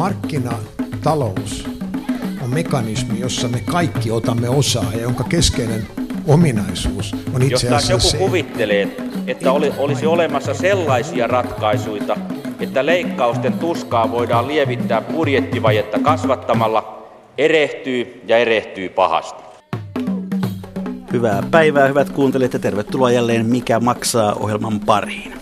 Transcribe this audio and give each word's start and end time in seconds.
Markkinatalous 0.00 1.68
on 2.42 2.50
mekanismi, 2.50 3.20
jossa 3.20 3.48
me 3.48 3.60
kaikki 3.60 4.10
otamme 4.10 4.48
osaa 4.48 4.92
ja 4.92 5.00
jonka 5.00 5.24
keskeinen 5.24 5.86
ominaisuus 6.26 7.16
on 7.34 7.42
itse 7.42 7.66
Jos 7.66 7.74
asiassa 7.74 7.92
joku 7.92 8.08
se, 8.08 8.16
kuvittelee, 8.16 8.96
että 9.26 9.52
oli, 9.52 9.72
olisi 9.78 10.06
olemassa 10.06 10.54
sellaisia 10.54 11.26
ratkaisuja, 11.26 12.16
että 12.60 12.86
leikkausten 12.86 13.52
tuskaa 13.52 14.10
voidaan 14.10 14.48
lievittää 14.48 15.00
budjettivajetta 15.00 15.98
kasvattamalla, 15.98 17.08
erehtyy 17.38 18.22
ja 18.26 18.38
erehtyy 18.38 18.88
pahasti. 18.88 19.42
Hyvää 21.12 21.42
päivää, 21.50 21.88
hyvät 21.88 22.10
kuuntelijat, 22.10 22.52
ja 22.52 22.58
tervetuloa 22.58 23.10
jälleen 23.10 23.46
Mikä 23.46 23.80
maksaa 23.80 24.32
ohjelman 24.32 24.80
pariin. 24.80 25.39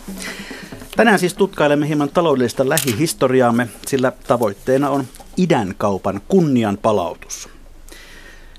Tänään 0.98 1.18
siis 1.18 1.34
tutkailemme 1.34 1.88
hieman 1.88 2.08
taloudellista 2.08 2.68
lähihistoriaamme, 2.68 3.68
sillä 3.86 4.12
tavoitteena 4.26 4.90
on 4.90 5.04
idän 5.36 5.74
kaupan 5.78 6.20
kunnian 6.28 6.78
palautus. 6.82 7.48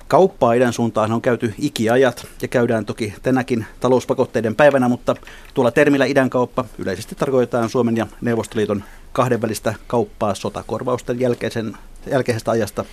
Kauppaa 0.08 0.54
idän 0.54 0.73
suuntaan 0.73 1.12
on 1.12 1.22
käyty 1.22 1.54
ikiajat 1.58 2.28
ja 2.41 2.48
käydään 2.48 2.86
toki 2.86 3.14
tänäkin 3.23 3.66
talouspakotteiden 3.80 4.55
päivänä, 4.55 4.90
mutta 4.90 5.16
tuolla 5.54 5.72
termillä 5.72 6.05
idän 6.05 6.30
kauppa 6.30 6.66
yleisesti 6.78 7.16
tarkoitetaan 7.16 7.70
Suomen 7.70 7.98
ja 7.98 8.08
Neuvostoliiton 8.22 8.84
kahdenvälistä 9.14 9.73
kauppaa 9.88 10.36
sotakorvausten 10.36 11.20
jälkeisen, 11.20 11.78
jälkeisestä 12.12 12.52
ajasta 12.52 12.86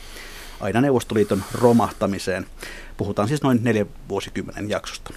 aina 0.60 0.80
Neuvostoliiton 0.80 1.42
romahtamiseen. 1.52 2.46
Puhutaan 2.96 3.28
siis 3.28 3.42
noin 3.42 3.58
neljän 3.62 3.86
vuosikymmenen 4.08 4.70
jaksosta. 4.70 5.14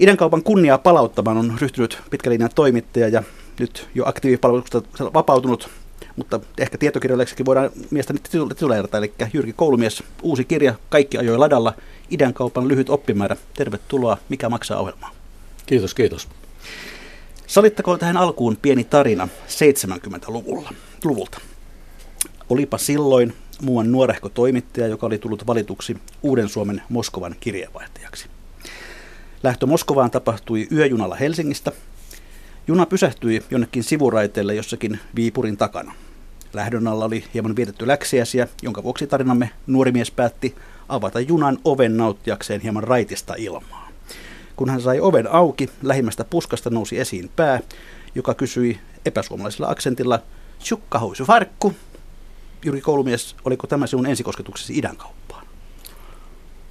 Idän 0.00 0.16
kaupan 0.16 0.42
kunniaa 0.42 0.78
palauttamaan 0.78 1.36
on 1.38 1.56
ryhtynyt 1.60 1.98
pitkälinjan 2.10 2.50
toimittaja 2.54 3.08
ja 3.08 3.22
nyt 3.58 3.88
jo 3.94 4.04
aktiivipalveluksesta 4.06 5.12
vapautunut, 5.14 5.70
mutta 6.16 6.40
ehkä 6.58 6.78
tietokirjalliseksi 6.78 7.44
voidaan 7.44 7.70
mielestäni 7.90 8.18
tituleerata, 8.48 8.98
eli 8.98 9.12
Jyrki 9.32 9.52
Koulumies, 9.52 10.02
uusi 10.22 10.44
kirja, 10.44 10.74
Kaikki 10.88 11.18
ajoi 11.18 11.38
ladalla, 11.38 11.74
idän 12.10 12.34
kaupan 12.34 12.68
lyhyt 12.68 12.90
oppimäärä. 12.90 13.36
Tervetuloa, 13.54 14.18
mikä 14.28 14.48
maksaa 14.48 14.80
ohjelmaa. 14.80 15.10
Kiitos, 15.66 15.94
kiitos. 15.94 16.28
Salittakoon 17.46 17.98
tähän 17.98 18.16
alkuun 18.16 18.56
pieni 18.62 18.84
tarina 18.84 19.28
70-luvulla. 19.48 20.72
Luvulta. 21.04 21.40
Olipa 22.50 22.78
silloin 22.78 23.34
muuan 23.62 23.92
nuorehko 23.92 24.28
toimittaja, 24.28 24.86
joka 24.86 25.06
oli 25.06 25.18
tullut 25.18 25.46
valituksi 25.46 25.96
Uuden 26.22 26.48
Suomen 26.48 26.82
Moskovan 26.88 27.34
kirjeenvaihtajaksi. 27.40 28.35
Lähtö 29.46 29.66
Moskovaan 29.66 30.10
tapahtui 30.10 30.68
yöjunalla 30.72 31.14
Helsingistä. 31.14 31.72
Juna 32.66 32.86
pysähtyi 32.86 33.42
jonnekin 33.50 33.84
sivuraiteelle 33.84 34.54
jossakin 34.54 35.00
Viipurin 35.16 35.56
takana. 35.56 35.92
Lähdön 36.52 36.88
alla 36.88 37.04
oli 37.04 37.24
hieman 37.34 37.56
vietetty 37.56 37.86
läksiäisiä, 37.86 38.48
jonka 38.62 38.82
vuoksi 38.82 39.06
tarinamme 39.06 39.50
nuori 39.66 39.92
mies 39.92 40.10
päätti 40.10 40.56
avata 40.88 41.20
junan 41.20 41.58
oven 41.64 41.96
nauttiakseen 41.96 42.60
hieman 42.60 42.84
raitista 42.84 43.34
ilmaa. 43.38 43.88
Kun 44.56 44.70
hän 44.70 44.80
sai 44.80 45.00
oven 45.00 45.32
auki, 45.32 45.70
lähimmästä 45.82 46.24
puskasta 46.24 46.70
nousi 46.70 46.98
esiin 46.98 47.30
pää, 47.36 47.60
joka 48.14 48.34
kysyi 48.34 48.78
epäsuomalaisella 49.04 49.70
aksentilla, 49.70 50.22
Sukkahoisu 50.58 51.24
farkku. 51.24 51.74
Jyrki 52.64 52.80
Koulumies, 52.80 53.36
oliko 53.44 53.66
tämä 53.66 53.86
sinun 53.86 54.06
ensikosketuksesi 54.06 54.78
idän 54.78 54.96
kauppaan? 54.96 55.45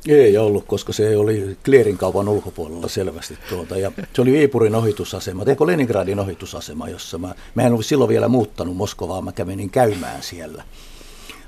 Ei 0.07 0.37
ollut, 0.37 0.65
koska 0.65 0.93
se 0.93 1.17
oli 1.17 1.57
Klierin 1.65 1.97
kaupan 1.97 2.29
ulkopuolella 2.29 2.87
selvästi 2.87 3.37
tuolta. 3.49 3.77
Ja 3.77 3.91
se 4.13 4.21
oli 4.21 4.31
Viipurin 4.31 4.75
ohitusasema, 4.75 5.45
teikö 5.45 5.67
Leningradin 5.67 6.19
ohitusasema, 6.19 6.89
jossa 6.89 7.17
mä, 7.17 7.35
mä 7.55 7.61
en 7.61 7.71
ollut 7.71 7.85
silloin 7.85 8.09
vielä 8.09 8.27
muuttanut 8.27 8.77
Moskovaan, 8.77 9.23
mä 9.23 9.31
kävin 9.31 9.69
käymään 9.69 10.23
siellä. 10.23 10.63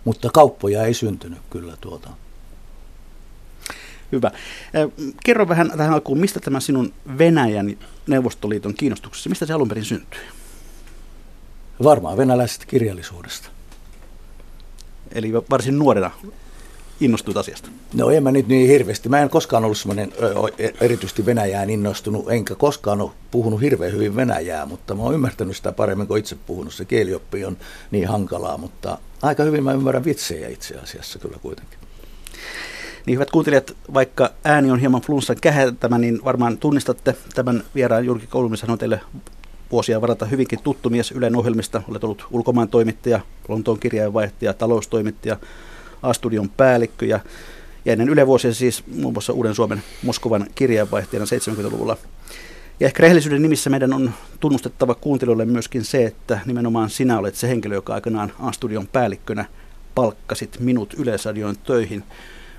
Mutta 0.06 0.30
kauppoja 0.34 0.86
ei 0.86 0.94
syntynyt 0.94 1.40
kyllä 1.50 1.78
tuota. 1.82 2.10
Hyvä. 4.12 4.32
Kerro 5.24 5.48
vähän 5.48 5.72
tähän 5.78 5.94
alkuun, 5.94 6.20
mistä 6.20 6.40
tämä 6.40 6.60
sinun 6.60 6.94
Venäjän 7.18 7.78
Neuvostoliiton 8.08 8.74
kiinnostuksesi, 8.74 9.30
mistä 9.30 9.46
se 9.46 9.54
alun 9.54 9.68
perin 9.68 9.86
syntyi? 9.86 10.22
Varmaan 11.84 12.18
venäläisestä 12.18 12.66
kirjallisuudesta. 12.66 13.50
Eli 15.12 15.34
varsin 15.34 15.80
nuorena 15.80 16.12
innostuit 17.00 17.38
asiasta? 17.38 17.70
No 17.94 18.10
en 18.10 18.24
mä 18.24 18.32
nyt 18.32 18.48
niin 18.48 18.70
hirveästi. 18.70 19.10
Mä 19.10 19.22
en 19.22 19.30
koskaan 19.30 19.66
ollut 19.66 19.78
semmoinen 19.78 20.14
erityisesti 20.82 21.26
Venäjään 21.26 21.70
innostunut, 21.70 22.32
enkä 22.32 22.56
koskaan 22.56 23.02
ole 23.02 23.12
puhunut 23.32 23.62
hirveän 23.62 23.94
hyvin 23.94 24.16
Venäjää, 24.16 24.66
mutta 24.66 24.96
mä 24.96 25.04
oon 25.04 25.14
ymmärtänyt 25.14 25.58
sitä 25.58 25.72
paremmin 25.72 26.08
kuin 26.08 26.20
itse 26.20 26.36
puhunut. 26.36 26.74
Se 26.74 26.86
kielioppi 26.86 27.46
on 27.46 27.58
niin 27.92 28.08
hankalaa, 28.08 28.58
mutta 28.58 28.98
aika 29.22 29.44
hyvin 29.44 29.64
mä 29.64 29.74
ymmärrän 29.74 30.06
vitsejä 30.06 30.48
itse 30.48 30.76
asiassa 30.76 31.20
kyllä 31.20 31.38
kuitenkin. 31.42 31.80
Niin 33.06 33.16
hyvät 33.16 33.32
kuuntelijat, 33.32 33.76
vaikka 33.94 34.32
ääni 34.44 34.72
on 34.72 34.80
hieman 34.80 35.02
flunssan 35.02 35.38
kähentämä, 35.42 35.98
niin 35.98 36.20
varmaan 36.26 36.58
tunnistatte 36.58 37.16
tämän 37.36 37.64
vieraan 37.76 38.06
Jyrki 38.06 38.28
Koulumies 38.28 38.64
on 38.64 38.78
teille 38.78 39.02
vuosia 39.72 40.02
varata 40.02 40.26
hyvinkin 40.26 40.60
tuttu 40.64 40.90
mies 40.90 41.12
Ylen 41.12 41.36
ohjelmista. 41.36 41.82
Olet 41.90 42.04
ollut 42.04 42.28
ulkomaan 42.32 42.70
toimittaja, 42.70 43.20
Lontoon 43.48 43.80
kirjeenvaihtaja, 43.80 44.54
taloustoimittaja, 44.54 45.38
A-studion 46.04 46.50
päällikkö 46.50 47.06
ja, 47.06 47.20
ja 47.86 47.94
ennen 47.94 48.10
Yle 48.10 48.28
vuosia 48.28 48.54
siis 48.54 48.84
muun 48.88 49.14
muassa 49.14 49.34
Uuden 49.34 49.56
Suomen 49.56 49.84
Moskovan 50.04 50.48
kirjeenvaihtajana 50.56 51.26
70-luvulla. 51.26 51.98
Ja 52.80 52.88
ehkä 52.88 53.02
rehellisyyden 53.02 53.42
nimissä 53.42 53.70
meidän 53.70 53.94
on 53.94 54.12
tunnustettava 54.40 54.96
kuuntelijoille 54.96 55.46
myöskin 55.46 55.86
se, 55.86 56.06
että 56.06 56.40
nimenomaan 56.46 56.90
sinä 56.90 57.20
olet 57.20 57.36
se 57.36 57.48
henkilö, 57.48 57.76
joka 57.76 57.94
aikanaan 57.94 58.34
A-studion 58.40 58.88
päällikkönä 58.88 59.46
palkkasit 59.96 60.60
minut 60.60 60.94
Yleisradioon 60.94 61.56
töihin. 61.58 62.04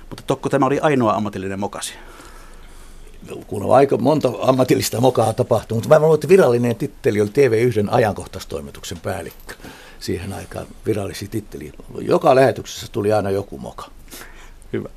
Mutta 0.09 0.23
tokko 0.27 0.49
tämä 0.49 0.65
oli 0.65 0.79
ainoa 0.79 1.13
ammatillinen 1.13 1.59
mokasi? 1.59 1.93
kun 3.47 3.63
on 3.63 3.75
aika 3.75 3.97
monta 3.97 4.31
ammatillista 4.41 5.01
mokaa 5.01 5.33
tapahtunut, 5.33 5.83
mutta 5.83 5.95
mä 5.95 5.99
luulen, 5.99 6.15
että 6.15 6.27
virallinen 6.27 6.75
titteli 6.75 7.21
oli 7.21 7.29
TV1 7.29 7.87
ajankohtaistoimituksen 7.91 8.99
päällikkö. 8.99 9.53
Siihen 9.99 10.33
aikaan 10.33 10.67
virallisi 10.85 11.27
titteli. 11.27 11.71
Joka 12.01 12.35
lähetyksessä 12.35 12.87
tuli 12.91 13.13
aina 13.13 13.29
joku 13.29 13.57
moka. 13.57 13.85
Hyvä. 14.73 14.89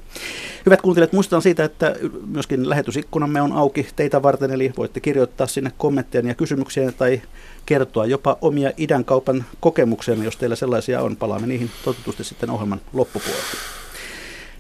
Hyvät 0.67 0.83
kuuntelijat, 0.83 1.13
muistutan 1.13 1.43
siitä, 1.43 1.65
että 1.65 1.97
myöskin 2.27 2.69
lähetysikkunamme 2.69 3.43
on 3.43 3.53
auki 3.53 3.87
teitä 3.97 4.23
varten, 4.23 4.51
eli 4.51 4.73
voitte 4.77 5.01
kirjoittaa 5.01 5.47
sinne 5.47 5.73
kommentteja 5.79 6.29
ja 6.29 6.35
kysymyksiä 6.35 6.93
tai 6.93 7.23
kertoa 7.67 8.07
jopa 8.07 8.39
omia 8.41 8.73
idän 8.77 9.05
kaupan 9.05 9.45
kokemuksia, 9.61 10.15
jos 10.15 10.37
teillä 10.37 10.57
sellaisia 10.57 11.03
on. 11.03 11.17
Palaamme 11.17 11.47
niihin 11.47 11.71
totutusti 11.85 12.25
sitten 12.25 12.51
ohjelman 12.51 12.81
loppupuolella. 12.93 13.45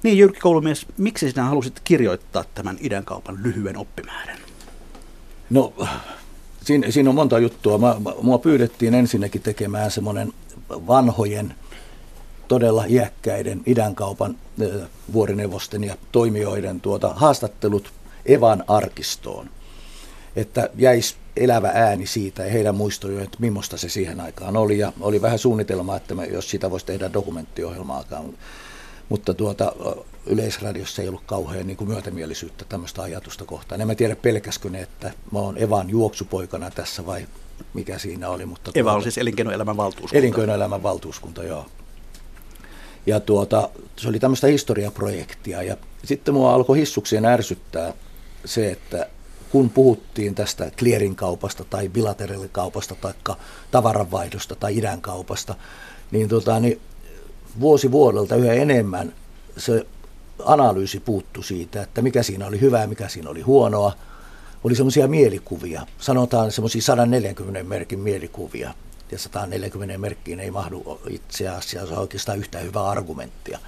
Niin 0.02 0.18
Jyrki 0.18 0.40
Koulumies, 0.40 0.86
miksi 0.98 1.30
sinä 1.30 1.44
halusit 1.44 1.80
kirjoittaa 1.84 2.44
tämän 2.54 2.76
idän 2.80 3.04
kaupan 3.04 3.38
lyhyen 3.42 3.76
oppimäärän? 3.76 4.38
No, 5.50 5.72
siinä, 6.64 6.90
siinä 6.90 7.08
on 7.10 7.14
monta 7.14 7.38
juttua. 7.38 7.78
Mä, 7.78 7.96
mua 8.22 8.38
pyydettiin 8.38 8.94
ensinnäkin 8.94 9.42
tekemään 9.42 9.90
semmoinen 9.90 10.32
vanhojen, 10.70 11.54
todella 12.48 12.84
iäkkäiden 12.88 13.62
idän 13.66 13.94
kaupan 13.94 14.38
vuorineuvosten 15.12 15.84
ja 15.84 15.96
toimijoiden 16.12 16.80
tuota, 16.80 17.08
haastattelut 17.16 17.92
Evan 18.26 18.64
arkistoon. 18.68 19.50
Että 20.36 20.70
jäisi 20.78 21.16
elävä 21.36 21.70
ääni 21.74 22.06
siitä 22.06 22.42
ja 22.44 22.52
heidän 22.52 22.74
muistojen, 22.74 23.22
että 23.22 23.36
millaista 23.40 23.76
se 23.76 23.88
siihen 23.88 24.20
aikaan 24.20 24.56
oli. 24.56 24.78
Ja 24.78 24.92
oli 25.00 25.22
vähän 25.22 25.38
suunnitelma, 25.38 25.96
että 25.96 26.14
me, 26.14 26.26
jos 26.26 26.50
sitä 26.50 26.70
voisi 26.70 26.86
tehdä 26.86 27.12
dokumenttiohjelmaakaan 27.12 28.24
mutta 29.12 29.34
tuota, 29.34 29.72
Yleisradiossa 30.26 31.02
ei 31.02 31.08
ollut 31.08 31.22
kauhean 31.26 31.66
niin 31.66 31.76
kuin 31.76 31.88
myötämielisyyttä 31.88 32.64
tämmöistä 32.68 33.02
ajatusta 33.02 33.44
kohtaan. 33.44 33.80
En 33.80 33.86
mä 33.86 33.94
tiedä 33.94 34.16
pelkäskö 34.16 34.70
ne, 34.70 34.80
että 34.80 35.12
mä 35.32 35.38
oon 35.38 35.58
Evan 35.58 35.90
juoksupoikana 35.90 36.70
tässä 36.70 37.06
vai 37.06 37.26
mikä 37.74 37.98
siinä 37.98 38.28
oli. 38.28 38.46
Mutta 38.46 38.70
Eva 38.74 38.90
tuota, 38.90 38.96
on 38.96 39.02
siis 39.02 39.18
elinkeinoelämän 39.18 39.76
valtuuskunta. 39.76 40.18
Elinkeinoelämän 40.18 40.82
valtuuskunta, 40.82 41.44
joo. 41.44 41.66
Ja 43.06 43.20
tuota, 43.20 43.68
se 43.96 44.08
oli 44.08 44.18
tämmöistä 44.18 44.46
historiaprojektia 44.46 45.62
ja 45.62 45.76
sitten 46.04 46.34
mua 46.34 46.54
alkoi 46.54 46.78
hissuksien 46.78 47.24
ärsyttää 47.24 47.92
se, 48.44 48.70
että 48.70 49.06
kun 49.50 49.70
puhuttiin 49.70 50.34
tästä 50.34 50.70
clearing 50.70 51.16
kaupasta 51.16 51.64
tai 51.64 51.88
bilateraalikaupasta 51.88 52.94
tai 52.94 53.12
tavaranvaihdosta 53.70 54.54
tai 54.54 54.76
idän 54.76 55.00
kaupasta, 55.00 55.54
niin, 56.10 56.28
tota, 56.28 56.60
niin 56.60 56.80
vuosi 57.60 57.90
vuodelta 57.90 58.36
yhä 58.36 58.52
enemmän 58.52 59.12
se 59.56 59.86
analyysi 60.44 61.00
puuttu 61.00 61.42
siitä, 61.42 61.82
että 61.82 62.02
mikä 62.02 62.22
siinä 62.22 62.46
oli 62.46 62.60
hyvää, 62.60 62.86
mikä 62.86 63.08
siinä 63.08 63.30
oli 63.30 63.40
huonoa. 63.40 63.92
Oli 64.64 64.74
semmoisia 64.74 65.08
mielikuvia, 65.08 65.86
sanotaan 65.98 66.52
semmoisia 66.52 66.82
140 66.82 67.62
merkin 67.62 67.98
mielikuvia, 67.98 68.74
ja 69.10 69.18
140 69.18 69.98
merkkiin 69.98 70.40
ei 70.40 70.50
mahdu 70.50 71.00
itse 71.08 71.48
asiassa 71.48 72.00
oikeastaan 72.00 72.38
yhtään 72.38 72.64
hyvää 72.64 72.84
argumenttia. 72.84 73.58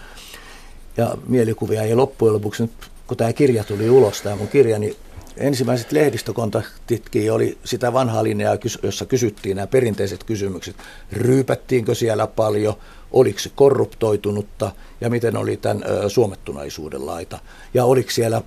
Ja 0.97 1.17
mielikuvia 1.27 1.83
ei 1.83 1.95
loppujen 1.95 2.35
lopuksi, 2.35 2.71
kun 3.07 3.17
tämä 3.17 3.33
kirja 3.33 3.65
tuli 3.65 3.91
ulos, 3.91 4.23
tämä 4.23 4.37
mun 4.37 4.49
kirja, 4.49 4.79
niin 4.79 4.97
ensimmäiset 5.37 5.93
lehdistökontaktitkin 5.93 7.33
oli 7.33 7.59
sitä 7.65 7.93
vanhaa 7.93 8.25
linjaa, 8.25 8.57
jossa 8.83 9.07
kysyttiin 9.07 9.57
nämä 9.57 9.67
perinteiset 9.67 10.25
kysymykset. 10.25 10.77
Ryypättiinkö 11.13 11.95
siellä 11.95 12.27
paljon, 12.27 12.75
oliko 13.13 13.39
se 13.39 13.51
korruptoitunutta 13.55 14.73
ja 15.01 15.11
miten 15.11 15.37
oli 15.37 15.57
tämän 15.57 15.85
suomettunaisuuden 16.09 17.07
laita. 17.07 17.39
Ja 17.75 17.85
oliko 17.85 18.11
siellä 18.11 18.43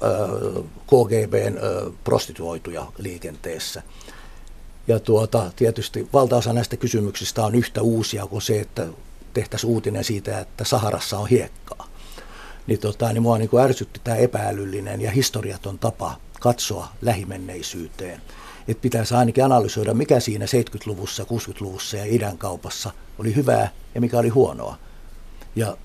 KGBn 0.87 1.57
prostituoituja 2.03 2.85
liikenteessä. 2.97 3.83
Ja 4.87 4.99
tuota, 4.99 5.51
tietysti 5.55 6.09
valtaosa 6.13 6.53
näistä 6.53 6.77
kysymyksistä 6.77 7.45
on 7.45 7.55
yhtä 7.55 7.81
uusia 7.81 8.27
kuin 8.27 8.41
se, 8.41 8.59
että 8.59 8.87
tehtäisiin 9.33 9.69
uutinen 9.69 10.03
siitä, 10.03 10.39
että 10.39 10.63
Saharassa 10.63 11.19
on 11.19 11.27
hiekkaa. 11.27 11.87
Niin, 12.67 12.79
tota, 12.79 13.13
niin 13.13 13.21
mua 13.21 13.37
niin 13.37 13.49
kuin 13.49 13.63
ärsytti 13.63 14.01
tämä 14.03 14.17
epäälyllinen 14.17 15.01
ja 15.01 15.11
historiaton 15.11 15.79
tapa 15.79 16.15
katsoa 16.39 16.87
lähimenneisyyteen. 17.01 18.21
Että 18.67 18.81
pitäisi 18.81 19.15
ainakin 19.15 19.45
analysoida, 19.45 19.93
mikä 19.93 20.19
siinä 20.19 20.45
70-luvussa, 20.45 21.23
60-luvussa 21.23 21.97
ja 21.97 22.05
idän 22.05 22.37
kaupassa 22.37 22.91
oli 23.19 23.35
hyvää 23.35 23.71
ja 23.95 24.01
mikä 24.01 24.19
oli 24.19 24.29
huonoa. 24.29 24.77
Ja 25.55 25.77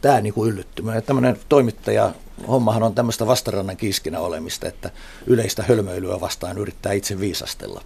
tämä 0.00 0.20
niin 0.20 0.34
kuin 0.34 0.50
yllytty. 0.50 0.82
Tämmöinen 1.06 1.40
toimittaja, 1.48 2.14
hommahan 2.48 2.82
on 2.82 2.94
tämmöistä 2.94 3.26
vastarannan 3.26 3.76
kiiskinä 3.76 4.20
olemista, 4.20 4.68
että 4.68 4.90
yleistä 5.26 5.62
hölmöilyä 5.68 6.20
vastaan 6.20 6.58
yrittää 6.58 6.92
itse 6.92 7.20
viisastella. 7.20 7.82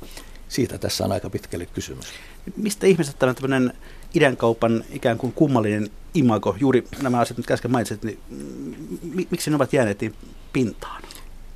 Siitä 0.49 0.79
tässä 0.79 1.05
on 1.05 1.13
aika 1.13 1.31
pitkälle 1.31 1.67
kysymys. 1.67 2.07
Mistä 2.57 2.87
ihmiset 2.87 3.19
tämmöinen 3.19 3.73
kaupan 4.37 4.85
ikään 4.91 5.19
kuin 5.19 5.33
kummallinen 5.33 5.91
imago, 6.15 6.57
juuri 6.61 6.89
nämä 7.03 7.21
asiat, 7.21 7.37
mitkä 7.37 7.55
äsken 7.55 7.71
mainitsit, 7.71 8.03
niin 8.05 8.19
miksi 9.31 9.51
ne 9.51 9.57
ovat 9.57 9.73
jääneet 9.73 10.01
niin 10.01 10.15
pintaan? 10.53 11.03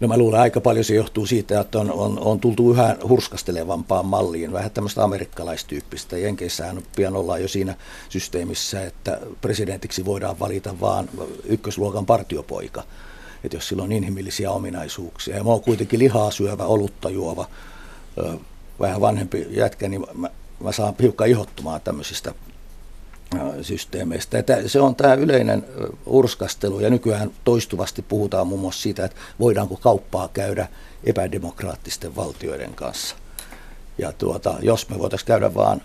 No 0.00 0.08
mä 0.08 0.16
luulen 0.16 0.40
aika 0.40 0.60
paljon 0.60 0.84
se 0.84 0.94
johtuu 0.94 1.26
siitä, 1.26 1.60
että 1.60 1.78
on, 1.78 1.92
on, 1.92 2.18
on 2.18 2.40
tultu 2.40 2.72
yhä 2.72 2.96
hurskastelevampaan 3.08 4.06
malliin, 4.06 4.52
vähän 4.52 4.70
tämmöistä 4.70 5.04
amerikkalaistyyppistä. 5.04 6.18
Jenkeissähän 6.18 6.82
pian 6.96 7.16
ollaan 7.16 7.42
jo 7.42 7.48
siinä 7.48 7.74
systeemissä, 8.08 8.84
että 8.84 9.20
presidentiksi 9.40 10.04
voidaan 10.04 10.38
valita 10.38 10.80
vaan 10.80 11.08
ykkösluokan 11.44 12.06
partiopoika. 12.06 12.82
Että 13.44 13.56
jos 13.56 13.68
sillä 13.68 13.82
on 13.82 13.92
inhimillisiä 13.92 14.50
ominaisuuksia. 14.50 15.36
Ja 15.36 15.44
mä 15.44 15.50
oon 15.50 15.60
kuitenkin 15.60 15.98
lihaa 15.98 16.30
syövä, 16.30 16.64
olutta 16.64 17.10
juova, 17.10 17.46
vähän 18.80 19.00
vanhempi 19.00 19.46
jätkä, 19.50 19.88
niin 19.88 20.06
mä, 20.14 20.30
mä 20.60 20.72
saan 20.72 20.94
hiukan 21.02 21.28
ihottumaan 21.28 21.80
tämmöisistä 21.80 22.34
systeemeistä. 23.62 24.38
Että 24.38 24.68
se 24.68 24.80
on 24.80 24.96
tämä 24.96 25.14
yleinen 25.14 25.64
urskastelu 26.06 26.80
ja 26.80 26.90
nykyään 26.90 27.30
toistuvasti 27.44 28.02
puhutaan 28.02 28.46
muun 28.46 28.60
muassa 28.60 28.82
siitä, 28.82 29.04
että 29.04 29.16
voidaanko 29.40 29.76
kauppaa 29.76 30.28
käydä 30.28 30.68
epädemokraattisten 31.04 32.16
valtioiden 32.16 32.74
kanssa. 32.74 33.16
Ja 33.98 34.12
tuota, 34.12 34.54
jos 34.62 34.88
me 34.88 34.98
voitaisiin 34.98 35.26
käydä 35.26 35.54
vaan 35.54 35.82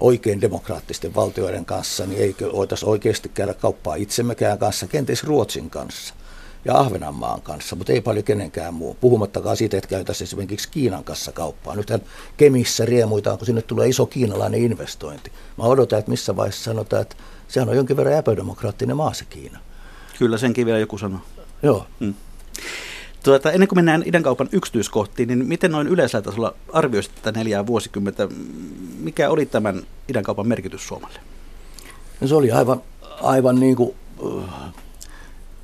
oikein 0.00 0.40
demokraattisten 0.40 1.14
valtioiden 1.14 1.64
kanssa, 1.64 2.06
niin 2.06 2.20
eikö 2.20 2.52
voitaisiin 2.52 2.88
oikeasti 2.88 3.28
käydä 3.28 3.54
kauppaa 3.54 3.94
itsemmekään 3.94 4.58
kanssa, 4.58 4.86
kenties 4.86 5.24
Ruotsin 5.24 5.70
kanssa 5.70 6.14
ja 6.64 6.78
Ahvenanmaan 6.78 7.42
kanssa, 7.42 7.76
mutta 7.76 7.92
ei 7.92 8.00
paljon 8.00 8.24
kenenkään 8.24 8.74
muu. 8.74 8.96
Puhumattakaan 9.00 9.56
siitä, 9.56 9.76
että 9.76 9.88
käytäisiin 9.88 10.26
esimerkiksi 10.26 10.68
Kiinan 10.68 11.04
kanssa 11.04 11.32
kauppaa. 11.32 11.76
Nythän 11.76 12.00
Kemissä 12.36 12.84
riemuitaan, 12.84 13.38
kun 13.38 13.46
sinne 13.46 13.62
tulee 13.62 13.88
iso 13.88 14.06
kiinalainen 14.06 14.62
investointi. 14.62 15.32
Mä 15.58 15.64
odotan, 15.64 15.98
että 15.98 16.10
missä 16.10 16.36
vaiheessa 16.36 16.64
sanotaan, 16.64 17.02
että 17.02 17.16
sehän 17.48 17.68
on 17.68 17.76
jonkin 17.76 17.96
verran 17.96 18.14
epädemokraattinen 18.14 18.96
maa 18.96 19.12
se 19.12 19.24
Kiina. 19.24 19.58
Kyllä, 20.18 20.38
senkin 20.38 20.66
vielä 20.66 20.78
joku 20.78 20.98
sanoo. 20.98 21.20
Joo. 21.62 21.86
Mm. 22.00 22.14
Tuota, 23.22 23.52
ennen 23.52 23.68
kuin 23.68 23.76
mennään 23.84 24.22
kaupan 24.22 24.48
yksityiskohtiin, 24.52 25.28
niin 25.28 25.46
miten 25.46 25.72
noin 25.72 25.88
yleisellä 25.88 26.22
tasolla 26.22 26.54
arvioisit 26.72 27.14
tätä 27.14 27.38
neljää 27.38 27.66
vuosikymmentä? 27.66 28.28
Mikä 28.98 29.30
oli 29.30 29.46
tämän 29.46 29.82
kaupan 30.22 30.48
merkitys 30.48 30.88
Suomelle? 30.88 31.20
No 32.20 32.28
se 32.28 32.34
oli 32.34 32.52
aivan, 32.52 32.82
aivan 33.22 33.60
niin 33.60 33.76
kuin, 33.76 33.94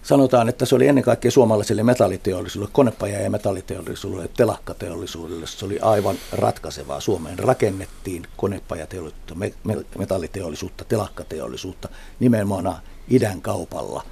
sanotaan, 0.05 0.49
että 0.49 0.67
se 0.67 0.75
oli 0.75 0.89
ennen 0.89 1.05
kaikkea 1.05 1.31
suomalaiselle 1.31 1.83
metalliteollisuudelle, 1.83 2.73
konepaja- 2.73 3.21
ja 3.21 3.31
metalliteollisuudelle, 3.31 4.29
telakkateollisuudelle. 4.37 5.47
Se 5.47 5.65
oli 5.65 5.79
aivan 5.79 6.17
ratkaisevaa. 6.33 7.01
Suomeen 7.01 7.39
rakennettiin 7.39 8.27
konepajateollisuutta, 8.37 9.35
metalliteollisuutta, 9.99 10.85
telakkateollisuutta 10.85 11.89
nimenomaan 12.21 12.77
idän 13.11 13.43
kaupalla. 13.43 14.03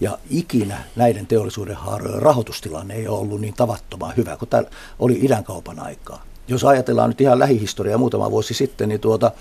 Ja 0.00 0.18
ikinä 0.30 0.84
näiden 0.96 1.26
teollisuuden 1.26 1.76
haarojen 1.76 2.22
rahoitustilanne 2.22 2.94
ei 2.94 3.08
ole 3.08 3.18
ollut 3.18 3.40
niin 3.40 3.54
tavattoman 3.54 4.16
hyvä 4.16 4.36
kuin 4.36 4.48
tämä 4.48 4.62
oli 4.98 5.18
idän 5.22 5.44
kaupan 5.44 5.80
aikaa. 5.80 6.22
Jos 6.48 6.64
ajatellaan 6.64 7.10
nyt 7.10 7.20
ihan 7.20 7.38
lähihistoriaa 7.38 7.98
muutama 7.98 8.30
vuosi 8.30 8.54
sitten, 8.54 8.88
niin 8.88 9.00
tuota, 9.00 9.32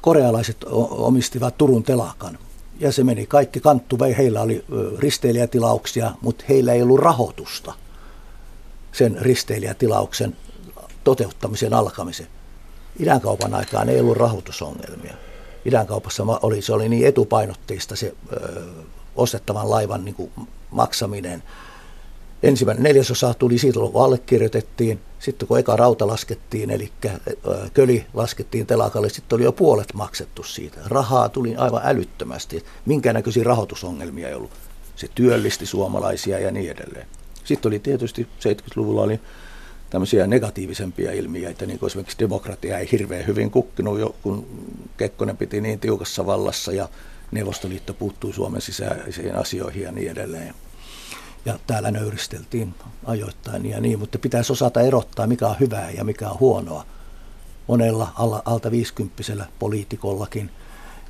korealaiset 0.00 0.56
omistivat 0.90 1.58
Turun 1.58 1.82
telakan 1.82 2.38
ja 2.82 2.92
se 2.92 3.04
meni 3.04 3.26
kaikki 3.26 3.60
kanttu 3.60 3.98
vei. 3.98 4.16
Heillä 4.16 4.40
oli 4.40 4.64
risteilijätilauksia, 4.98 6.12
mutta 6.20 6.44
heillä 6.48 6.72
ei 6.72 6.82
ollut 6.82 7.00
rahoitusta 7.00 7.74
sen 8.92 9.18
risteilijätilauksen 9.20 10.36
toteuttamisen 11.04 11.74
alkamisen. 11.74 12.26
Idänkaupan 13.00 13.54
aikaan 13.54 13.88
ei 13.88 14.00
ollut 14.00 14.16
rahoitusongelmia. 14.16 15.14
Idänkaupassa 15.64 16.24
oli, 16.42 16.62
se 16.62 16.72
oli 16.72 16.88
niin 16.88 17.06
etupainotteista 17.06 17.96
se 17.96 18.14
ö, 18.32 18.62
ostettavan 19.16 19.70
laivan 19.70 20.04
niin 20.04 20.14
kuin, 20.14 20.30
maksaminen– 20.70 21.42
ensimmäinen 22.42 22.82
neljäsosa 22.82 23.34
tuli 23.34 23.58
siitä, 23.58 23.78
kun 23.78 24.04
allekirjoitettiin. 24.04 25.00
Sitten 25.18 25.48
kun 25.48 25.58
eka 25.58 25.76
rauta 25.76 26.06
laskettiin, 26.06 26.70
eli 26.70 26.92
köli 27.74 28.06
laskettiin 28.14 28.66
telakalle, 28.66 29.08
sitten 29.08 29.36
oli 29.36 29.44
jo 29.44 29.52
puolet 29.52 29.94
maksettu 29.94 30.42
siitä. 30.42 30.80
Rahaa 30.86 31.28
tuli 31.28 31.56
aivan 31.56 31.82
älyttömästi. 31.84 32.64
Minkä 32.86 33.12
näköisiä 33.12 33.44
rahoitusongelmia 33.44 34.28
ei 34.28 34.34
ollut. 34.34 34.50
Se 34.96 35.08
työllisti 35.14 35.66
suomalaisia 35.66 36.38
ja 36.38 36.50
niin 36.50 36.70
edelleen. 36.70 37.06
Sitten 37.44 37.70
oli 37.70 37.78
tietysti 37.78 38.28
70-luvulla 38.40 39.02
oli 39.02 39.20
tämmöisiä 39.90 40.26
negatiivisempia 40.26 41.12
ilmiöitä, 41.12 41.66
niin 41.66 41.78
kuin 41.78 41.86
esimerkiksi 41.86 42.18
demokratia 42.18 42.78
ei 42.78 42.88
hirveän 42.92 43.26
hyvin 43.26 43.50
kukkinut, 43.50 43.98
jo, 43.98 44.14
kun 44.22 44.46
Kekkonen 44.96 45.36
piti 45.36 45.60
niin 45.60 45.80
tiukassa 45.80 46.26
vallassa 46.26 46.72
ja 46.72 46.88
Neuvostoliitto 47.30 47.94
puuttui 47.94 48.32
Suomen 48.32 48.60
sisäisiin 48.60 49.36
asioihin 49.36 49.82
ja 49.82 49.92
niin 49.92 50.10
edelleen 50.10 50.54
ja 51.44 51.58
täällä 51.66 51.90
nöyristeltiin 51.90 52.74
ajoittain 53.04 53.66
ja 53.66 53.80
niin, 53.80 53.98
mutta 53.98 54.18
pitäisi 54.18 54.52
osata 54.52 54.80
erottaa, 54.80 55.26
mikä 55.26 55.48
on 55.48 55.56
hyvää 55.60 55.90
ja 55.90 56.04
mikä 56.04 56.30
on 56.30 56.40
huonoa. 56.40 56.84
Monella 57.66 58.12
alla, 58.14 58.42
alta 58.44 58.70
50 58.70 59.46
poliitikollakin, 59.58 60.50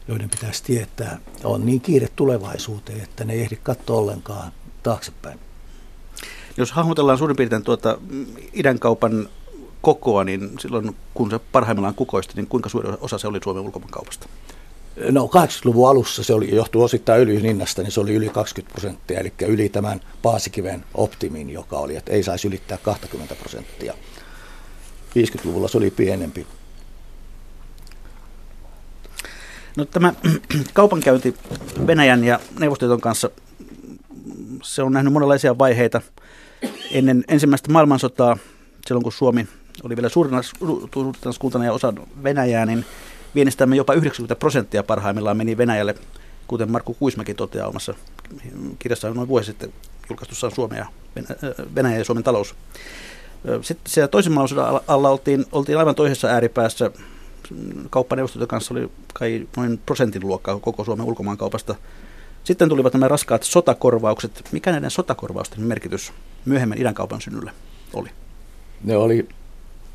joiden 0.08 0.30
pitäisi 0.30 0.64
tietää, 0.64 1.18
on 1.44 1.66
niin 1.66 1.80
kiire 1.80 2.08
tulevaisuuteen, 2.16 3.00
että 3.00 3.24
ne 3.24 3.32
ei 3.32 3.40
ehdi 3.40 3.56
katsoa 3.62 3.98
ollenkaan 3.98 4.52
taaksepäin. 4.82 5.38
Jos 6.56 6.72
hahmotellaan 6.72 7.18
suurin 7.18 7.36
piirtein 7.36 7.62
tuota 7.62 7.98
idän 8.52 8.78
kaupan 8.78 9.28
kokoa, 9.82 10.24
niin 10.24 10.50
silloin 10.58 10.96
kun 11.14 11.30
se 11.30 11.38
parhaimmillaan 11.38 11.94
kukoisti, 11.94 12.34
niin 12.36 12.46
kuinka 12.46 12.68
suuri 12.68 12.88
osa 13.00 13.18
se 13.18 13.28
oli 13.28 13.40
Suomen 13.44 13.62
ulkomaankaupasta? 13.62 14.26
No 14.96 15.26
80-luvun 15.26 15.88
alussa 15.88 16.24
se 16.24 16.34
oli, 16.34 16.54
johtuu 16.54 16.82
osittain 16.82 17.20
öljyn 17.20 17.42
hinnasta, 17.42 17.82
niin 17.82 17.92
se 17.92 18.00
oli 18.00 18.14
yli 18.14 18.28
20 18.28 18.72
prosenttia, 18.72 19.20
eli 19.20 19.32
yli 19.46 19.68
tämän 19.68 20.00
Paasikiven 20.22 20.84
optimin, 20.94 21.50
joka 21.50 21.78
oli, 21.78 21.96
että 21.96 22.12
ei 22.12 22.22
saisi 22.22 22.48
ylittää 22.48 22.78
20 22.78 23.34
prosenttia. 23.34 23.94
50-luvulla 25.18 25.68
se 25.68 25.78
oli 25.78 25.90
pienempi. 25.90 26.46
No 29.76 29.84
tämä 29.84 30.14
kaupankäynti 30.72 31.34
Venäjän 31.86 32.24
ja 32.24 32.40
Neuvostoliiton 32.58 33.00
kanssa, 33.00 33.30
se 34.62 34.82
on 34.82 34.92
nähnyt 34.92 35.12
monenlaisia 35.12 35.58
vaiheita. 35.58 36.00
Ennen 36.90 37.24
ensimmäistä 37.28 37.72
maailmansotaa, 37.72 38.36
silloin 38.86 39.02
kun 39.02 39.12
Suomi 39.12 39.48
oli 39.82 39.96
vielä 39.96 40.08
suurinaskuntana 40.08 41.64
ja 41.64 41.72
osa 41.72 41.94
Venäjää, 42.22 42.66
niin 42.66 42.84
viennistämme 43.34 43.76
jopa 43.76 43.94
90 43.94 44.36
prosenttia 44.36 44.82
parhaimmillaan 44.82 45.36
meni 45.36 45.56
Venäjälle, 45.56 45.94
kuten 46.46 46.70
Markku 46.70 46.94
Kuismäki 46.94 47.34
toteaa 47.34 47.68
omassa 47.68 47.94
kirjassaan 48.78 49.14
noin 49.14 49.28
vuosi 49.28 49.46
sitten 49.46 49.72
julkaistussaan 50.10 50.54
Suomea 50.54 50.78
ja 50.78 50.86
Venäjä 51.74 51.98
ja 51.98 52.04
Suomen 52.04 52.24
talous. 52.24 52.54
Sitten 53.62 53.92
siellä 53.92 54.08
toisen 54.08 54.32
maailmansodan 54.32 54.80
alla 54.88 55.10
oltiin, 55.10 55.44
oltiin 55.52 55.78
aivan 55.78 55.94
toisessa 55.94 56.28
ääripäässä. 56.28 56.90
Kauppaneuvostot 57.90 58.48
kanssa 58.48 58.74
oli 58.74 58.90
kai 59.14 59.48
noin 59.56 59.80
prosentin 59.86 60.26
luokkaa 60.26 60.58
koko 60.58 60.84
Suomen 60.84 61.06
ulkomaankaupasta. 61.06 61.74
Sitten 62.44 62.68
tulivat 62.68 62.92
nämä 62.92 63.08
raskaat 63.08 63.42
sotakorvaukset. 63.42 64.44
Mikä 64.52 64.70
näiden 64.70 64.90
sotakorvausten 64.90 65.60
merkitys 65.60 66.12
myöhemmin 66.44 66.80
idänkaupan 66.80 67.20
synnylle 67.20 67.52
oli? 67.94 68.08
Ne 68.84 68.96
oli 68.96 69.28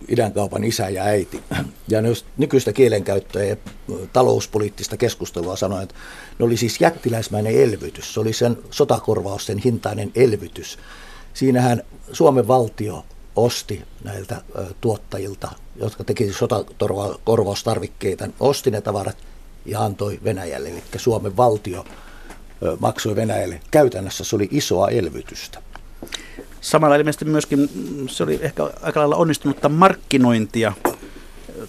idänkaupan 0.08 0.64
isä 0.64 0.90
ja 0.90 1.04
äiti. 1.04 1.44
Ja 1.88 2.02
jos 2.02 2.26
nykyistä 2.38 2.74
kielenkäyttöä 2.74 3.44
ja 3.44 3.56
talouspoliittista 4.14 4.98
keskustelua 4.98 5.56
sanoin, 5.56 5.84
että 5.84 5.96
ne 6.40 6.46
oli 6.46 6.58
siis 6.58 6.82
jättiläismäinen 6.82 7.56
elvytys. 7.56 8.14
Se 8.14 8.20
oli 8.20 8.34
sen 8.34 8.58
sotakorvausten 8.72 9.58
hintainen 9.58 10.12
elvytys 10.16 10.78
siinähän 11.34 11.84
Suomen 12.12 12.48
valtio 12.48 13.06
osti 13.36 13.84
näiltä 14.04 14.42
tuottajilta, 14.82 15.52
jotka 15.76 16.04
teki 16.04 16.34
sotakorvaustarvikkeita, 16.34 18.28
osti 18.40 18.72
ne 18.72 18.82
tavarat 18.82 19.18
ja 19.66 19.82
antoi 19.82 20.20
Venäjälle. 20.24 20.70
Eli 20.70 20.84
Suomen 20.96 21.38
valtio 21.38 21.86
maksoi 22.80 23.16
Venäjälle. 23.16 23.60
Käytännössä 23.72 24.24
se 24.24 24.36
oli 24.36 24.48
isoa 24.52 24.90
elvytystä. 24.90 25.62
Samalla 26.62 26.96
ilmeisesti 26.96 27.26
myöskin 27.26 27.60
mm, 27.60 28.08
se 28.08 28.24
oli 28.24 28.40
ehkä 28.42 28.64
aika 28.82 29.00
lailla 29.00 29.16
onnistunutta 29.16 29.70
markkinointia, 29.70 30.74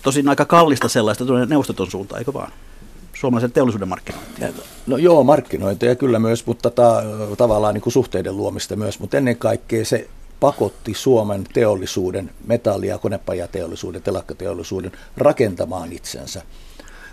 tosin 0.03 0.29
aika 0.29 0.45
kallista 0.45 0.89
sellaista 0.89 1.25
tuonne 1.27 1.47
neuvostoton 1.47 1.91
suuntaan, 1.91 2.19
eikö 2.19 2.33
vaan? 2.33 2.53
Suomalaisen 3.15 3.53
teollisuuden 3.53 3.89
markkinointia. 3.89 4.49
No 4.87 4.97
joo, 4.97 5.25
markkinointia 5.25 5.95
kyllä 5.95 6.19
myös, 6.19 6.47
mutta 6.47 6.71
ta- 6.71 7.03
tavallaan 7.37 7.75
niin 7.75 7.83
kuin 7.83 7.93
suhteiden 7.93 8.37
luomista 8.37 8.77
myös, 8.77 9.01
mutta 9.01 9.17
ennen 9.17 9.37
kaikkea 9.37 9.85
se 9.85 10.09
pakotti 10.41 10.95
Suomen 10.95 11.45
teollisuuden, 11.53 12.31
metalli- 12.47 12.87
ja 12.87 12.99
konepajateollisuuden, 12.99 14.03
telakkateollisuuden 14.03 14.93
rakentamaan 15.17 15.93
itsensä 15.93 16.43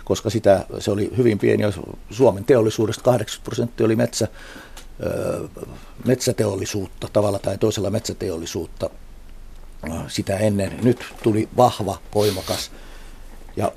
koska 0.06 0.30
sitä, 0.30 0.66
se 0.78 0.90
oli 0.90 1.10
hyvin 1.16 1.38
pieni, 1.38 1.62
Suomen 2.10 2.44
teollisuudesta 2.44 3.02
80 3.02 3.44
prosenttia 3.44 3.86
oli 3.86 3.96
metsä, 3.96 4.28
metsäteollisuutta, 6.04 7.08
tavalla 7.12 7.38
tai 7.38 7.58
toisella 7.58 7.90
metsäteollisuutta 7.90 8.90
sitä 10.08 10.36
ennen. 10.36 10.78
Nyt 10.82 11.04
tuli 11.22 11.48
vahva, 11.56 11.98
voimakas 12.14 12.70
ja 13.56 13.72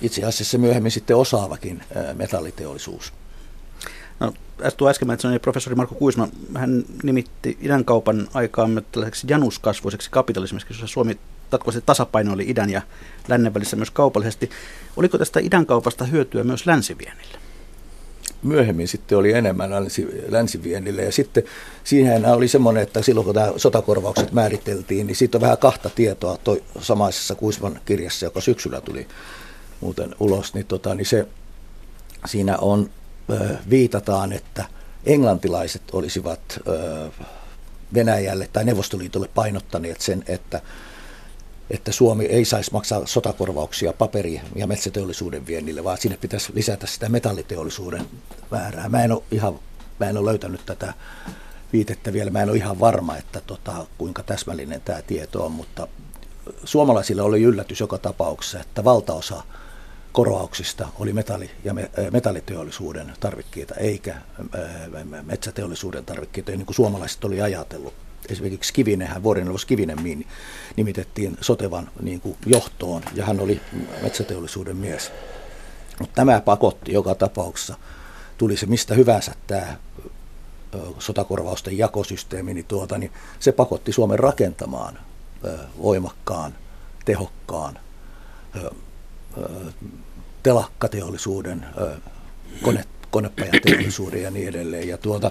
itse 0.00 0.24
asiassa 0.24 0.58
myöhemmin 0.58 0.92
sitten 0.92 1.16
osaavakin 1.16 1.82
metalliteollisuus. 2.14 3.12
No, 4.20 4.32
tuo 4.76 4.90
äsken 4.90 5.06
mainitsin, 5.06 5.40
professori 5.40 5.76
Marko 5.76 5.94
Kuisma, 5.94 6.28
hän 6.54 6.84
nimitti 7.02 7.58
idän 7.60 7.84
kaupan 7.84 8.28
aikaamme 8.34 8.82
tällaiseksi 8.92 9.26
januskasvuiseksi 9.30 10.10
kapitalismiksi, 10.10 10.66
jossa 10.70 10.86
Suomi 10.86 11.18
jatkuvasti 11.52 11.82
tasapaino 11.86 12.32
oli 12.32 12.44
idän 12.48 12.70
ja 12.70 12.82
lännen 13.28 13.54
välissä 13.54 13.76
myös 13.76 13.90
kaupallisesti. 13.90 14.50
Oliko 14.96 15.18
tästä 15.18 15.40
idän 15.40 15.66
kaupasta 15.66 16.04
hyötyä 16.04 16.44
myös 16.44 16.66
länsiviennille? 16.66 17.38
Myöhemmin 18.42 18.88
sitten 18.88 19.18
oli 19.18 19.32
enemmän 19.32 19.70
länsi, 19.70 20.08
länsiviennille. 20.28 21.02
Ja 21.02 21.12
sitten 21.12 21.42
siihen 21.84 22.26
oli 22.26 22.48
semmoinen, 22.48 22.82
että 22.82 23.02
silloin 23.02 23.24
kun 23.24 23.34
tämä 23.34 23.52
sotakorvaukset 23.56 24.32
määriteltiin, 24.32 25.06
niin 25.06 25.16
siitä 25.16 25.38
on 25.38 25.42
vähän 25.42 25.58
kahta 25.58 25.90
tietoa 25.90 26.38
toi 26.44 26.62
samaisessa 26.80 27.34
Kuisman 27.34 27.80
kirjassa, 27.84 28.26
joka 28.26 28.40
syksyllä 28.40 28.80
tuli 28.80 29.06
muuten 29.80 30.14
ulos, 30.20 30.54
niin, 30.54 30.66
tota, 30.66 30.94
niin 30.94 31.06
se, 31.06 31.26
siinä 32.26 32.58
on, 32.58 32.90
viitataan, 33.70 34.32
että 34.32 34.64
englantilaiset 35.06 35.82
olisivat 35.92 36.60
Venäjälle 37.94 38.48
tai 38.52 38.64
Neuvostoliitolle 38.64 39.28
painottaneet 39.34 40.00
sen, 40.00 40.24
että 40.28 40.60
että 41.70 41.92
Suomi 41.92 42.24
ei 42.24 42.44
saisi 42.44 42.72
maksaa 42.72 43.06
sotakorvauksia 43.06 43.92
paperi- 43.92 44.40
ja 44.54 44.66
metsäteollisuuden 44.66 45.46
viennille, 45.46 45.84
vaan 45.84 45.98
sinne 45.98 46.16
pitäisi 46.16 46.52
lisätä 46.54 46.86
sitä 46.86 47.08
metalliteollisuuden 47.08 48.06
määrää. 48.50 48.88
Mä 48.88 49.04
en 49.04 49.12
ole, 49.12 49.22
ihan, 49.30 49.58
mä 50.00 50.08
en 50.08 50.16
ole 50.16 50.30
löytänyt 50.30 50.66
tätä 50.66 50.94
viitettä 51.72 52.12
vielä. 52.12 52.30
Mä 52.30 52.42
en 52.42 52.48
ole 52.48 52.56
ihan 52.56 52.80
varma, 52.80 53.16
että 53.16 53.40
tota, 53.40 53.86
kuinka 53.98 54.22
täsmällinen 54.22 54.80
tämä 54.80 55.02
tieto 55.02 55.44
on, 55.44 55.52
mutta 55.52 55.88
suomalaisille 56.64 57.22
oli 57.22 57.42
yllätys 57.42 57.80
joka 57.80 57.98
tapauksessa, 57.98 58.60
että 58.60 58.84
valtaosa 58.84 59.42
korvauksista 60.12 60.88
oli 60.98 61.12
metalli- 61.12 61.50
ja 61.64 61.74
metalliteollisuuden 62.10 63.12
tarvikkeita, 63.20 63.74
eikä 63.74 64.16
metsäteollisuuden 65.22 66.04
tarvikkeita, 66.04 66.52
niin 66.52 66.66
kuin 66.66 66.76
suomalaiset 66.76 67.24
oli 67.24 67.40
ajatellut 67.40 67.94
esimerkiksi 68.28 68.72
Kivinenhän, 68.72 69.22
vuorineuvos 69.22 69.64
Kivinen 69.64 70.24
nimitettiin 70.76 71.36
Sotevan 71.40 71.90
niin 72.02 72.20
kuin 72.20 72.36
johtoon 72.46 73.02
ja 73.14 73.24
hän 73.26 73.40
oli 73.40 73.60
metsäteollisuuden 74.02 74.76
mies. 74.76 75.12
Mutta 76.00 76.14
tämä 76.14 76.40
pakotti 76.40 76.92
joka 76.92 77.14
tapauksessa, 77.14 77.76
tuli 78.38 78.56
se 78.56 78.66
mistä 78.66 78.94
hyvänsä 78.94 79.32
tämä 79.46 79.76
sotakorvausten 80.98 81.78
jakosysteemi, 81.78 82.54
niin, 82.54 82.64
tuota, 82.64 82.98
niin 82.98 83.12
se 83.38 83.52
pakotti 83.52 83.92
Suomen 83.92 84.18
rakentamaan 84.18 84.98
voimakkaan, 85.82 86.54
tehokkaan 87.04 87.78
telakkateollisuuden, 90.42 91.66
kone, 92.62 92.84
konepajateollisuuden 93.10 94.22
ja 94.22 94.30
niin 94.30 94.48
edelleen. 94.48 94.88
Ja 94.88 94.98
tuota, 94.98 95.30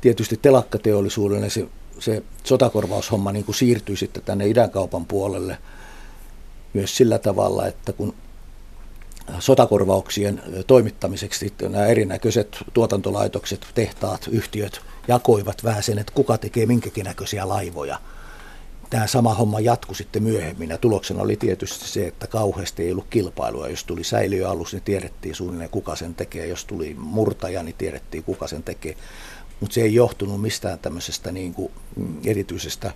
tietysti 0.00 0.36
telakkateollisuudelle 0.42 1.50
se 1.50 1.66
se 1.98 2.22
sotakorvaushomma 2.44 3.32
niin 3.32 3.44
kuin 3.44 3.56
siirtyi 3.56 3.96
sitten 3.96 4.22
tänne 4.22 4.46
idänkaupan 4.46 5.06
puolelle 5.06 5.58
myös 6.72 6.96
sillä 6.96 7.18
tavalla, 7.18 7.66
että 7.66 7.92
kun 7.92 8.14
sotakorvauksien 9.38 10.42
toimittamiseksi 10.66 11.52
nämä 11.68 11.86
erinäköiset 11.86 12.56
tuotantolaitokset, 12.72 13.66
tehtaat, 13.74 14.28
yhtiöt 14.30 14.80
jakoivat 15.08 15.64
vähän 15.64 15.82
sen, 15.82 15.98
että 15.98 16.12
kuka 16.12 16.38
tekee 16.38 16.66
minkäkin 16.66 17.04
näköisiä 17.04 17.48
laivoja. 17.48 17.98
Tämä 18.90 19.06
sama 19.06 19.34
homma 19.34 19.60
jatkui 19.60 19.96
sitten 19.96 20.22
myöhemmin 20.22 20.70
ja 20.70 20.78
tuloksena 20.78 21.22
oli 21.22 21.36
tietysti 21.36 21.88
se, 21.88 22.06
että 22.06 22.26
kauheasti 22.26 22.82
ei 22.82 22.92
ollut 22.92 23.06
kilpailua. 23.10 23.68
Jos 23.68 23.84
tuli 23.84 24.04
säiliöalus, 24.04 24.72
niin 24.72 24.82
tiedettiin 24.82 25.34
suunnilleen 25.34 25.70
kuka 25.70 25.96
sen 25.96 26.14
tekee. 26.14 26.46
Jos 26.46 26.64
tuli 26.64 26.96
murtaja, 26.98 27.62
niin 27.62 27.74
tiedettiin 27.78 28.24
kuka 28.24 28.46
sen 28.46 28.62
tekee 28.62 28.96
mutta 29.60 29.74
se 29.74 29.80
ei 29.80 29.94
johtunut 29.94 30.40
mistään 30.40 30.78
tämmöisestä 30.78 31.32
niin 31.32 31.54
kuin 31.54 31.72
mm, 31.96 32.16
erityisestä, 32.24 32.92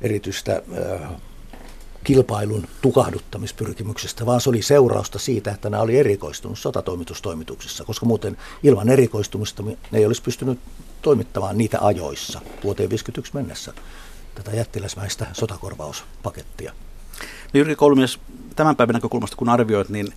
erityisestä 0.00 0.62
äh, 1.02 1.10
kilpailun 2.04 2.68
tukahduttamispyrkimyksestä, 2.82 4.26
vaan 4.26 4.40
se 4.40 4.48
oli 4.48 4.62
seurausta 4.62 5.18
siitä, 5.18 5.50
että 5.50 5.70
nämä 5.70 5.82
oli 5.82 5.98
erikoistunut 5.98 6.58
sotatoimitustoimituksessa, 6.58 7.84
koska 7.84 8.06
muuten 8.06 8.36
ilman 8.62 8.88
erikoistumista 8.88 9.62
ne 9.62 9.76
ei 9.92 10.06
olisi 10.06 10.22
pystynyt 10.22 10.58
toimittamaan 11.02 11.58
niitä 11.58 11.78
ajoissa 11.80 12.38
vuoteen 12.38 12.88
1951 12.88 13.34
mennessä 13.34 13.72
tätä 14.34 14.56
jättiläismäistä 14.56 15.26
sotakorvauspakettia. 15.32 16.72
No 17.54 17.58
Jyrki 17.58 17.74
Koulumies, 17.74 18.18
tämän 18.56 18.76
päivän 18.76 18.94
näkökulmasta 18.94 19.36
kun 19.36 19.48
arvioit, 19.48 19.88
niin 19.88 20.12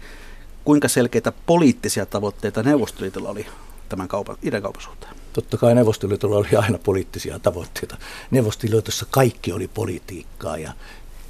kuinka 0.64 0.88
selkeitä 0.88 1.34
poliittisia 1.46 2.06
tavoitteita 2.06 2.64
Neuvostoliitolla 2.64 3.30
oli 3.30 3.46
tämän 3.92 4.08
kaupan, 4.08 4.38
idän 4.44 4.62
kaupan 4.62 4.82
suhteen? 4.82 5.16
Totta 5.34 5.58
kai 5.58 5.76
Neuvostoliitolla 5.76 6.36
oli 6.36 6.48
aina 6.56 6.78
poliittisia 6.78 7.40
tavoitteita. 7.40 7.98
Neuvostoliitossa 8.32 9.06
kaikki 9.12 9.54
oli 9.54 9.68
politiikkaa 9.68 10.58
ja 10.58 10.74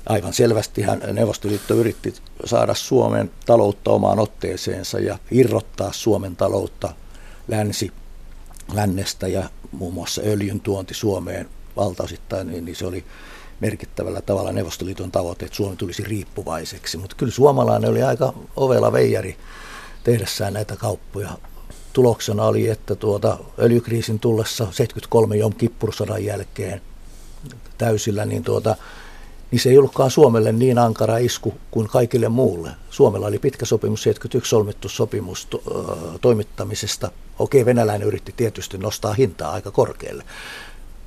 aivan 0.05 0.33
selvästi 0.33 0.83
Neuvostoliitto 1.13 1.73
yritti 1.73 2.13
saada 2.45 2.73
Suomen 2.73 3.31
taloutta 3.45 3.91
omaan 3.91 4.19
otteeseensa 4.19 4.99
ja 4.99 5.17
irrottaa 5.31 5.91
Suomen 5.91 6.35
taloutta 6.35 6.93
länsi, 7.47 7.91
lännestä 8.73 9.27
ja 9.27 9.49
muun 9.71 9.93
muassa 9.93 10.21
öljyn 10.25 10.59
tuonti 10.59 10.93
Suomeen 10.93 11.49
valtaosittain, 11.75 12.47
niin, 12.47 12.65
niin 12.65 12.75
se 12.75 12.85
oli 12.85 13.03
merkittävällä 13.59 14.21
tavalla 14.21 14.51
Neuvostoliiton 14.51 15.11
tavoite, 15.11 15.45
että 15.45 15.55
Suomi 15.55 15.75
tulisi 15.75 16.03
riippuvaiseksi. 16.03 16.97
Mutta 16.97 17.15
kyllä 17.15 17.31
suomalainen 17.31 17.89
oli 17.89 18.03
aika 18.03 18.33
ovela 18.55 18.91
veijari 18.91 19.37
tehdessään 20.03 20.53
näitä 20.53 20.75
kauppoja 20.75 21.29
tuloksena 21.93 22.43
oli, 22.43 22.69
että 22.69 22.95
tuota 22.95 23.37
öljykriisin 23.59 24.19
tullessa 24.19 24.63
73 24.63 25.35
Jom 25.35 25.53
Kippursodan 25.53 26.25
jälkeen 26.25 26.81
täysillä, 27.77 28.25
niin, 28.25 28.43
tuota, 28.43 28.75
niin 29.51 29.59
se 29.59 29.69
ei 29.69 29.77
ollutkaan 29.77 30.11
Suomelle 30.11 30.51
niin 30.51 30.77
ankara 30.77 31.17
isku 31.17 31.53
kuin 31.71 31.87
kaikille 31.87 32.29
muulle. 32.29 32.71
Suomella 32.89 33.27
oli 33.27 33.39
pitkä 33.39 33.65
sopimus, 33.65 34.03
71 34.03 34.49
solmittu 34.49 34.89
sopimus 34.89 35.45
to, 35.45 35.61
äh, 35.67 36.19
toimittamisesta. 36.21 37.11
Okei, 37.39 37.65
venäläinen 37.65 38.07
yritti 38.07 38.33
tietysti 38.37 38.77
nostaa 38.77 39.13
hintaa 39.13 39.51
aika 39.51 39.71
korkealle. 39.71 40.23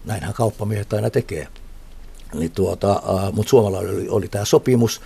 Näinhän 0.04 0.34
kauppamiehet 0.34 0.92
aina 0.92 1.10
tekee. 1.10 1.48
Niin 2.34 2.50
tuota, 2.50 2.92
äh, 2.92 3.32
mutta 3.32 3.50
Suomella 3.50 3.78
oli, 3.78 4.08
oli 4.08 4.28
tämä 4.28 4.44
sopimus 4.44 5.00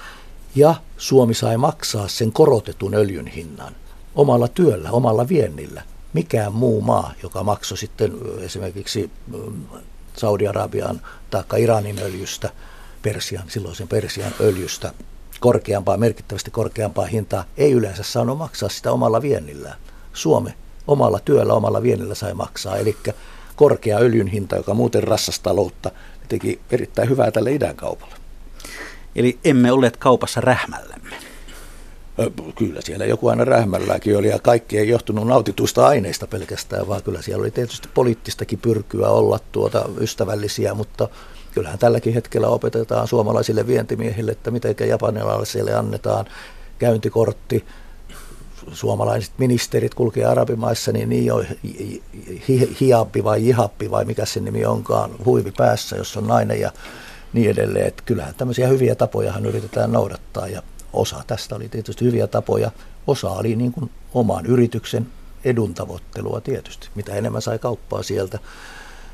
ja 0.54 0.75
Suomi 0.97 1.35
sai 1.35 1.56
maksaa 1.56 2.08
sen 2.08 2.32
korotetun 2.32 2.94
öljyn 2.94 3.26
hinnan– 3.26 3.76
omalla 4.18 4.48
työllä, 4.48 4.90
omalla 4.90 5.28
viennillä. 5.28 5.82
Mikään 6.12 6.52
muu 6.52 6.80
maa, 6.80 7.12
joka 7.22 7.42
maksoi 7.42 7.78
sitten 7.78 8.12
esimerkiksi 8.40 9.10
Saudi-Arabian 10.16 11.00
tai 11.30 11.62
Iranin 11.62 11.98
öljystä, 11.98 12.50
Persian, 13.02 13.44
silloisen 13.48 13.88
Persian 13.88 14.32
öljystä, 14.40 14.92
korkeampaa, 15.40 15.96
merkittävästi 15.96 16.50
korkeampaa 16.50 17.06
hintaa, 17.06 17.44
ei 17.56 17.72
yleensä 17.72 18.02
saanut 18.02 18.38
maksaa 18.38 18.68
sitä 18.68 18.92
omalla 18.92 19.22
viennillä. 19.22 19.75
Suomi 20.12 20.50
omalla 20.87 21.20
työllä, 21.25 21.54
omalla 21.54 21.82
viennillä 21.82 22.14
sai 22.14 22.34
maksaa. 22.34 22.76
Eli 22.76 22.96
korkea 23.56 23.98
öljyn 23.98 24.26
hinta, 24.26 24.56
joka 24.56 24.75
muuten 24.75 25.04
rassasi 25.04 25.42
taloutta, 25.42 25.90
teki 26.28 26.60
erittäin 26.70 27.08
hyvää 27.08 27.30
tälle 27.30 27.52
idän 27.52 27.76
kaupalle. 27.76 28.14
Eli 29.16 29.38
emme 29.44 29.72
olleet 29.72 29.96
kaupassa 29.96 30.40
rähmällämme. 30.40 31.27
Kyllä 32.56 32.80
siellä 32.80 33.04
joku 33.04 33.28
aina 33.28 33.44
rähmälläkin 33.44 34.16
oli 34.16 34.28
ja 34.28 34.38
kaikki 34.38 34.78
ei 34.78 34.88
johtunut 34.88 35.26
nautituista 35.26 35.87
aineista 35.87 36.26
pelkästään, 36.26 36.88
vaan 36.88 37.02
kyllä 37.02 37.22
siellä 37.22 37.40
oli 37.40 37.50
tietysti 37.50 37.88
poliittistakin 37.94 38.58
pyrkyä 38.58 39.08
olla 39.08 39.40
tuota 39.52 39.88
ystävällisiä, 40.00 40.75
mutta 40.75 41.08
kyllähän 41.54 41.78
tälläkin 41.78 42.14
hetkellä 42.14 42.48
opetetaan 42.48 43.08
suomalaisille 43.08 43.66
vientimiehille, 43.66 44.32
että 44.32 44.50
miten 44.50 44.75
japanilaisille 44.88 45.75
annetaan 45.75 46.26
käyntikortti, 46.78 47.64
suomalaiset 48.72 49.32
ministerit 49.38 49.94
kulkee 49.94 50.25
arabimaissa, 50.25 50.92
niin 50.92 51.08
niin 51.08 51.32
on 51.32 51.46
hiappi 52.80 53.25
vai 53.25 53.46
jihappi 53.46 53.90
vai 53.90 54.04
mikä 54.04 54.25
se 54.25 54.40
nimi 54.40 54.64
onkaan, 54.64 55.10
huivi 55.25 55.52
päässä, 55.56 55.96
jos 55.96 56.16
on 56.16 56.26
nainen 56.26 56.60
ja 56.60 56.72
niin 57.32 57.50
edelleen. 57.50 57.87
Että 57.87 58.02
kyllähän 58.06 58.34
tämmöisiä 58.34 58.68
hyviä 58.68 58.94
tapojahan 58.94 59.46
yritetään 59.46 59.92
noudattaa 59.92 60.48
ja 60.48 60.62
osa 60.92 61.23
tästä 61.26 61.57
oli 61.57 61.68
tietysti 61.68 62.04
hyviä 62.04 62.26
tapoja, 62.26 62.71
osa 63.07 63.30
oli 63.30 63.57
niin 63.57 63.73
kuin 63.73 63.90
oman 64.14 64.47
yrityksen 64.47 65.07
edun 65.45 65.75
tavoittelua 65.75 66.40
tietysti. 66.40 66.88
Mitä 66.95 67.14
enemmän 67.14 67.42
sai 67.42 67.59
kauppaa 67.59 68.02
sieltä 68.02 68.38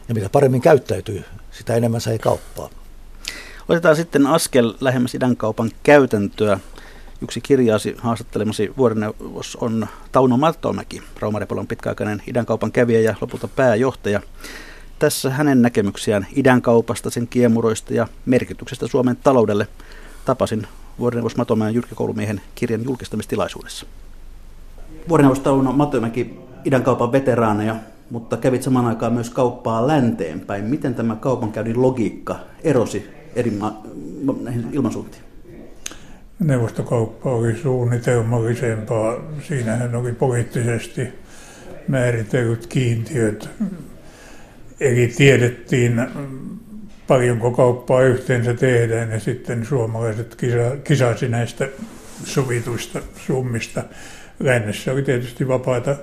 ja 0.08 0.14
mitä 0.14 0.28
paremmin 0.28 0.60
käyttäytyy, 0.60 1.24
sitä 1.50 1.74
enemmän 1.74 2.00
sai 2.00 2.18
kauppaa. 2.18 2.70
Otetaan 3.68 3.96
sitten 3.96 4.26
askel 4.26 4.74
lähemmäs 4.80 5.14
idänkaupan 5.14 5.70
käytäntöä. 5.82 6.60
Yksi 7.20 7.40
kirjaasi 7.40 7.96
haastattelemasi 7.98 8.72
vuorineuvos 8.76 9.56
on 9.56 9.86
Tauno 10.12 10.36
Mattomäki, 10.36 11.02
Raumarepolon 11.20 11.66
pitkäaikainen 11.66 12.22
idänkaupan 12.26 12.72
kävijä 12.72 13.00
ja 13.00 13.14
lopulta 13.20 13.48
pääjohtaja. 13.48 14.20
Tässä 14.98 15.30
hänen 15.30 15.62
näkemyksiään 15.62 16.26
idänkaupasta, 16.36 17.10
sen 17.10 17.28
kiemuroista 17.28 17.94
ja 17.94 18.08
merkityksestä 18.26 18.86
Suomen 18.86 19.16
taloudelle 19.16 19.68
tapasin 20.24 20.66
vuorineuvos 20.98 21.36
Matomäen 21.36 21.74
Jyrki 21.74 21.94
Koulumiehen 21.94 22.40
kirjan 22.54 22.84
julkistamistilaisuudessa. 22.84 23.86
Vuorineuvos 25.08 25.40
Tauno 25.40 25.72
Matomäki, 25.72 26.38
idänkaupan 26.64 27.12
veteraaneja, 27.12 27.76
mutta 28.10 28.36
kävit 28.36 28.62
samaan 28.62 28.86
aikaan 28.86 29.12
myös 29.12 29.30
kauppaa 29.30 29.86
länteenpäin. 29.86 30.64
Miten 30.64 30.94
tämä 30.94 31.16
kaupankäynnin 31.16 31.82
logiikka 31.82 32.36
erosi 32.64 33.10
eri 33.34 33.50
ma- 33.50 33.82
näihin 34.42 34.68
ilmansuuntiin? 34.72 35.22
Neuvostokauppa 36.38 37.30
oli 37.30 37.56
suunnitelmallisempaa. 37.56 39.14
Siinähän 39.48 39.94
oli 39.94 40.12
poliittisesti 40.12 41.08
määritellyt 41.88 42.66
kiintiöt. 42.66 43.48
Eli 44.80 45.12
tiedettiin 45.16 46.06
paljonko 47.06 47.50
kauppaa 47.50 48.02
yhteensä 48.02 48.54
tehdään 48.54 49.10
ja 49.10 49.20
sitten 49.20 49.66
suomalaiset 49.66 50.34
kisa, 50.34 50.76
kisasi 50.84 51.28
näistä 51.28 51.68
sovituista 52.24 53.00
summista. 53.26 53.82
Lännessä 54.40 54.92
oli 54.92 55.02
tietysti 55.02 55.48
vapaata 55.48 55.96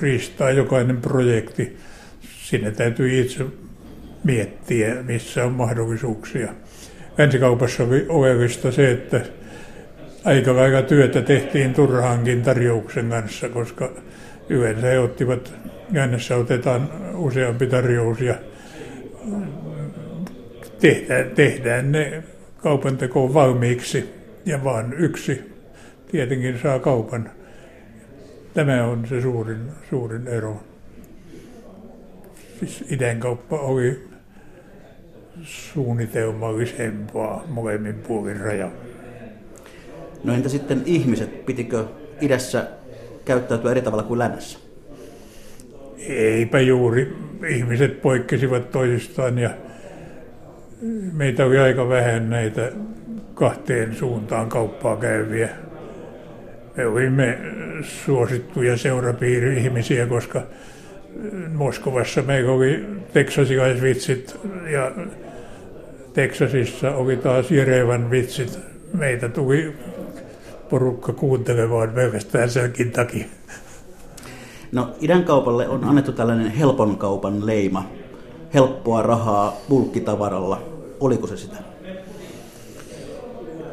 riistaa 0.00 0.50
jokainen 0.50 0.96
projekti. 0.96 1.76
Sinne 2.20 2.70
täytyy 2.70 3.20
itse 3.20 3.44
miettiä, 4.24 4.94
missä 5.02 5.44
on 5.44 5.52
mahdollisuuksia. 5.52 6.48
Länsikaupassa 7.18 7.84
oli 7.84 8.06
oleellista 8.08 8.72
se, 8.72 8.90
että 8.90 9.20
aika 10.24 10.56
lailla 10.56 10.82
työtä 10.82 11.22
tehtiin 11.22 11.74
turhaankin 11.74 12.42
tarjouksen 12.42 13.08
kanssa, 13.10 13.48
koska 13.48 13.90
yleensä 14.48 14.86
he 14.86 14.98
ottivat, 14.98 15.52
lännessä 15.92 16.36
otetaan 16.36 16.90
useampi 17.14 17.66
tarjous 17.66 18.20
ja 18.20 18.34
tehdään, 20.80 21.30
tehdään 21.30 21.92
ne 21.92 22.22
kaupan 22.56 22.96
tekoon 22.96 23.34
valmiiksi 23.34 24.08
ja 24.46 24.64
vaan 24.64 24.94
yksi 24.98 25.52
tietenkin 26.10 26.58
saa 26.62 26.78
kaupan. 26.78 27.30
Tämä 28.54 28.84
on 28.84 29.06
se 29.08 29.20
suurin, 29.20 29.58
suurin 29.90 30.28
ero. 30.28 30.60
Siis 32.58 32.84
idänkauppa 32.90 33.58
oli 33.58 34.08
suunnitelmallisempaa 35.42 37.44
molemmin 37.48 37.94
puolin 37.94 38.40
raja. 38.40 38.70
No 40.24 40.34
entä 40.34 40.48
sitten 40.48 40.82
ihmiset? 40.86 41.46
Pitikö 41.46 41.84
idässä 42.20 42.68
käyttäytyä 43.24 43.70
eri 43.70 43.82
tavalla 43.82 44.02
kuin 44.02 44.18
lännessä? 44.18 44.58
Eipä 45.98 46.60
juuri. 46.60 47.16
Ihmiset 47.48 48.02
poikkesivat 48.02 48.70
toisistaan 48.70 49.38
ja 49.38 49.50
meitä 51.12 51.44
oli 51.44 51.58
aika 51.58 51.88
vähän 51.88 52.30
näitä 52.30 52.72
kahteen 53.34 53.94
suuntaan 53.94 54.48
kauppaa 54.48 54.96
käyviä. 54.96 55.48
Me 56.76 56.86
olimme 56.86 57.38
suosittuja 57.82 58.76
seurapiiri-ihmisiä, 58.76 60.06
koska 60.06 60.42
Moskovassa 61.54 62.22
meillä 62.22 62.52
oli 62.52 62.84
teksasilaisvitsit 63.12 64.36
ja 64.72 64.92
Teksasissa 66.12 66.94
oli 66.94 67.16
taas 67.16 67.50
Jerevan 67.50 68.10
vitsit. 68.10 68.58
Meitä 68.94 69.28
tuli 69.28 69.74
porukka 70.70 71.12
kuuntelemaan 71.12 71.90
pelkästään 71.90 72.50
senkin 72.50 72.90
takia. 72.90 73.24
No 74.72 74.94
idän 75.00 75.24
kaupalle 75.24 75.68
on 75.68 75.84
annettu 75.84 76.12
tällainen 76.12 76.50
helpon 76.50 76.96
kaupan 76.96 77.46
leima 77.46 77.90
helppoa 78.54 79.02
rahaa 79.02 79.56
bulkkitavaralla. 79.68 80.62
Oliko 81.00 81.26
se 81.26 81.36
sitä? 81.36 81.56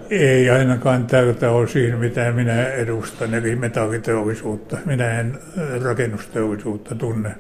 Ei 0.10 0.50
ainakaan 0.50 1.08
tältä 1.08 1.52
osin, 1.52 1.98
mitä 1.98 2.32
minä 2.32 2.68
edustan, 2.68 3.34
eli 3.34 3.56
metalliteollisuutta. 3.56 4.78
Minä 4.86 5.20
en 5.20 5.40
rakennusteollisuutta 5.84 6.96
tunne, 6.96 7.32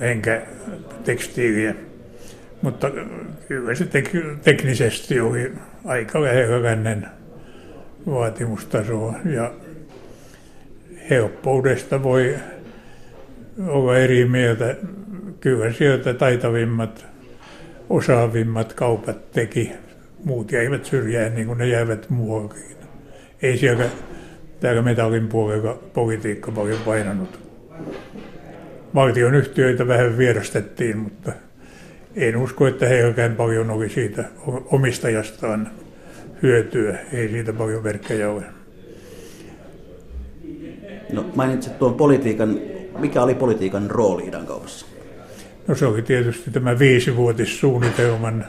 enkä 0.00 0.42
tekstiiliä. 1.04 1.74
Mutta 2.62 2.90
kyllä 3.48 3.74
se 3.74 3.84
tek- 3.84 4.36
teknisesti 4.44 5.20
oli 5.20 5.52
aika 5.84 6.22
lähellä 6.22 7.10
vaatimustasoa 8.06 9.14
ja 9.24 9.52
helppoudesta 11.10 12.02
voi 12.02 12.36
olla 13.68 13.98
eri 13.98 14.24
mieltä 14.24 14.76
kyllä 15.40 15.72
sieltä 15.72 16.14
taitavimmat, 16.14 17.06
osaavimmat 17.90 18.72
kaupat 18.72 19.30
teki. 19.30 19.72
Muut 20.24 20.52
jäivät 20.52 20.84
syrjään 20.84 21.34
niin 21.34 21.46
kuin 21.46 21.58
ne 21.58 21.68
jäivät 21.68 22.10
muuallakin. 22.10 22.76
Ei 23.42 23.58
siellä 23.58 23.84
täällä 24.60 24.82
metallin 24.82 25.28
puolella 25.28 25.78
politiikka 25.94 26.52
paljon 26.52 26.78
painanut. 26.84 27.38
Valtion 28.94 29.34
yhtiöitä 29.34 29.88
vähän 29.88 30.18
vierastettiin, 30.18 30.98
mutta 30.98 31.32
en 32.16 32.36
usko, 32.36 32.66
että 32.66 32.88
heilläkään 32.88 33.36
paljon 33.36 33.70
oli 33.70 33.88
siitä 33.88 34.24
omistajastaan 34.72 35.70
hyötyä. 36.42 36.98
Ei 37.12 37.28
siitä 37.28 37.52
paljon 37.52 37.84
verkkejä 37.84 38.30
ole. 38.30 38.42
No, 41.12 41.24
mainitsit 41.34 41.78
tuon 41.78 41.94
politiikan. 41.94 42.60
Mikä 42.98 43.22
oli 43.22 43.34
politiikan 43.34 43.90
rooli 43.90 44.26
idän 44.26 44.46
kaupassa? 44.46 44.86
No 45.68 45.74
se 45.74 45.86
oli 45.86 46.02
tietysti 46.02 46.50
tämä 46.50 46.78
viisivuotissuunnitelman 46.78 48.46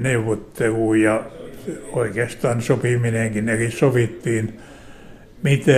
neuvottelu 0.00 0.94
ja 0.94 1.22
oikeastaan 1.92 2.62
sopiminenkin, 2.62 3.48
eli 3.48 3.70
sovittiin, 3.70 4.60
mitä 5.42 5.72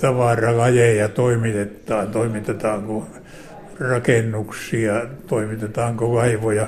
tavaralajeja 0.00 1.08
toimitetaan, 1.08 2.08
toimitetaanko 2.08 3.06
rakennuksia, 3.80 5.06
toimitetaanko 5.26 6.14
laivoja, 6.14 6.66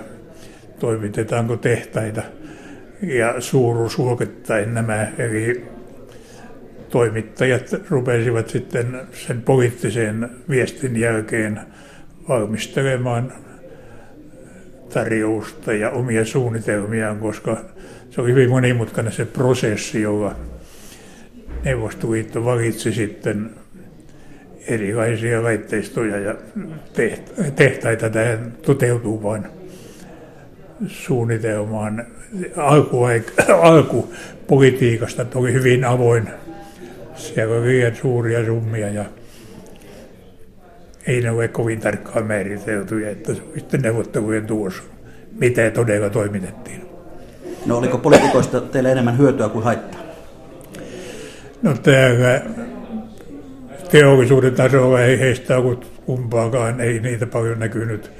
toimitetaanko 0.78 1.56
tehtaita 1.56 2.22
ja 3.02 3.40
suuruusluokittain 3.40 4.74
nämä. 4.74 5.06
Eri 5.18 5.68
toimittajat 6.90 7.70
rupesivat 7.90 8.48
sitten 8.48 9.00
sen 9.12 9.42
poliittisen 9.42 10.30
viestin 10.48 10.96
jälkeen 10.96 11.60
valmistelemaan 12.28 13.32
tarjousta 14.92 15.72
ja 15.72 15.90
omia 15.90 16.24
suunnitelmiaan, 16.24 17.18
koska 17.18 17.64
se 18.10 18.20
oli 18.20 18.30
hyvin 18.30 18.50
monimutkainen 18.50 19.12
se 19.12 19.24
prosessi, 19.24 20.02
jolla 20.02 20.34
Neuvostoliitto 21.64 22.44
valitsi 22.44 22.92
sitten 22.92 23.50
erilaisia 24.68 25.42
laitteistoja 25.42 26.18
ja 26.18 26.34
tehtaita 27.56 28.10
tähän 28.10 28.52
toteutuvaan 28.62 29.46
suunnitelmaan. 30.86 32.06
Alku, 32.56 33.04
alkupolitiikasta 33.62 35.26
oli 35.34 35.52
hyvin 35.52 35.84
avoin. 35.84 36.28
Siellä 37.14 37.56
oli 37.56 37.66
liian 37.66 37.96
suuria 37.96 38.46
summia 38.46 38.88
ja 38.88 39.04
ei 41.06 41.20
ne 41.20 41.30
ole 41.30 41.48
kovin 41.48 41.80
tarkkaan 41.80 42.26
määriteltyjä, 42.26 43.10
että 43.10 43.34
se 43.34 43.42
sitten 43.54 43.80
neuvottelujen 43.80 44.46
tuossa, 44.46 44.82
mitä 45.40 45.70
todella 45.70 46.10
toimitettiin. 46.10 46.82
No 47.66 47.78
oliko 47.78 47.98
poliitikoista 47.98 48.60
teille 48.60 48.92
enemmän 48.92 49.18
hyötyä 49.18 49.48
kuin 49.48 49.64
haittaa? 49.64 50.00
No 51.62 51.74
täällä 51.74 52.40
teollisuuden 53.90 54.54
tasolla 54.54 55.00
ei 55.00 55.18
heistä 55.18 55.58
ollut 55.58 55.92
kumpaakaan, 56.06 56.80
ei 56.80 57.00
niitä 57.00 57.26
paljon 57.26 57.58
näkynyt. 57.58 58.10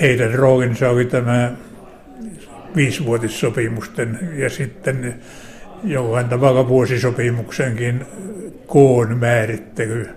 Heidän 0.00 0.34
roolinsa 0.34 0.90
oli 0.90 1.04
tämä 1.04 1.52
viisivuotissopimusten 2.76 4.18
ja 4.36 4.50
sitten 4.50 5.14
jollain 5.84 6.28
tavalla 6.28 6.68
vuosisopimuksenkin 6.68 8.06
koon 8.66 9.18
määrittely. 9.18 10.08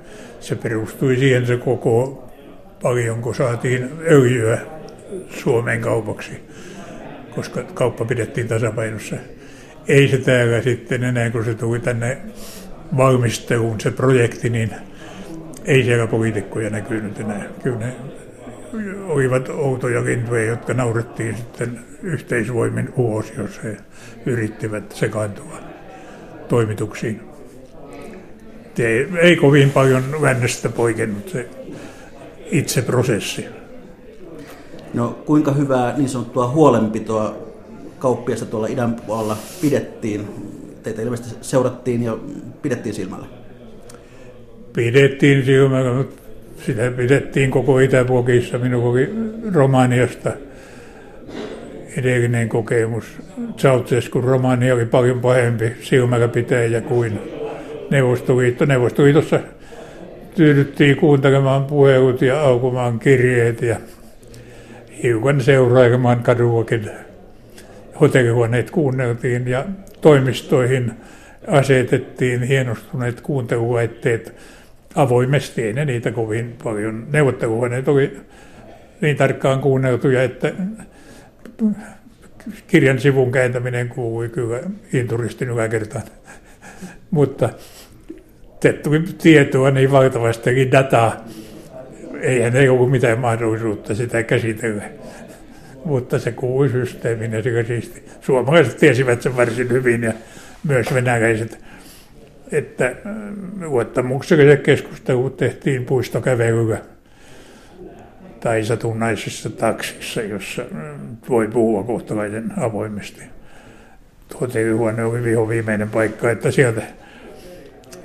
Se 0.41 0.56
perustui 0.56 1.17
siihen 1.17 1.45
se 1.45 1.58
koko 1.58 2.27
paljonko 2.82 3.34
saatiin 3.34 3.89
öljyä 4.08 4.58
Suomen 5.30 5.82
kaupaksi, 5.82 6.32
koska 7.36 7.63
kauppa 7.63 8.06
pidettiin 8.06 8.47
tasapainossa. 8.47 9.15
Ei 9.88 10.08
se 10.08 10.17
täällä 10.17 10.62
sitten 10.62 11.04
enää, 11.04 11.30
kun 11.30 11.45
se 11.45 11.54
tuli 11.54 11.80
tänne 11.80 12.17
valmisteluun 12.97 13.80
se 13.80 13.91
projekti, 13.91 14.49
niin 14.49 14.71
ei 15.65 15.84
siellä 15.84 16.08
poliitikkoja 16.08 16.69
näkynyt 16.69 17.19
enää. 17.19 17.45
Kyllä 17.63 17.77
ne 17.77 17.93
olivat 19.08 19.49
outoja 19.49 20.06
lintuja, 20.06 20.45
jotka 20.45 20.73
naurettiin 20.73 21.38
sitten 21.38 21.80
yhteisvoimin 22.04 22.89
ulos, 22.95 23.34
jos 23.38 23.63
he 23.63 23.77
yrittivät 24.25 24.91
sekaantua 24.91 25.60
toimituksiin. 26.47 27.30
Ei, 28.79 29.07
ei 29.21 29.36
kovin 29.36 29.69
paljon 29.69 30.03
vännestä 30.21 30.69
poikennut 30.69 31.29
se 31.29 31.49
itse 32.51 32.81
prosessi. 32.81 33.45
No 34.93 35.10
kuinka 35.25 35.51
hyvää 35.51 35.97
niin 35.97 36.10
sanottua 36.10 36.47
huolenpitoa 36.47 37.38
kauppiasta 37.99 38.45
tuolla 38.45 38.67
idän 38.67 38.95
puolella 38.95 39.38
pidettiin? 39.62 40.27
Teitä 40.84 41.01
ilmeisesti 41.01 41.36
seurattiin 41.41 42.03
ja 42.03 42.17
pidettiin 42.62 42.95
silmällä. 42.95 43.25
Pidettiin 44.73 45.45
silmällä, 45.45 45.93
mutta 45.93 46.21
sitä 46.65 46.91
pidettiin 46.91 47.51
koko 47.51 47.79
Itäblogissa. 47.79 48.57
Minun 48.57 48.84
oli 48.84 49.10
Romaniasta 49.53 50.31
edellinen 51.97 52.49
kokemus. 52.49 53.05
Ceausescun 53.57 54.23
Romania 54.23 54.73
oli 54.73 54.86
paljon 54.86 55.19
pahempi 55.19 55.71
silmällä 55.81 56.27
pitäjä 56.27 56.81
kuin 56.81 57.19
Neuvostoliitto. 57.91 58.65
Neuvostoliitossa 58.65 59.39
tyydyttiin 60.36 60.97
kuuntelemaan 60.97 61.65
puhelut 61.65 62.21
ja 62.21 62.41
aukumaan 62.41 62.99
kirjeet 62.99 63.62
ja 63.62 63.75
hiukan 65.04 65.41
seurailemaan 65.41 66.23
kaduakin. 66.23 66.89
Hotellihuoneet 67.99 68.71
kuunneltiin 68.71 69.47
ja 69.47 69.65
toimistoihin 70.01 70.91
asetettiin 71.47 72.43
hienostuneet 72.43 73.21
kuuntelulaitteet 73.21 74.34
avoimesti. 74.95 75.62
Ei 75.62 75.73
ne 75.73 75.86
niitä 75.86 76.12
kovin 76.12 76.56
paljon. 76.63 77.08
Neuvotteluhuoneet 77.12 77.88
oli 77.88 78.17
niin 79.01 79.17
tarkkaan 79.17 79.60
kuunneltuja, 79.60 80.23
että 80.23 80.54
kirjan 82.67 82.99
sivun 82.99 83.32
kääntäminen 83.32 83.89
kuului 83.89 84.30
kyllä 84.30 84.60
inturistin 84.93 85.49
yläkertaan. 85.49 86.04
Mutta 87.12 87.49
tuli 88.84 89.04
tietoa 89.17 89.71
niin 89.71 89.91
valtavasti 89.91 90.50
eli 90.50 90.71
dataa. 90.71 91.26
Eihän 92.21 92.56
ei 92.56 92.69
ollut 92.69 92.91
mitään 92.91 93.19
mahdollisuutta 93.19 93.95
sitä 93.95 94.24
käsitellä. 94.24 94.84
Mutta 95.86 96.19
se 96.19 96.32
kuului 96.32 96.69
systeemin 96.69 97.32
ja 97.32 97.43
se 97.43 97.63
siisti. 97.63 98.04
Suomalaiset 98.21 98.78
tiesivät 98.78 99.21
sen 99.21 99.38
varsin 99.38 99.69
hyvin 99.69 100.04
ja 100.04 100.13
myös 100.67 100.93
venäläiset. 100.93 101.60
Että 102.52 102.86
äh, 102.86 102.95
luottamukselliset 103.62 104.62
keskustelut 104.62 105.38
tehtiin 105.38 105.86
puistokävelyllä 105.86 106.78
tai 108.39 108.63
satunnaisessa 108.63 109.50
taksissa, 109.50 110.21
jossa 110.21 110.62
äh, 110.62 110.67
voi 111.30 111.47
puhua 111.47 111.84
kohtalaisen 111.84 112.54
avoimesti. 112.60 113.21
Hotellihuone 114.41 115.04
oli 115.04 115.24
viho 115.24 115.50
viimeinen 115.50 115.89
paikka, 115.89 116.32
että 116.32 116.52
sieltä 116.52 116.82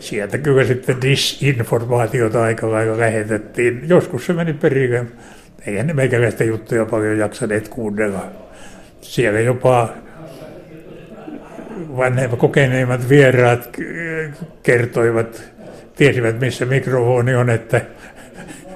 sieltä 0.06 0.38
kyllä 0.38 0.64
sitten 0.64 1.02
disinformaatiota 1.02 2.42
aika 2.42 2.70
lailla 2.70 2.98
lähetettiin. 2.98 3.80
Joskus 3.88 4.26
se 4.26 4.32
meni 4.32 4.52
perille. 4.52 5.06
Eihän 5.66 5.86
ne 5.86 5.92
meikäläistä 5.92 6.44
juttuja 6.44 6.86
paljon 6.86 7.18
jaksaneet 7.18 7.68
kuunnella. 7.68 8.26
Siellä 9.00 9.40
jopa 9.40 9.88
vanhemmat 11.96 12.38
kokeneimmat 12.38 13.08
vieraat 13.08 13.68
kertoivat, 14.62 15.42
tiesivät 15.96 16.40
missä 16.40 16.66
mikrofoni 16.66 17.34
on, 17.34 17.50
että 17.50 17.80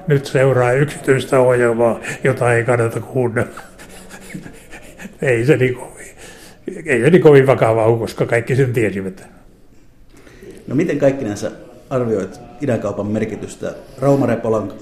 nyt 0.07 0.27
seuraa 0.27 0.73
yksityistä 0.73 1.41
ohjelmaa, 1.41 2.01
jota 2.25 2.55
ei 2.55 2.65
kannata 2.65 3.01
kuunnella. 3.01 3.61
ei 5.23 5.45
se 5.45 5.57
niin 5.57 5.75
kovin, 5.75 6.07
ei 6.87 7.01
se 7.01 7.11
niin 7.11 7.23
kovin 7.23 7.47
vakavaa 7.47 7.97
koska 7.97 8.27
kaikki 8.27 8.57
sen 8.57 8.73
tiesivät. 8.73 9.40
No 10.71 10.77
miten 10.77 10.99
kaikki 10.99 11.25
näissä 11.25 11.51
arvioit 11.91 12.41
idänkaupan 12.61 13.07
merkitystä 13.07 13.75
Raumarepolan 13.99 14.73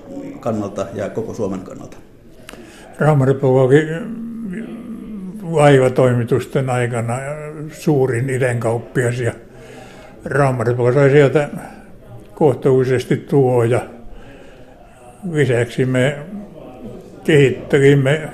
kannalta 0.40 0.86
ja 0.94 1.10
koko 1.10 1.34
Suomen 1.34 1.60
kannalta? 1.60 1.96
Raumarepola 2.98 3.62
oli 3.62 3.86
laivatoimitusten 5.42 6.70
aikana 6.70 7.18
suurin 7.72 8.30
idänkauppias 8.30 9.20
ja 9.20 9.32
Raumarepola 10.24 10.92
sai 10.92 11.10
sieltä 11.10 11.48
kohtuullisesti 12.34 13.16
tuoja. 13.16 13.86
Lisäksi 15.32 15.84
me 15.84 16.18
kehittelimme 17.24 18.28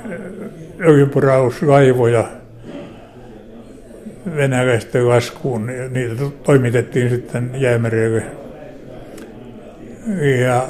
öljynporauslaivoja 0.80 2.24
venäläisten 4.37 5.08
laskuun. 5.08 5.66
Niitä 5.90 6.14
toimitettiin 6.42 7.10
sitten 7.10 7.50
jäämerelle. 7.54 8.22
Ja 10.40 10.68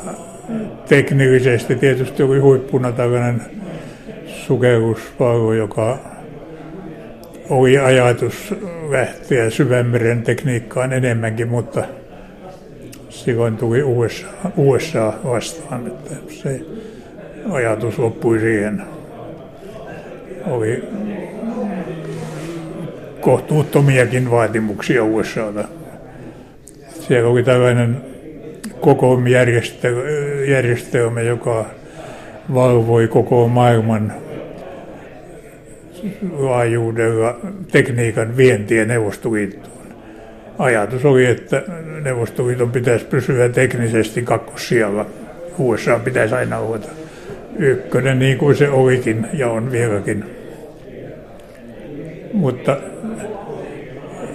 teknillisesti 0.88 1.74
tietysti 1.74 2.22
oli 2.22 2.38
huippuna 2.38 2.92
tällainen 2.92 3.42
sukelluspallo, 4.26 5.52
joka 5.52 5.98
oli 7.50 7.78
ajatus 7.78 8.54
lähteä 8.90 9.50
syvemmeren 9.50 10.22
tekniikkaan 10.22 10.92
enemmänkin, 10.92 11.48
mutta 11.48 11.84
silloin 13.08 13.56
tuli 13.56 13.82
USA, 13.82 14.26
USA 14.56 15.12
vastaan, 15.24 15.86
että 15.86 16.14
se 16.42 16.60
ajatus 17.50 17.98
loppui 17.98 18.40
siihen. 18.40 18.82
Oli 20.46 20.84
kohtuuttomiakin 23.24 24.30
vaatimuksia 24.30 25.04
USAta. 25.04 25.64
Siellä 27.00 27.28
oli 27.28 27.42
tällainen 27.42 27.96
koko 28.80 29.22
järjestelmä, 30.48 31.20
joka 31.20 31.66
valvoi 32.54 33.08
koko 33.08 33.48
maailman 33.48 34.12
laajuudella 36.32 37.36
tekniikan 37.72 38.36
vientiä 38.36 38.84
Neuvostoliittoon. 38.84 39.86
Ajatus 40.58 41.04
oli, 41.04 41.26
että 41.26 41.62
Neuvostoliiton 42.02 42.72
pitäisi 42.72 43.04
pysyä 43.04 43.48
teknisesti 43.48 44.22
kakkossijalla. 44.22 45.06
USA 45.58 45.98
pitäisi 45.98 46.34
aina 46.34 46.58
olla 46.58 46.78
ykkönen, 47.58 48.18
niin 48.18 48.38
kuin 48.38 48.56
se 48.56 48.68
olikin 48.68 49.26
ja 49.32 49.50
on 49.50 49.72
vieläkin. 49.72 50.24
Mutta 52.32 52.76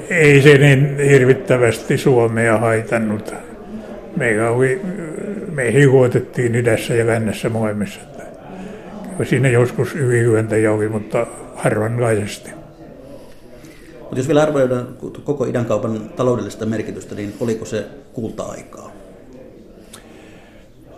ei 0.09 0.41
se 0.41 0.57
niin 0.57 0.97
hirvittävästi 0.97 1.97
Suomea 1.97 2.57
haitannut. 2.57 3.33
Me 4.15 5.85
luotettiin 5.87 6.55
idässä 6.55 6.93
ja 6.93 7.07
lännessä 7.07 7.49
molemmissa. 7.49 7.99
Siinä 9.23 9.49
joskus 9.49 9.95
ylilyöntäjä 9.95 10.71
oli, 10.71 10.89
mutta 10.89 11.27
harvanlaisesti. 11.55 12.51
Mutta 13.99 14.19
jos 14.19 14.27
vielä 14.27 14.41
arvioidaan 14.41 14.87
koko 15.23 15.45
idän 15.45 15.65
kaupan 15.65 16.09
taloudellista 16.15 16.65
merkitystä, 16.65 17.15
niin 17.15 17.33
oliko 17.39 17.65
se 17.65 17.85
kulta-aikaa? 18.13 18.91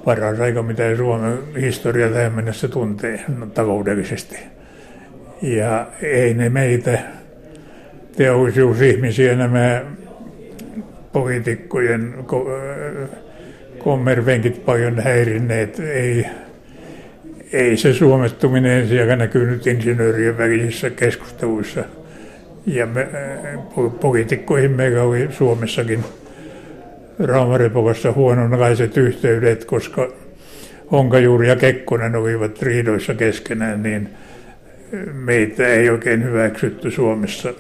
Paras 0.06 0.40
aika, 0.40 0.64
mitä 0.64 0.96
Suomen 0.98 1.40
historia 1.62 2.10
tähän 2.10 2.34
mennessä 2.34 2.68
tuntee 2.68 3.26
no, 3.38 3.46
taloudellisesti. 3.46 4.40
Ja 5.42 5.88
ei 6.02 6.34
ne 6.34 6.50
meitä 6.50 7.00
teollisuusihmisiä 8.18 9.36
nämä 9.36 9.82
poliitikkojen 11.12 12.14
kommervenkit 13.78 14.66
paljon 14.66 15.00
häirinneet. 15.00 15.80
Ei, 15.80 16.26
ei 17.54 17.78
se 17.78 17.94
suomettuminen 17.94 18.88
siellä 18.88 19.16
näkynyt 19.16 19.68
insinöörien 19.68 20.38
välisissä 20.38 20.90
keskusteluissa 20.90 21.84
Ja 22.66 22.86
me, 22.86 23.08
poliitikkoihin 24.02 24.72
meillä 24.72 25.04
oli 25.04 25.28
Suomessakin 25.32 26.04
Raumarepokassa 27.20 28.12
huononlaiset 28.12 28.98
yhteydet, 28.98 29.66
koska 29.66 30.12
Honkajuuri 30.92 31.48
ja 31.48 31.56
Kekkonen 31.56 32.16
olivat 32.16 32.62
riidoissa 32.62 33.14
keskenään, 33.14 33.84
niin 33.84 34.10
meitä 35.14 35.68
ei 35.68 35.90
oikein 35.90 36.24
hyväksytty 36.24 36.92
Suomessa 36.92 37.54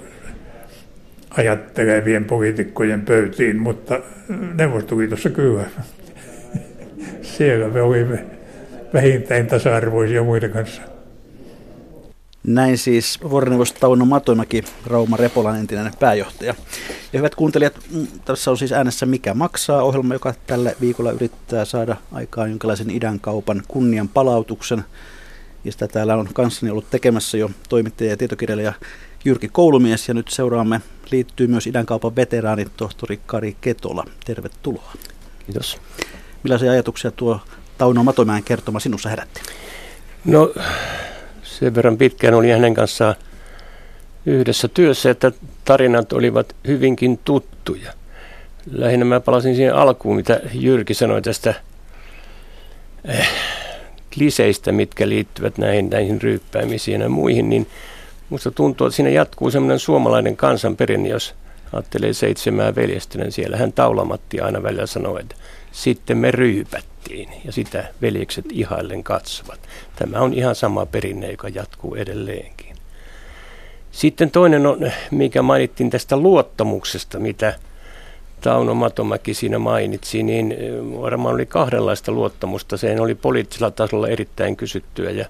ajattelevien 1.37 2.25
poliitikkojen 2.25 3.01
pöytiin, 3.01 3.61
mutta 3.61 3.99
Neuvostoliitossa 4.53 5.29
kyllä. 5.29 5.63
Siellä 7.21 7.67
me 7.67 7.81
olimme 7.81 8.25
vähintään 8.93 9.47
tasa-arvoisia 9.47 10.23
muiden 10.23 10.51
kanssa. 10.51 10.81
Näin 12.43 12.77
siis 12.77 13.19
vuoroneuvos 13.29 13.73
Tauno 13.73 14.05
Matomäki, 14.05 14.63
Rauma 14.85 15.17
Repolan 15.17 15.59
entinen 15.59 15.93
pääjohtaja. 15.99 16.55
Ja 17.13 17.19
hyvät 17.19 17.35
kuuntelijat, 17.35 17.73
mm, 17.91 18.07
tässä 18.25 18.51
on 18.51 18.57
siis 18.57 18.71
äänessä 18.71 19.05
Mikä 19.05 19.33
maksaa 19.33 19.83
ohjelma, 19.83 20.13
joka 20.13 20.33
tällä 20.47 20.73
viikolla 20.81 21.11
yrittää 21.11 21.65
saada 21.65 21.97
aikaan 22.11 22.49
jonkinlaisen 22.49 22.89
idän 22.89 23.19
kaupan 23.19 23.63
kunnian 23.67 24.07
palautuksen. 24.07 24.83
Ja 25.63 25.71
sitä 25.71 25.87
täällä 25.87 26.15
on 26.15 26.27
kanssani 26.33 26.71
ollut 26.71 26.89
tekemässä 26.89 27.37
jo 27.37 27.49
toimittaja 27.69 28.09
ja 28.09 28.17
tietokirjailija 28.17 28.73
Jyrki 29.25 29.49
Koulumies. 29.49 30.07
Ja 30.07 30.13
nyt 30.13 30.27
seuraamme 30.27 30.81
liittyy 31.11 31.47
myös 31.47 31.67
idän 31.67 31.85
kaupan 31.85 32.15
veteraani 32.15 32.65
tohtori 32.77 33.19
Kari 33.25 33.57
Ketola. 33.61 34.05
Tervetuloa. 34.25 34.91
Kiitos. 35.45 35.77
Millaisia 36.43 36.71
ajatuksia 36.71 37.11
tuo 37.11 37.39
Tauno 37.77 38.03
Matomäen 38.03 38.43
kertoma 38.43 38.79
sinussa 38.79 39.09
herätti? 39.09 39.41
No 40.25 40.53
sen 41.43 41.75
verran 41.75 41.97
pitkään 41.97 42.33
oli 42.33 42.49
hänen 42.49 42.73
kanssaan 42.73 43.15
yhdessä 44.25 44.67
työssä, 44.67 45.09
että 45.09 45.31
tarinat 45.65 46.13
olivat 46.13 46.55
hyvinkin 46.67 47.19
tuttuja. 47.25 47.93
Lähinnä 48.71 49.05
mä 49.05 49.19
palasin 49.19 49.55
siihen 49.55 49.75
alkuun, 49.75 50.15
mitä 50.15 50.39
Jyrki 50.53 50.93
sanoi 50.93 51.21
tästä 51.21 51.53
eh, 53.05 53.29
kliseistä, 54.13 54.71
mitkä 54.71 55.09
liittyvät 55.09 55.57
näihin, 55.57 55.89
näihin 55.89 56.21
ryyppäämisiin 56.21 57.01
ja 57.01 57.09
muihin, 57.09 57.49
niin 57.49 57.67
musta 58.31 58.51
tuntuu, 58.51 58.87
että 58.87 58.95
siinä 58.95 59.09
jatkuu 59.09 59.51
semmoinen 59.51 59.79
suomalainen 59.79 60.37
kansanperinne, 60.37 61.09
jos 61.09 61.35
ajattelee 61.73 62.13
seitsemää 62.13 62.75
veljestä, 62.75 63.17
niin 63.17 63.31
siellä 63.31 63.57
hän 63.57 63.73
Taulamatti 63.73 64.39
aina 64.39 64.63
välillä 64.63 64.85
sanoi, 64.85 65.21
että 65.21 65.35
sitten 65.71 66.17
me 66.17 66.31
ryypättiin 66.31 67.29
ja 67.45 67.51
sitä 67.51 67.83
veljekset 68.01 68.45
ihaillen 68.51 69.03
katsovat. 69.03 69.59
Tämä 69.95 70.19
on 70.19 70.33
ihan 70.33 70.55
sama 70.55 70.85
perinne, 70.85 71.31
joka 71.31 71.49
jatkuu 71.49 71.95
edelleenkin. 71.95 72.75
Sitten 73.91 74.31
toinen 74.31 74.65
on, 74.65 74.91
mikä 75.11 75.41
mainittiin 75.41 75.89
tästä 75.89 76.17
luottamuksesta, 76.17 77.19
mitä 77.19 77.53
Tauno 78.41 78.73
Matomäki 78.73 79.33
siinä 79.33 79.59
mainitsi, 79.59 80.23
niin 80.23 80.55
varmaan 81.01 81.35
oli 81.35 81.45
kahdenlaista 81.45 82.11
luottamusta. 82.11 82.77
Se 82.77 83.01
oli 83.01 83.15
poliittisella 83.15 83.71
tasolla 83.71 84.07
erittäin 84.07 84.57
kysyttyä 84.57 85.11
ja 85.11 85.25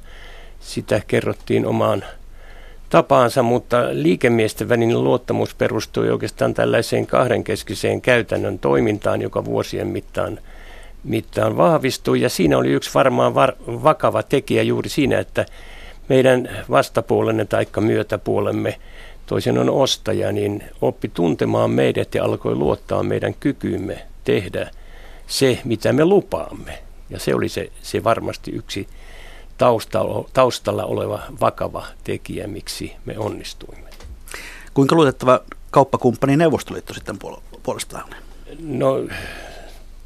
sitä 0.59 1.01
kerrottiin 1.07 1.65
omaan 1.65 2.03
tapaansa, 2.91 3.43
mutta 3.43 3.77
liikemiesten 3.91 4.69
välinen 4.69 5.03
luottamus 5.03 5.55
perustui 5.55 6.09
oikeastaan 6.09 6.53
tällaiseen 6.53 7.07
kahdenkeskiseen 7.07 8.01
käytännön 8.01 8.59
toimintaan, 8.59 9.21
joka 9.21 9.45
vuosien 9.45 9.87
mittaan, 9.87 10.39
mittaan 11.03 11.57
vahvistui. 11.57 12.21
Ja 12.21 12.29
siinä 12.29 12.57
oli 12.57 12.69
yksi 12.69 12.93
varmaan 12.93 13.35
var, 13.35 13.53
vakava 13.67 14.23
tekijä 14.23 14.63
juuri 14.63 14.89
siinä, 14.89 15.19
että 15.19 15.45
meidän 16.09 16.49
vastapuolenne 16.69 17.45
tai 17.45 17.67
myötäpuolemme, 17.79 18.77
toisen 19.25 19.57
on 19.57 19.69
ostaja, 19.69 20.31
niin 20.31 20.63
oppi 20.81 21.11
tuntemaan 21.13 21.71
meidät 21.71 22.15
ja 22.15 22.23
alkoi 22.23 22.55
luottaa 22.55 23.03
meidän 23.03 23.33
kykyymme 23.33 24.01
tehdä 24.23 24.71
se, 25.27 25.59
mitä 25.63 25.93
me 25.93 26.05
lupaamme. 26.05 26.79
Ja 27.09 27.19
se 27.19 27.35
oli 27.35 27.49
se, 27.49 27.71
se 27.81 28.03
varmasti 28.03 28.51
yksi 28.51 28.87
taustalla, 29.61 30.29
taustalla 30.33 30.85
oleva 30.85 31.19
vakava 31.41 31.85
tekijä, 32.03 32.47
miksi 32.47 32.93
me 33.05 33.17
onnistuimme. 33.17 33.89
Kuinka 34.73 34.95
luotettava 34.95 35.39
kauppakumppani 35.71 36.37
Neuvostoliitto 36.37 36.93
sitten 36.93 37.17
puolestaan 37.63 38.09
No, 38.59 39.03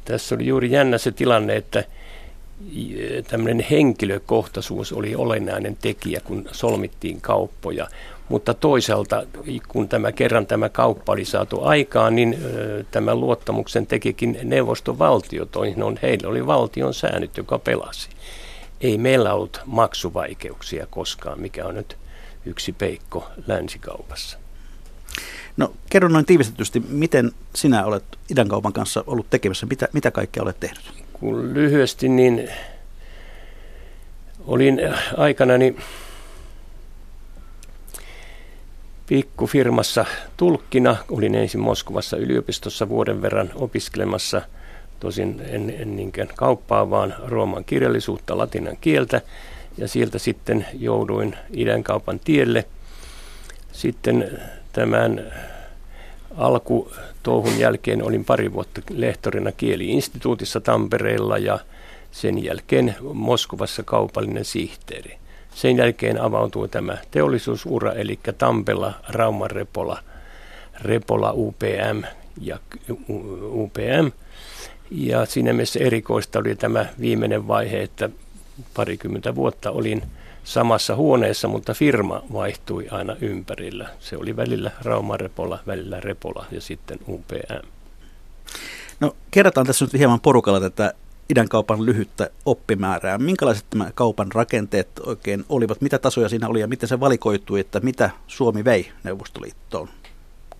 tässä 0.04 0.34
oli 0.34 0.46
juuri 0.46 0.70
jännä 0.70 0.98
se 0.98 1.12
tilanne, 1.12 1.56
että 1.56 1.84
tämmöinen 3.28 3.66
henkilökohtaisuus 3.70 4.92
oli 4.92 5.14
olennainen 5.14 5.76
tekijä, 5.82 6.20
kun 6.24 6.48
solmittiin 6.52 7.20
kauppoja. 7.20 7.88
Mutta 8.28 8.54
toisaalta, 8.54 9.22
kun 9.68 9.88
tämä 9.88 10.12
kerran 10.12 10.46
tämä 10.46 10.68
kauppa 10.68 11.12
oli 11.12 11.24
saatu 11.24 11.64
aikaan, 11.64 12.16
niin 12.16 12.38
ö, 12.44 12.84
tämän 12.90 13.20
luottamuksen 13.20 13.86
tekikin 13.86 14.38
neuvostovaltio. 14.42 15.46
Toisin 15.46 15.82
on, 15.82 15.98
heillä 16.02 16.28
oli 16.28 16.46
valtion 16.46 16.94
säännöt, 16.94 17.36
joka 17.36 17.58
pelasi 17.58 18.08
ei 18.80 18.98
meillä 18.98 19.34
ollut 19.34 19.60
maksuvaikeuksia 19.66 20.86
koskaan, 20.86 21.40
mikä 21.40 21.66
on 21.66 21.74
nyt 21.74 21.96
yksi 22.46 22.72
peikko 22.72 23.30
länsikaupassa. 23.46 24.38
No 25.56 25.72
kerro 25.90 26.08
noin 26.08 26.26
tiivistetysti, 26.26 26.80
miten 26.80 27.32
sinä 27.54 27.84
olet 27.84 28.04
idän 28.30 28.48
kaupan 28.48 28.72
kanssa 28.72 29.04
ollut 29.06 29.30
tekemässä, 29.30 29.66
mitä, 29.66 29.88
mitä 29.92 30.10
kaikkea 30.10 30.42
olet 30.42 30.60
tehnyt? 30.60 31.04
Kun 31.12 31.54
lyhyesti, 31.54 32.08
niin 32.08 32.48
olin 34.46 34.80
aikanani 35.16 35.76
pikkufirmassa 39.06 40.04
tulkkina. 40.36 40.96
Olin 41.10 41.34
ensin 41.34 41.60
Moskovassa 41.60 42.16
yliopistossa 42.16 42.88
vuoden 42.88 43.22
verran 43.22 43.50
opiskelemassa– 43.54 44.42
tosin 45.00 45.42
en, 45.48 45.74
en 45.78 45.96
niinkään 45.96 46.28
kauppaa, 46.36 46.90
vaan 46.90 47.14
rooman 47.24 47.64
kirjallisuutta, 47.64 48.38
latinan 48.38 48.76
kieltä. 48.80 49.20
Ja 49.78 49.88
sieltä 49.88 50.18
sitten 50.18 50.66
jouduin 50.78 51.36
idän 51.52 51.82
kaupan 51.82 52.20
tielle. 52.20 52.64
Sitten 53.72 54.40
tämän 54.72 55.32
alku 56.36 56.92
touhun 57.22 57.58
jälkeen 57.58 58.02
olin 58.02 58.24
pari 58.24 58.52
vuotta 58.52 58.80
lehtorina 58.90 59.52
kieliinstituutissa 59.52 60.60
Tampereella 60.60 61.38
ja 61.38 61.58
sen 62.10 62.44
jälkeen 62.44 62.96
Moskovassa 63.12 63.82
kaupallinen 63.82 64.44
sihteeri. 64.44 65.18
Sen 65.54 65.76
jälkeen 65.76 66.20
avautui 66.20 66.68
tämä 66.68 66.98
teollisuusura, 67.10 67.92
eli 67.92 68.18
Tampella, 68.38 68.92
Rauman 69.08 69.50
Repola, 69.50 69.98
Repola 70.82 71.32
UPM 71.32 72.02
ja 72.40 72.58
UPM– 73.52 74.10
ja 74.90 75.26
siinä 75.26 75.52
mielessä 75.52 75.80
erikoista 75.80 76.38
oli 76.38 76.54
tämä 76.54 76.86
viimeinen 77.00 77.48
vaihe, 77.48 77.82
että 77.82 78.10
parikymmentä 78.74 79.34
vuotta 79.34 79.70
olin 79.70 80.02
samassa 80.44 80.96
huoneessa, 80.96 81.48
mutta 81.48 81.74
firma 81.74 82.22
vaihtui 82.32 82.88
aina 82.90 83.16
ympärillä. 83.20 83.88
Se 84.00 84.16
oli 84.16 84.36
välillä 84.36 84.70
Rauma 84.82 85.16
Repola, 85.16 85.58
välillä 85.66 86.00
Repola 86.00 86.46
ja 86.50 86.60
sitten 86.60 86.98
UPM. 87.08 87.66
No 89.00 89.16
kerrataan 89.30 89.66
tässä 89.66 89.84
nyt 89.84 89.92
hieman 89.92 90.20
porukalla 90.20 90.60
tätä 90.60 90.94
idän 91.30 91.48
kaupan 91.48 91.86
lyhyttä 91.86 92.30
oppimäärää. 92.44 93.18
Minkälaiset 93.18 93.64
nämä 93.74 93.90
kaupan 93.94 94.32
rakenteet 94.32 94.88
oikein 95.06 95.44
olivat? 95.48 95.80
Mitä 95.80 95.98
tasoja 95.98 96.28
siinä 96.28 96.48
oli 96.48 96.60
ja 96.60 96.68
miten 96.68 96.88
se 96.88 97.00
valikoitui, 97.00 97.60
että 97.60 97.80
mitä 97.80 98.10
Suomi 98.26 98.64
vei 98.64 98.92
Neuvostoliittoon? 99.04 99.88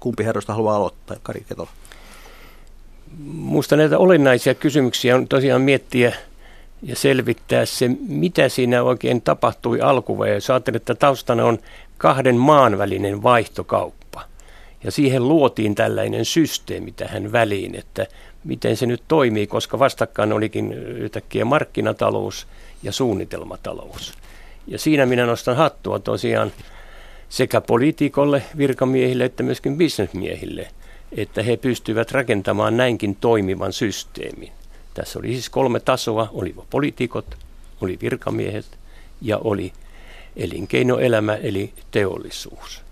Kumpi 0.01 0.25
herroista 0.25 0.53
haluaa 0.53 0.77
aloittaa? 0.77 1.17
Kari 1.23 1.45
Ketola. 1.49 1.71
Minusta 3.25 3.77
näitä 3.77 3.99
olennaisia 3.99 4.55
kysymyksiä 4.55 5.17
on 5.17 5.29
tosiaan 5.29 5.63
miettiä 5.63 6.13
ja 6.83 6.97
selvittää 6.97 7.67
se, 7.67 7.91
mitä 8.09 8.49
siinä 8.49 8.83
oikein 8.83 9.23
tapahtui 9.23 9.81
alkuvaiheessa. 9.81 10.53
Ajattelin, 10.53 10.77
että 10.77 10.95
taustana 10.95 11.45
on 11.45 11.59
kahden 11.99 12.37
maan 12.37 12.79
välinen 12.79 13.23
vaihtokauppa. 13.23 14.23
Ja 14.85 14.91
siihen 14.91 15.29
luotiin 15.29 15.75
tällainen 15.75 16.25
systeemi 16.25 16.93
tähän 16.93 17.33
väliin, 17.33 17.75
että 17.75 18.07
miten 18.45 18.77
se 18.77 18.87
nyt 18.87 19.03
toimii, 19.09 19.47
koska 19.47 19.79
vastakkain 19.79 20.33
olikin 20.33 20.73
yhtäkkiä 20.73 21.45
markkinatalous 21.45 22.47
ja 22.83 22.93
suunnitelmatalous. 22.93 24.13
Ja 24.67 24.79
siinä 24.79 25.07
minä 25.07 25.27
nostan 25.27 25.57
hattua 25.57 25.99
tosiaan 25.99 26.53
sekä 27.29 27.61
poliitikolle, 27.61 28.43
virkamiehille 28.57 29.25
että 29.25 29.43
myöskin 29.43 29.77
bisnesmiehille– 29.77 30.69
että 31.17 31.43
he 31.43 31.57
pystyvät 31.57 32.13
rakentamaan 32.13 32.77
näinkin 32.77 33.17
toimivan 33.17 33.73
systeemin. 33.73 34.53
Tässä 34.95 35.19
oli 35.19 35.29
siis 35.29 35.51
kolme 35.51 35.81
tasoa, 35.81 36.29
oli 36.33 36.55
poliitikot, 36.71 37.37
oli 37.81 37.99
virkamiehet 38.03 38.67
ja 39.23 39.39
oli 39.39 39.73
elinkeinoelämä 40.37 41.35
eli 41.35 41.73
teollisuus. 41.91 42.83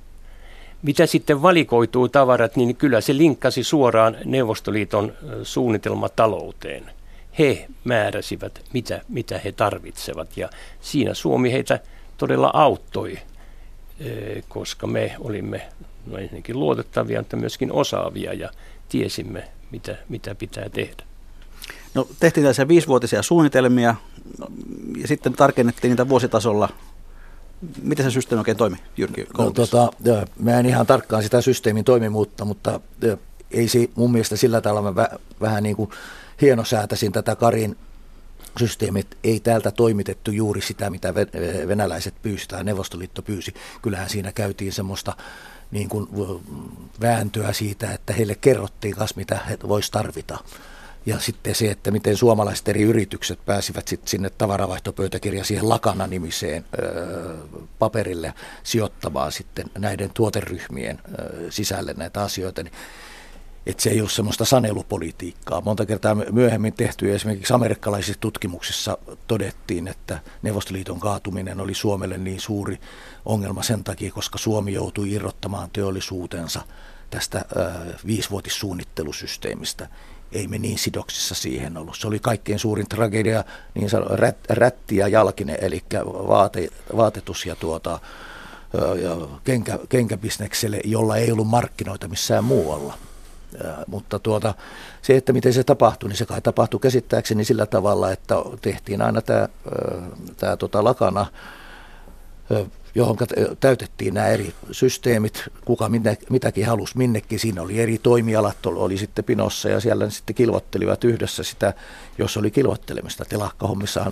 Mitä 0.82 1.06
sitten 1.06 1.42
valikoituu 1.42 2.08
tavarat, 2.08 2.56
niin 2.56 2.76
kyllä 2.76 3.00
se 3.00 3.16
linkkasi 3.16 3.64
suoraan 3.64 4.16
Neuvostoliiton 4.24 5.12
suunnitelmatalouteen. 5.42 6.90
He 7.38 7.66
määräsivät, 7.84 8.62
mitä, 8.72 9.00
mitä 9.08 9.40
he 9.44 9.52
tarvitsevat 9.52 10.37
ja 10.37 10.48
siinä 10.80 11.14
Suomi 11.14 11.52
heitä 11.52 11.80
todella 12.18 12.50
auttoi, 12.54 13.18
koska 14.48 14.87
me 14.87 15.16
olimme 15.20 15.68
no 16.06 16.18
ensinnäkin 16.18 16.60
luotettavia, 16.60 17.20
mutta 17.20 17.36
myöskin 17.36 17.72
osaavia 17.72 18.32
ja 18.32 18.50
tiesimme, 18.88 19.48
mitä, 19.70 19.96
mitä 20.08 20.34
pitää 20.34 20.68
tehdä. 20.68 21.02
No, 21.94 22.08
tehtiin 22.20 22.42
tällaisia 22.42 22.68
viisivuotisia 22.68 23.22
suunnitelmia 23.22 23.94
ja 25.00 25.08
sitten 25.08 25.32
tarkennettiin 25.32 25.90
niitä 25.90 26.08
vuositasolla. 26.08 26.68
Miten 27.82 28.04
se 28.04 28.10
systeemi 28.10 28.40
oikein 28.40 28.56
toimi, 28.56 28.76
Jyrki? 28.96 29.26
No, 29.38 29.50
tota, 29.50 29.90
mä 30.38 30.58
en 30.58 30.66
ihan 30.66 30.86
tarkkaan 30.86 31.22
sitä 31.22 31.40
systeemin 31.40 31.84
toimimuutta, 31.84 32.44
mutta 32.44 32.80
ei 33.50 33.68
se 33.68 33.88
mun 33.94 34.12
mielestä 34.12 34.36
sillä 34.36 34.60
tavalla 34.60 34.92
mä 34.92 35.08
vähän 35.40 35.62
niin 35.62 35.76
kuin 35.76 35.90
hienosäätäisin 36.40 37.12
tätä 37.12 37.36
Karin 37.36 37.76
systeemit 38.58 39.18
ei 39.24 39.40
täältä 39.40 39.70
toimitettu 39.70 40.30
juuri 40.30 40.60
sitä, 40.60 40.90
mitä 40.90 41.14
venäläiset 41.68 42.14
pyysivät 42.22 42.48
tai 42.48 42.64
Neuvostoliitto 42.64 43.22
pyysi. 43.22 43.54
Kyllähän 43.82 44.10
siinä 44.10 44.32
käytiin 44.32 44.72
semmoista 44.72 45.16
niin 45.74 45.88
kuin 45.88 46.08
vääntöä 47.00 47.52
siitä, 47.52 47.92
että 47.92 48.12
heille 48.12 48.34
kerrottiin 48.34 48.94
kas 48.94 49.16
mitä 49.16 49.38
he 49.48 49.58
voisi 49.68 49.92
tarvita. 49.92 50.38
Ja 51.06 51.18
sitten 51.18 51.54
se, 51.54 51.70
että 51.70 51.90
miten 51.90 52.16
suomalaiset 52.16 52.68
eri 52.68 52.82
yritykset 52.82 53.44
pääsivät 53.46 53.88
sitten 53.88 54.08
sinne 54.08 54.30
tavaravaihtopöytäkirja 54.30 55.44
siihen 55.44 55.68
Lakana-nimiseen 55.68 56.64
paperille 57.78 58.34
sijoittamaan 58.62 59.32
sitten 59.32 59.66
näiden 59.78 60.10
tuoteryhmien 60.14 60.98
ö, 61.18 61.50
sisälle 61.50 61.94
näitä 61.96 62.22
asioita, 62.22 62.62
niin 62.62 62.72
että 63.66 63.83
se 63.83 63.90
ei 63.90 64.00
ole 64.00 64.09
semmoista 64.09 64.44
sanelupolitiikkaa. 64.44 65.61
Monta 65.61 65.87
kertaa 65.87 66.14
myöhemmin 66.14 66.72
tehty 66.72 67.14
esimerkiksi 67.14 67.53
amerikkalaisissa 67.53 68.20
tutkimuksissa 68.20 68.98
todettiin, 69.27 69.88
että 69.88 70.20
Neuvostoliiton 70.42 71.00
kaatuminen 71.00 71.61
oli 71.61 71.74
Suomelle 71.74 72.18
niin 72.18 72.40
suuri 72.40 72.81
ongelma 73.24 73.62
sen 73.62 73.85
takia, 73.85 74.12
koska 74.12 74.38
Suomi 74.38 74.72
joutui 74.72 75.12
irrottamaan 75.12 75.70
teollisuutensa 75.72 76.61
tästä 77.11 77.38
äh, 77.38 77.44
viisivuotissuunnittelusysteemistä. 78.07 79.88
Ei 80.33 80.48
me 80.48 80.59
niin 80.59 80.79
sidoksissa 80.79 81.35
siihen 81.35 81.77
ollut. 81.77 81.96
Se 81.96 82.07
oli 82.07 82.18
kaikkein 82.18 82.59
suurin 82.59 82.88
tragedia, 82.88 83.44
niin 83.74 83.90
sanottu 83.90 84.16
rät, 84.16 84.37
rätti 84.48 84.96
ja 84.96 85.09
jalkine, 85.09 85.59
eli 85.61 85.85
vaate, 86.05 86.68
vaatetus 86.96 87.46
ja 87.46 87.57
tuota, 87.57 87.98
ja 89.03 89.38
kenkä, 89.44 89.79
kenkäbisnekselle, 89.88 90.81
jolla 90.85 91.16
ei 91.16 91.33
ollut 91.33 91.48
markkinoita 91.48 92.09
missään 92.09 92.44
muualla. 92.44 92.98
Mutta 93.86 94.18
tuota, 94.18 94.54
se, 95.02 95.16
että 95.16 95.32
miten 95.32 95.52
se 95.52 95.64
tapahtui, 95.64 96.08
niin 96.08 96.16
se 96.16 96.26
kai 96.26 96.40
tapahtui 96.40 96.80
käsittääkseni 96.80 97.44
sillä 97.44 97.66
tavalla, 97.66 98.12
että 98.12 98.34
tehtiin 98.60 99.02
aina 99.02 99.22
tämä, 99.22 99.48
tämä 100.36 100.56
tota 100.56 100.84
lakana, 100.84 101.26
johon 102.94 103.16
täytettiin 103.60 104.14
nämä 104.14 104.26
eri 104.26 104.54
systeemit, 104.70 105.44
kuka 105.64 105.90
mitäkin 106.30 106.66
halusi 106.66 106.98
minnekin. 106.98 107.38
Siinä 107.38 107.62
oli 107.62 107.80
eri 107.80 107.98
toimialat, 107.98 108.66
oli 108.66 108.98
sitten 108.98 109.24
pinossa 109.24 109.68
ja 109.68 109.80
siellä 109.80 110.10
sitten 110.10 110.34
kilvottelivat 110.34 111.04
yhdessä 111.04 111.42
sitä, 111.42 111.72
jos 112.18 112.36
oli 112.36 112.50
kilvottelemista. 112.50 113.24
Telakkahommissa 113.24 114.10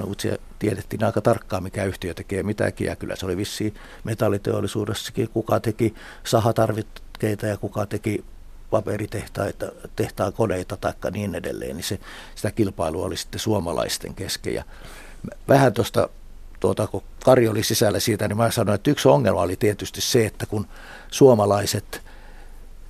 tiedettiin 0.59 1.05
aika 1.05 1.21
tarkkaan, 1.21 1.63
mikä 1.63 1.85
yhtiö 1.85 2.15
tekee 2.15 2.43
mitäkin 2.43 2.87
ja 2.87 2.97
kyllä 2.97 3.17
se 3.17 3.27
oli 3.27 3.37
vissi 3.37 3.75
metalliteollisuudessakin, 4.05 5.29
kuka 5.29 5.61
teki 5.61 5.95
sahatarvikkeita 6.25 7.47
ja 7.47 7.57
kuka 7.57 7.87
teki 7.87 8.25
paperitehtaita, 8.73 9.67
tehtaan 9.97 10.33
koneita 10.33 10.77
tai 10.77 10.93
niin 11.11 11.35
edelleen, 11.35 11.77
niin 11.77 11.85
se, 11.85 11.99
sitä 12.35 12.51
kilpailua 12.51 13.07
oli 13.07 13.17
sitten 13.17 13.41
suomalaisten 13.41 14.15
kesken. 14.15 14.55
Ja 14.55 14.65
vähän 15.49 15.73
tuosta, 15.73 16.09
tuota, 16.61 16.87
kun 16.87 17.03
Kari 17.25 17.49
oli 17.49 17.63
sisällä 17.63 18.01
siitä, 18.01 18.29
niin 18.29 18.37
mä 18.37 18.51
sanoin, 18.51 18.75
että 18.75 18.91
yksi 18.91 19.09
ongelma 19.09 19.41
oli 19.41 19.57
tietysti 19.57 20.01
se, 20.01 20.27
että 20.27 20.47
kun 20.47 20.67
suomalaiset, 21.11 22.03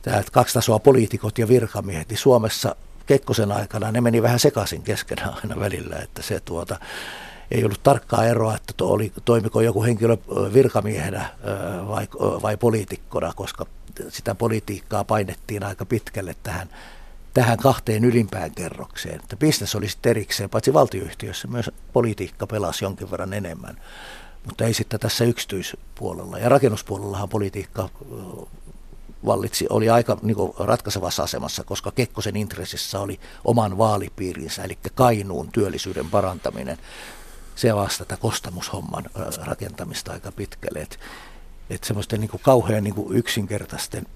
tämä 0.03 0.23
kaksi 0.33 0.55
tasoa 0.55 0.79
poliitikot 0.79 1.39
ja 1.39 1.49
virkamiehet, 1.49 2.09
niin 2.09 2.19
Suomessa 2.19 2.77
Kekkosen 3.07 3.53
aikana 3.53 3.93
ne 3.93 4.01
meni 4.01 4.23
vähän 4.23 4.39
sekaisin 4.39 4.83
keskenään 4.83 5.35
aina 5.35 5.61
välillä, 5.61 5.97
että 5.97 6.23
se 6.23 6.41
tuota, 6.41 6.79
ei 7.51 7.65
ollut 7.65 7.83
tarkkaa 7.83 8.27
eroa, 8.27 8.55
että 8.55 8.85
oli, 8.85 9.13
toimiko 9.25 9.61
joku 9.61 9.83
henkilö 9.83 10.17
virkamiehenä 10.53 11.31
vai, 11.89 12.09
vai 12.43 12.57
poliitikkona, 12.57 13.33
koska 13.37 13.67
sitä 14.09 14.35
politiikkaa 14.35 15.05
painettiin 15.05 15.65
aika 15.65 15.85
pitkälle 15.85 16.37
tähän, 16.43 16.69
tähän 17.35 17.59
kahteen 17.59 18.05
ylimpään 18.05 18.51
kerrokseen. 18.51 19.21
Että 19.21 19.37
bisnes 19.37 19.75
oli 19.75 19.89
sitten 19.89 20.11
erikseen, 20.11 20.51
paitsi 20.51 20.73
valtioyhtiössä 20.73 21.49
myös 21.49 21.71
politiikka 21.93 22.47
pelasi 22.47 22.85
jonkin 22.85 23.11
verran 23.11 23.33
enemmän, 23.33 23.81
mutta 24.47 24.65
ei 24.65 24.75
sitten 24.75 25.01
tässä 25.01 25.25
yksityispuolella. 25.25 26.39
Ja 26.39 26.49
rakennuspuolellahan 26.49 27.29
politiikka 27.29 27.89
vallitsi, 29.27 29.67
oli 29.71 29.91
aika 29.91 30.19
niin 30.23 30.37
kuin, 30.37 30.53
ratkaisevassa 30.59 31.23
asemassa, 31.23 31.65
koska 31.65 31.91
Kekkosen 31.91 32.37
intressissä 32.37 33.01
oli 33.01 33.21
oman 33.45 33.79
vaalipiirinsä, 33.79 34.63
eli 34.63 34.79
Kainuun 34.95 35.53
työllisyyden 35.53 36.11
parantaminen. 36.11 36.79
Se 37.55 37.75
vastata 37.75 38.17
kostamushomman 38.17 39.05
rakentamista 39.45 40.13
aika 40.13 40.33
pitkälle. 40.33 40.81
Et 40.81 40.99
että 41.71 41.87
semmoisten 41.87 42.21
niin 42.21 42.31
kuin 42.31 42.41
kauhean 42.45 42.85
niin 42.85 42.95
kuin 42.95 43.17
yksinkertaisten 43.17 44.07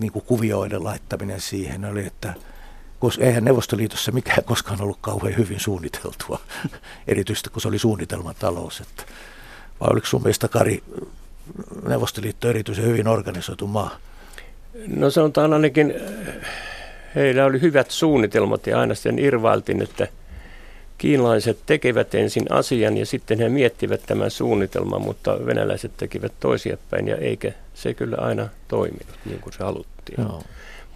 niin 0.00 0.12
kuin 0.12 0.24
kuvioiden 0.24 0.84
laittaminen 0.84 1.40
siihen 1.40 1.84
oli, 1.84 2.06
että 2.06 2.34
koska 2.98 3.24
eihän 3.24 3.44
Neuvostoliitossa 3.44 4.12
mikään 4.12 4.44
koskaan 4.52 4.82
ollut 4.82 4.98
kauhean 5.00 5.36
hyvin 5.36 5.60
suunniteltua, 5.60 6.40
erityisesti 7.08 7.50
kun 7.50 7.62
se 7.62 7.68
oli 7.68 7.78
suunnitelmatalous. 7.78 8.80
Että, 8.80 9.02
vai 9.80 9.88
oliko 9.92 10.06
sun 10.06 10.22
mielestä 10.22 10.48
Kari 10.48 10.82
Neuvostoliitto 11.88 12.48
erityisen 12.48 12.84
hyvin 12.84 13.08
organisoitu 13.08 13.66
maa? 13.66 13.96
No 14.86 15.10
sanotaan 15.10 15.52
ainakin, 15.52 15.94
heillä 17.14 17.44
oli 17.44 17.60
hyvät 17.60 17.90
suunnitelmat 17.90 18.66
ja 18.66 18.80
aina 18.80 18.94
sitten 18.94 19.18
irvailtiin, 19.18 19.82
että– 19.82 20.08
kiinalaiset 20.98 21.58
tekevät 21.66 22.14
ensin 22.14 22.52
asian 22.52 22.96
ja 22.96 23.06
sitten 23.06 23.38
he 23.38 23.48
miettivät 23.48 24.00
tämän 24.06 24.30
suunnitelman, 24.30 25.02
mutta 25.02 25.46
venäläiset 25.46 25.92
tekivät 25.96 26.32
toisiapäin 26.40 27.08
ja 27.08 27.16
eikä 27.16 27.52
se 27.74 27.94
kyllä 27.94 28.16
aina 28.20 28.48
toiminut 28.68 29.16
niin 29.24 29.40
kuin 29.40 29.52
se 29.52 29.64
haluttiin. 29.64 30.24
No. 30.24 30.42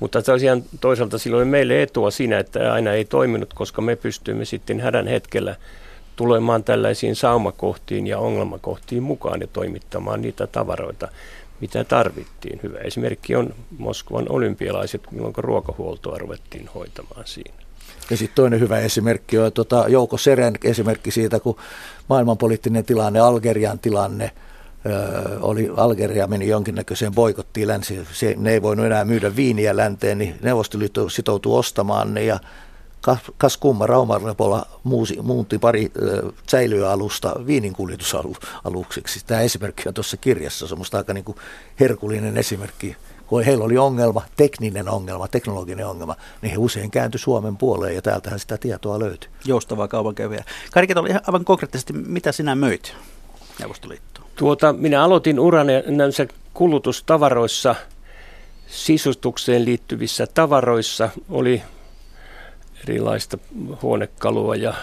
Mutta 0.00 0.22
tosiaan 0.22 0.62
toisaalta 0.80 1.18
silloin 1.18 1.48
meille 1.48 1.82
etua 1.82 2.10
siinä, 2.10 2.38
että 2.38 2.72
aina 2.72 2.92
ei 2.92 3.04
toiminut, 3.04 3.54
koska 3.54 3.82
me 3.82 3.96
pystyimme 3.96 4.44
sitten 4.44 4.80
hädän 4.80 5.06
hetkellä 5.06 5.56
tulemaan 6.16 6.64
tällaisiin 6.64 7.16
saumakohtiin 7.16 8.06
ja 8.06 8.18
ongelmakohtiin 8.18 9.02
mukaan 9.02 9.40
ja 9.40 9.46
toimittamaan 9.46 10.22
niitä 10.22 10.46
tavaroita, 10.46 11.08
mitä 11.60 11.84
tarvittiin. 11.84 12.60
Hyvä 12.62 12.78
esimerkki 12.78 13.36
on 13.36 13.54
Moskovan 13.78 14.26
olympialaiset, 14.28 15.02
milloin 15.10 15.34
ruokahuoltoa 15.36 16.18
ruvettiin 16.18 16.68
hoitamaan 16.74 17.26
siinä. 17.26 17.54
Ja 18.10 18.16
sitten 18.16 18.34
toinen 18.34 18.60
hyvä 18.60 18.78
esimerkki 18.78 19.38
on 19.38 19.52
tuota, 19.52 19.84
Jouko 19.88 20.18
Seren 20.18 20.54
esimerkki 20.64 21.10
siitä, 21.10 21.40
kun 21.40 21.56
maailmanpoliittinen 22.08 22.84
tilanne, 22.84 23.20
Algerian 23.20 23.78
tilanne, 23.78 24.30
oli 25.40 25.70
Algeria 25.76 26.26
meni 26.26 26.48
jonkinnäköiseen 26.48 27.14
boikottiin 27.14 27.68
länsi, 27.68 28.00
se, 28.12 28.34
ne 28.38 28.52
ei 28.52 28.62
voinut 28.62 28.86
enää 28.86 29.04
myydä 29.04 29.36
viiniä 29.36 29.76
länteen, 29.76 30.18
niin 30.18 30.34
Neuvostoliitto 30.42 31.08
sitoutui 31.08 31.58
ostamaan 31.58 32.14
ne 32.14 32.24
ja 32.24 32.40
kas, 33.00 33.18
kas 33.38 33.56
kumma 33.56 33.86
Raumanrepola 33.86 34.66
muusi, 34.84 35.18
muunti 35.22 35.58
pari 35.58 35.92
ö, 36.02 36.32
säilöalusta 36.46 37.34
viininkuljetusaluksiksi. 37.46 39.20
Tämä 39.26 39.40
esimerkki 39.40 39.88
on 39.88 39.94
tuossa 39.94 40.16
kirjassa, 40.16 40.66
semmoista 40.66 40.98
aika 40.98 41.14
niin 41.14 41.24
kuin 41.24 41.38
herkullinen 41.80 42.36
esimerkki 42.36 42.96
kun 43.30 43.44
heillä 43.44 43.64
oli 43.64 43.78
ongelma, 43.78 44.22
tekninen 44.36 44.88
ongelma, 44.88 45.28
teknologinen 45.28 45.86
ongelma, 45.86 46.16
niin 46.42 46.50
he 46.50 46.58
usein 46.58 46.90
kääntyi 46.90 47.18
Suomen 47.18 47.56
puoleen 47.56 47.94
ja 47.94 48.02
täältähän 48.02 48.38
sitä 48.38 48.58
tietoa 48.58 48.98
löytyi. 48.98 49.30
Joustavaa 49.44 49.88
kaupankäyviä. 49.88 50.44
Kari 50.72 50.86
oli 50.96 51.10
aivan 51.26 51.44
konkreettisesti, 51.44 51.92
mitä 51.92 52.32
sinä 52.32 52.54
möit 52.54 52.94
Neuvostoliittoon? 53.60 54.26
Tuota, 54.36 54.72
minä 54.72 55.04
aloitin 55.04 55.40
urani 55.40 55.72
näissä 55.86 56.26
kulutustavaroissa, 56.54 57.74
sisustukseen 58.66 59.64
liittyvissä 59.64 60.26
tavaroissa. 60.34 61.08
Oli 61.28 61.62
erilaista 62.84 63.38
huonekalua 63.82 64.56
ja 64.56 64.74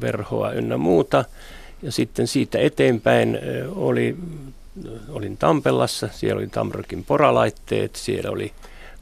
verhoa 0.00 0.52
ynnä 0.52 0.76
muuta. 0.76 1.24
Ja 1.82 1.92
sitten 1.92 2.26
siitä 2.26 2.58
eteenpäin 2.58 3.38
oli 3.74 4.16
olin 5.08 5.36
Tampellassa, 5.36 6.08
siellä 6.12 6.38
oli 6.38 6.46
Tamrokin 6.46 7.04
poralaitteet, 7.04 7.96
siellä 7.96 8.30
oli 8.30 8.52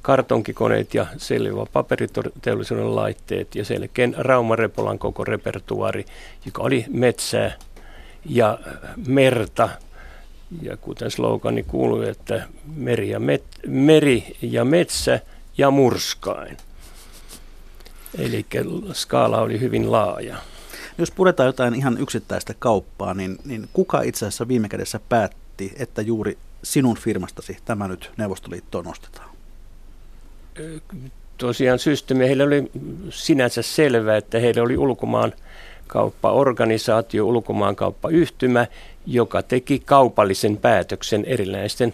kartonkikoneet 0.02 0.94
ja 0.94 1.06
selvä 1.16 1.66
paperiteollisuuden 1.72 2.96
laitteet 2.96 3.54
ja 3.54 3.64
selkeän 3.64 4.14
Raumarepolan 4.18 4.98
koko 4.98 5.24
repertuari, 5.24 6.04
joka 6.44 6.62
oli 6.62 6.84
metsää 6.88 7.52
ja 8.24 8.58
merta. 9.06 9.68
Ja 10.62 10.76
kuten 10.76 11.10
slogani 11.10 11.62
kuuluu, 11.62 12.02
että 12.02 12.46
meri 12.76 13.10
ja, 13.10 13.20
met, 13.20 13.44
meri 13.66 14.36
ja 14.42 14.64
metsä 14.64 15.20
ja 15.58 15.70
murskain. 15.70 16.56
Eli 18.18 18.46
skaala 18.92 19.40
oli 19.40 19.60
hyvin 19.60 19.92
laaja. 19.92 20.36
Jos 20.98 21.10
puretaan 21.10 21.46
jotain 21.46 21.74
ihan 21.74 21.98
yksittäistä 21.98 22.54
kauppaa, 22.58 23.14
niin, 23.14 23.38
niin 23.44 23.68
kuka 23.72 24.02
itse 24.02 24.26
asiassa 24.26 24.48
viime 24.48 24.68
kädessä 24.68 25.00
päättää, 25.08 25.45
päätti, 25.56 25.82
että 25.82 26.02
juuri 26.02 26.38
sinun 26.62 26.96
firmastasi 26.96 27.58
tämä 27.64 27.88
nyt 27.88 28.10
Neuvostoliittoon 28.16 28.84
nostetaan? 28.84 29.30
Tosiaan 31.38 31.78
systeemi, 31.78 32.26
heillä 32.26 32.44
oli 32.44 32.70
sinänsä 33.10 33.62
selvää, 33.62 34.16
että 34.16 34.38
heillä 34.38 34.62
oli 34.62 34.76
ulkomaan 34.76 35.32
kauppaorganisaatio, 35.86 37.24
ulkomaankauppayhtymä, 37.26 38.66
joka 39.06 39.42
teki 39.42 39.78
kaupallisen 39.78 40.56
päätöksen 40.56 41.24
erinäisten, 41.24 41.92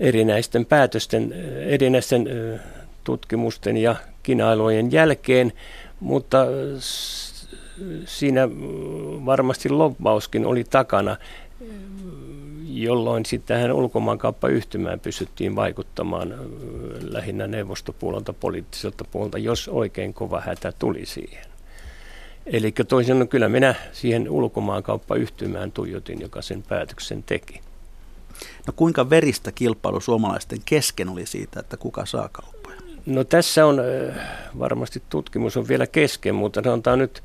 erinäisten 0.00 0.66
päätösten, 0.66 1.32
erinäisten 1.66 2.28
tutkimusten 3.04 3.76
ja 3.76 3.96
kinailujen 4.22 4.92
jälkeen, 4.92 5.52
mutta 6.00 6.46
siinä 8.04 8.48
varmasti 9.26 9.68
loppauskin 9.68 10.46
oli 10.46 10.64
takana, 10.64 11.16
jolloin 12.82 13.26
sitten 13.26 13.56
tähän 13.56 13.72
ulkomaankauppayhtymään 13.72 15.00
pystyttiin 15.00 15.56
vaikuttamaan 15.56 16.34
lähinnä 17.00 17.46
neuvostopuolelta, 17.46 18.32
poliittiselta 18.32 19.04
puolelta, 19.04 19.38
jos 19.38 19.68
oikein 19.68 20.14
kova 20.14 20.40
hätä 20.40 20.72
tuli 20.78 21.06
siihen. 21.06 21.44
Eli 22.46 22.72
toisin 22.72 23.14
sanoen 23.14 23.28
kyllä 23.28 23.48
minä 23.48 23.74
siihen 23.92 24.30
ulkomaankauppayhtymään 24.30 25.72
tuijotin, 25.72 26.20
joka 26.20 26.42
sen 26.42 26.62
päätöksen 26.62 27.22
teki. 27.22 27.60
No 28.66 28.72
kuinka 28.76 29.10
veristä 29.10 29.52
kilpailu 29.52 30.00
suomalaisten 30.00 30.58
kesken 30.64 31.08
oli 31.08 31.26
siitä, 31.26 31.60
että 31.60 31.76
kuka 31.76 32.06
saa 32.06 32.28
kauppoja? 32.32 32.76
No 33.06 33.24
tässä 33.24 33.66
on 33.66 33.80
varmasti 34.58 35.02
tutkimus 35.08 35.56
on 35.56 35.68
vielä 35.68 35.86
kesken, 35.86 36.34
mutta 36.34 36.62
sanotaan 36.64 36.98
nyt 36.98 37.22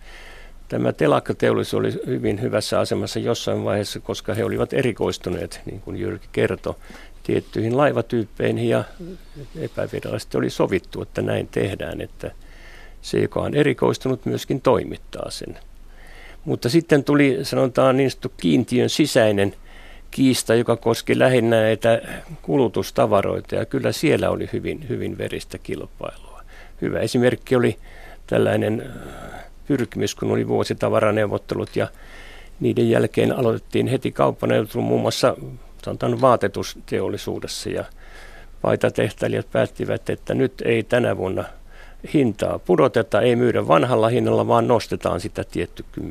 tämä 0.71 0.93
telakkateollisuus 0.93 1.73
oli 1.73 2.05
hyvin 2.07 2.41
hyvässä 2.41 2.79
asemassa 2.79 3.19
jossain 3.19 3.63
vaiheessa, 3.63 3.99
koska 3.99 4.33
he 4.33 4.43
olivat 4.43 4.73
erikoistuneet, 4.73 5.61
niin 5.65 5.81
kuin 5.81 5.97
Jyrki 5.97 6.27
kertoi, 6.31 6.75
tiettyihin 7.23 7.77
laivatyyppeihin 7.77 8.69
ja 8.69 8.83
epävirallisesti 9.59 10.37
oli 10.37 10.49
sovittu, 10.49 11.01
että 11.01 11.21
näin 11.21 11.47
tehdään, 11.47 12.01
että 12.01 12.31
se, 13.01 13.19
joka 13.19 13.39
on 13.39 13.55
erikoistunut, 13.55 14.25
myöskin 14.25 14.61
toimittaa 14.61 15.31
sen. 15.31 15.59
Mutta 16.45 16.69
sitten 16.69 17.03
tuli, 17.03 17.39
sanotaan 17.43 17.97
niin 17.97 18.11
sanottu 18.11 18.31
kiintiön 18.37 18.89
sisäinen 18.89 19.53
kiista, 20.11 20.55
joka 20.55 20.75
koski 20.77 21.19
lähinnä 21.19 21.61
näitä 21.61 22.01
kulutustavaroita, 22.41 23.55
ja 23.55 23.65
kyllä 23.65 23.91
siellä 23.91 24.29
oli 24.29 24.49
hyvin, 24.53 24.89
hyvin 24.89 25.17
veristä 25.17 25.57
kilpailua. 25.57 26.41
Hyvä 26.81 26.99
esimerkki 26.99 27.55
oli 27.55 27.77
tällainen 28.27 28.91
pyrkimys, 29.67 30.15
kun 30.15 30.31
oli 30.31 30.47
vuositavaraneuvottelut, 30.47 31.75
ja 31.75 31.87
niiden 32.59 32.89
jälkeen 32.89 33.31
aloitettiin 33.31 33.87
heti 33.87 34.11
kauppaneuvottelut 34.11 34.87
muun 34.87 35.01
muassa 35.01 35.37
sanotaan 35.83 36.21
vaatetusteollisuudessa, 36.21 37.69
ja 37.69 37.85
paitatehtailijat 38.61 39.51
päättivät, 39.51 40.09
että 40.09 40.33
nyt 40.33 40.53
ei 40.65 40.83
tänä 40.83 41.17
vuonna– 41.17 41.43
hintaa 42.13 42.59
pudoteta, 42.59 43.21
ei 43.21 43.35
myydä 43.35 43.67
vanhalla 43.67 44.07
hinnalla, 44.07 44.47
vaan 44.47 44.67
nostetaan 44.67 45.19
sitä 45.19 45.43
tietty 45.43 45.85
10-15 46.01 46.03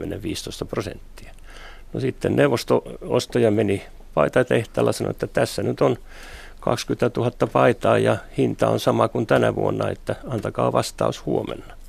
prosenttia. 0.68 1.32
No 1.92 2.00
sitten 2.00 2.36
neuvostoostoja 2.36 3.50
meni 3.50 3.82
paitatehtaalla, 4.14 4.92
sanoi, 4.92 5.10
että 5.10 5.26
tässä 5.26 5.62
nyt 5.62 5.80
on 5.80 5.96
20 6.60 7.20
000 7.20 7.32
paitaa 7.52 7.98
ja 7.98 8.16
hinta 8.38 8.68
on 8.68 8.80
sama 8.80 9.08
kuin 9.08 9.26
tänä 9.26 9.54
vuonna, 9.54 9.90
että 9.90 10.16
antakaa 10.28 10.72
vastaus 10.72 11.26
huomenna. 11.26 11.79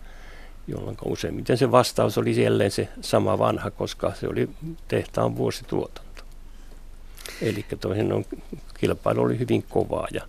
Jolloin 0.68 0.98
useimmiten 1.06 1.58
se 1.58 1.72
vastaus 1.72 2.18
oli 2.18 2.44
jälleen 2.44 2.72
se 2.72 2.90
sama 3.02 3.40
vanha, 3.40 3.72
koska 3.72 4.14
se 4.20 4.28
oli 4.28 4.50
tehtaan 4.88 5.36
vuosituotanto. 5.38 6.24
Eli 7.42 7.66
toisin 7.80 8.14
on, 8.14 8.26
kilpailu 8.78 9.22
oli 9.22 9.40
hyvin 9.40 9.64
kovaa 9.70 10.08
ja 10.14 10.22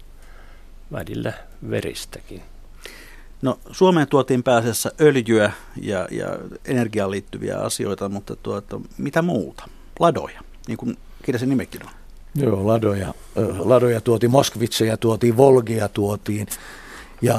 välillä 0.92 1.32
veristäkin. 1.70 2.42
No 3.42 3.58
Suomeen 3.70 4.08
tuotiin 4.08 4.42
pääasiassa 4.42 4.90
öljyä 5.00 5.52
ja, 5.80 6.08
ja 6.10 6.38
energiaan 6.64 7.10
liittyviä 7.10 7.58
asioita, 7.58 8.08
mutta 8.08 8.36
tuota, 8.36 8.80
mitä 8.98 9.22
muuta? 9.22 9.68
Ladoja, 10.00 10.40
niin 10.68 10.78
kuin 10.78 10.98
kirjasin 11.24 11.48
nimekin 11.48 11.86
on. 11.86 11.92
Joo, 12.34 12.66
ladoja. 12.66 13.14
Ladoja 13.58 14.00
tuotiin, 14.00 14.30
Moskvitseja 14.30 14.96
tuotiin, 14.96 15.36
Volgia 15.36 15.88
tuotiin. 15.88 16.46
Ja, 17.22 17.38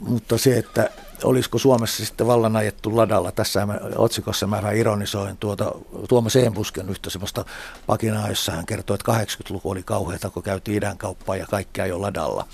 mutta 0.00 0.38
se, 0.38 0.58
että 0.58 0.90
olisiko 1.24 1.58
Suomessa 1.58 2.06
sitten 2.06 2.26
vallan 2.26 2.56
ajettu 2.56 2.96
ladalla, 2.96 3.32
tässä 3.32 3.66
mä, 3.66 3.80
otsikossa 3.96 4.46
mä 4.46 4.56
vähän 4.56 4.76
ironisoin 4.76 5.36
tuota, 5.36 5.72
Tuomas 6.08 6.36
Eenbusken 6.36 6.88
yhtä 6.88 7.10
semmoista 7.10 7.44
pakinaa, 7.86 8.28
jossa 8.28 8.52
hän 8.52 8.66
kertoi, 8.66 8.94
että 8.94 9.12
80-luku 9.12 9.70
oli 9.70 9.82
kauheata, 9.82 10.30
kun 10.30 10.42
käytiin 10.42 10.76
idän 10.76 10.98
kauppaa 10.98 11.36
ja 11.36 11.46
kaikkea 11.46 11.86
jo 11.86 12.00
ladalla 12.00 12.46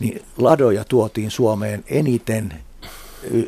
niin 0.00 0.24
ladoja 0.36 0.84
tuotiin 0.84 1.30
Suomeen 1.30 1.84
eniten, 1.88 2.62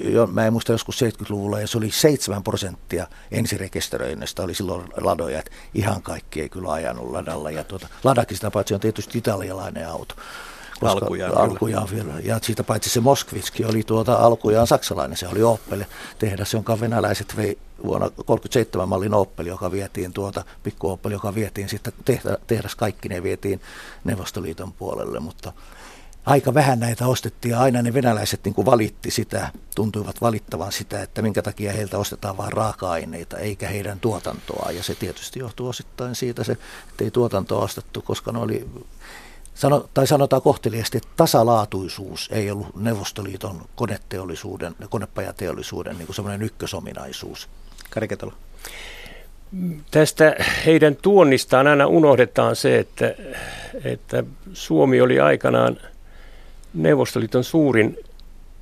jo, 0.05 0.27
mä 0.27 0.47
en 0.47 0.53
muista 0.53 0.73
joskus 0.73 1.01
70-luvulla, 1.03 1.61
ja 1.61 1.67
se 1.67 1.79
oli 1.79 1.91
7 1.91 2.43
prosenttia 2.43 3.07
ensirekisteröinnistä 3.31 4.43
oli 4.43 4.55
silloin 4.55 4.89
ladoja, 5.01 5.39
että 5.39 5.51
ihan 5.75 6.03
kaikki 6.03 6.41
ei 6.41 6.49
kyllä 6.49 6.73
ajanut 6.73 7.11
ladalla. 7.11 7.51
Ja 7.51 7.65
tuota, 7.65 7.89
Ladakin 8.05 8.37
sitä 8.37 8.51
paitsi 8.51 8.75
on 8.75 8.81
tietysti 8.81 9.19
italialainen 9.19 9.89
auto. 9.89 10.15
Koska 10.81 10.99
alkujaan, 11.05 11.37
alkujaan 11.37 11.89
vielä. 11.91 12.13
Ja 12.25 12.39
siitä 12.43 12.65
paitsi 12.65 12.91
se 12.91 13.01
Moskvitski 13.01 13.65
oli 13.65 13.83
tuota 13.83 14.15
alkujaan 14.15 14.67
saksalainen, 14.67 15.17
se 15.17 15.29
oli 15.29 15.43
Opel 15.43 15.85
tehdas, 16.19 16.53
jonka 16.53 16.81
venäläiset 16.81 17.37
vei 17.37 17.59
vuonna 17.85 18.11
37 18.11 18.89
mallin 18.89 19.15
Opel, 19.15 19.47
joka 19.47 19.73
vietiin 19.73 20.13
tuota, 20.13 20.45
pikku 20.63 20.91
Opel, 20.91 21.13
joka 21.13 21.35
vietiin 21.35 21.69
sitten 21.69 21.93
tehdas 22.47 22.75
kaikki 22.75 23.09
ne 23.09 23.23
vietiin 23.23 23.61
Neuvostoliiton 24.05 24.73
puolelle, 24.73 25.21
mutta 25.21 25.53
aika 26.27 26.55
vähän 26.55 26.81
näitä 26.81 27.07
ostettiin 27.07 27.53
ja 27.53 27.61
aina 27.61 27.83
ne 27.83 27.95
venäläiset 27.95 28.41
niin 28.45 28.55
kuin 28.55 28.67
valitti 28.67 29.11
sitä, 29.11 29.51
tuntuivat 29.75 30.21
valittavan 30.21 30.73
sitä, 30.73 31.03
että 31.03 31.23
minkä 31.23 31.43
takia 31.43 31.73
heiltä 31.73 31.99
ostetaan 31.99 32.37
vain 32.37 32.53
raaka-aineita 32.53 33.39
eikä 33.39 33.69
heidän 33.69 34.01
tuotantoa. 34.01 34.71
Ja 34.71 34.83
se 34.83 34.95
tietysti 34.95 35.39
johtuu 35.39 35.69
osittain 35.69 36.15
siitä, 36.15 36.45
se, 36.45 36.53
että 36.53 37.05
ei 37.05 37.11
tuotantoa 37.11 37.65
ostettu, 37.65 38.03
koska 38.03 38.33
ne 38.33 38.39
oli, 38.39 38.69
sano, 39.59 39.89
tai 39.95 40.07
sanotaan 40.07 40.43
kohteliasti, 40.43 40.97
että 40.97 41.09
tasalaatuisuus 41.17 42.29
ei 42.33 42.51
ollut 42.51 42.77
Neuvostoliiton 42.77 43.61
koneteollisuuden, 43.77 44.75
konepajateollisuuden 44.91 45.99
niin 45.99 46.15
semmoinen 46.15 46.43
ykkösominaisuus. 46.43 47.49
Kariketalo. 47.91 48.33
Tästä 49.91 50.37
heidän 50.67 50.97
tuonnistaan 50.97 51.67
aina 51.67 51.87
unohdetaan 51.87 52.57
se, 52.57 52.79
että, 52.79 53.15
että 53.85 54.25
Suomi 54.53 55.01
oli 55.01 55.21
aikanaan– 55.21 55.77
Neuvostoliiton 56.75 57.45
suurin 57.45 57.99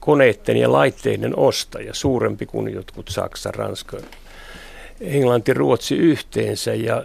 koneiden 0.01 0.57
ja 0.57 0.73
laitteiden 0.73 1.39
ostaja, 1.39 1.95
suurempi 1.95 2.47
kuin 2.47 2.73
jotkut 2.73 3.09
Saksa, 3.09 3.51
Ranska, 3.53 3.97
Englanti, 5.01 5.55
Ruotsi 5.55 5.97
yhteensä. 5.97 6.75
Ja 6.75 7.05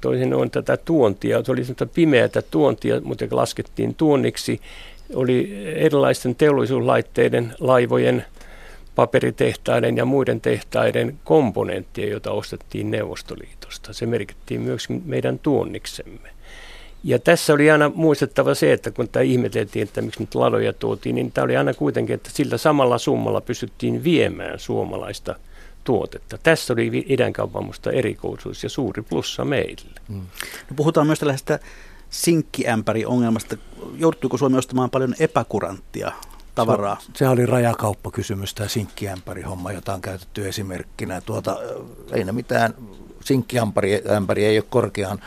toisin 0.00 0.34
on 0.34 0.50
tätä 0.50 0.76
tuontia, 0.76 1.44
se 1.44 1.52
oli 1.52 1.62
pimeätä 1.94 2.42
tuontia, 2.42 3.00
mutta 3.00 3.24
laskettiin 3.30 3.94
tuonniksi. 3.94 4.60
Oli 5.14 5.66
erilaisten 5.74 6.34
teollisuuslaitteiden, 6.34 7.54
laivojen, 7.60 8.24
paperitehtaiden 8.94 9.96
ja 9.96 10.04
muiden 10.04 10.40
tehtaiden 10.40 11.18
komponentteja, 11.24 12.10
joita 12.10 12.30
ostettiin 12.30 12.90
Neuvostoliitosta. 12.90 13.92
Se 13.92 14.06
merkittiin 14.06 14.60
myös 14.60 14.88
meidän 15.04 15.38
tuonniksemme. 15.38 16.30
Ja 17.04 17.18
tässä 17.18 17.54
oli 17.54 17.70
aina 17.70 17.92
muistettava 17.94 18.54
se, 18.54 18.72
että 18.72 18.90
kun 18.90 19.08
tämä 19.08 19.22
ihmeteltiin, 19.22 19.82
että 19.82 20.02
miksi 20.02 20.20
nyt 20.20 20.34
ladoja 20.34 20.72
tuotiin, 20.72 21.14
niin 21.14 21.32
tämä 21.32 21.44
oli 21.44 21.56
aina 21.56 21.74
kuitenkin, 21.74 22.14
että 22.14 22.30
sillä 22.32 22.58
samalla 22.58 22.98
summalla 22.98 23.40
pystyttiin 23.40 24.04
viemään 24.04 24.58
suomalaista 24.58 25.34
tuotetta. 25.84 26.38
Tässä 26.38 26.72
oli 26.72 27.04
idänkaupan 27.08 27.64
musta 27.64 27.92
erikoisuus 27.92 28.62
ja 28.62 28.68
suuri 28.68 29.02
plussa 29.02 29.44
meille. 29.44 30.00
Mm. 30.08 30.20
No 30.70 30.76
puhutaan 30.76 31.06
myös 31.06 31.18
tällaisesta 31.18 31.58
sinkkiämpäri-ongelmasta. 32.10 33.56
Jouduttuiko 33.96 34.36
Suomi 34.36 34.58
ostamaan 34.58 34.90
paljon 34.90 35.14
epäkuranttia 35.18 36.12
tavaraa? 36.54 36.96
Se, 37.00 37.06
se 37.14 37.28
oli 37.28 37.46
rajakauppakysymys, 37.46 38.54
tämä 38.54 38.68
sinkkiämpäri-homma, 38.68 39.72
jota 39.72 39.94
on 39.94 40.00
käytetty 40.00 40.48
esimerkkinä. 40.48 41.20
Tuota, 41.20 41.56
ei 42.12 42.24
ne 42.24 42.32
mitään, 42.32 42.74
sinkkiämpäri 43.24 44.44
ei 44.44 44.58
ole 44.58 44.66
korkean 44.70 45.20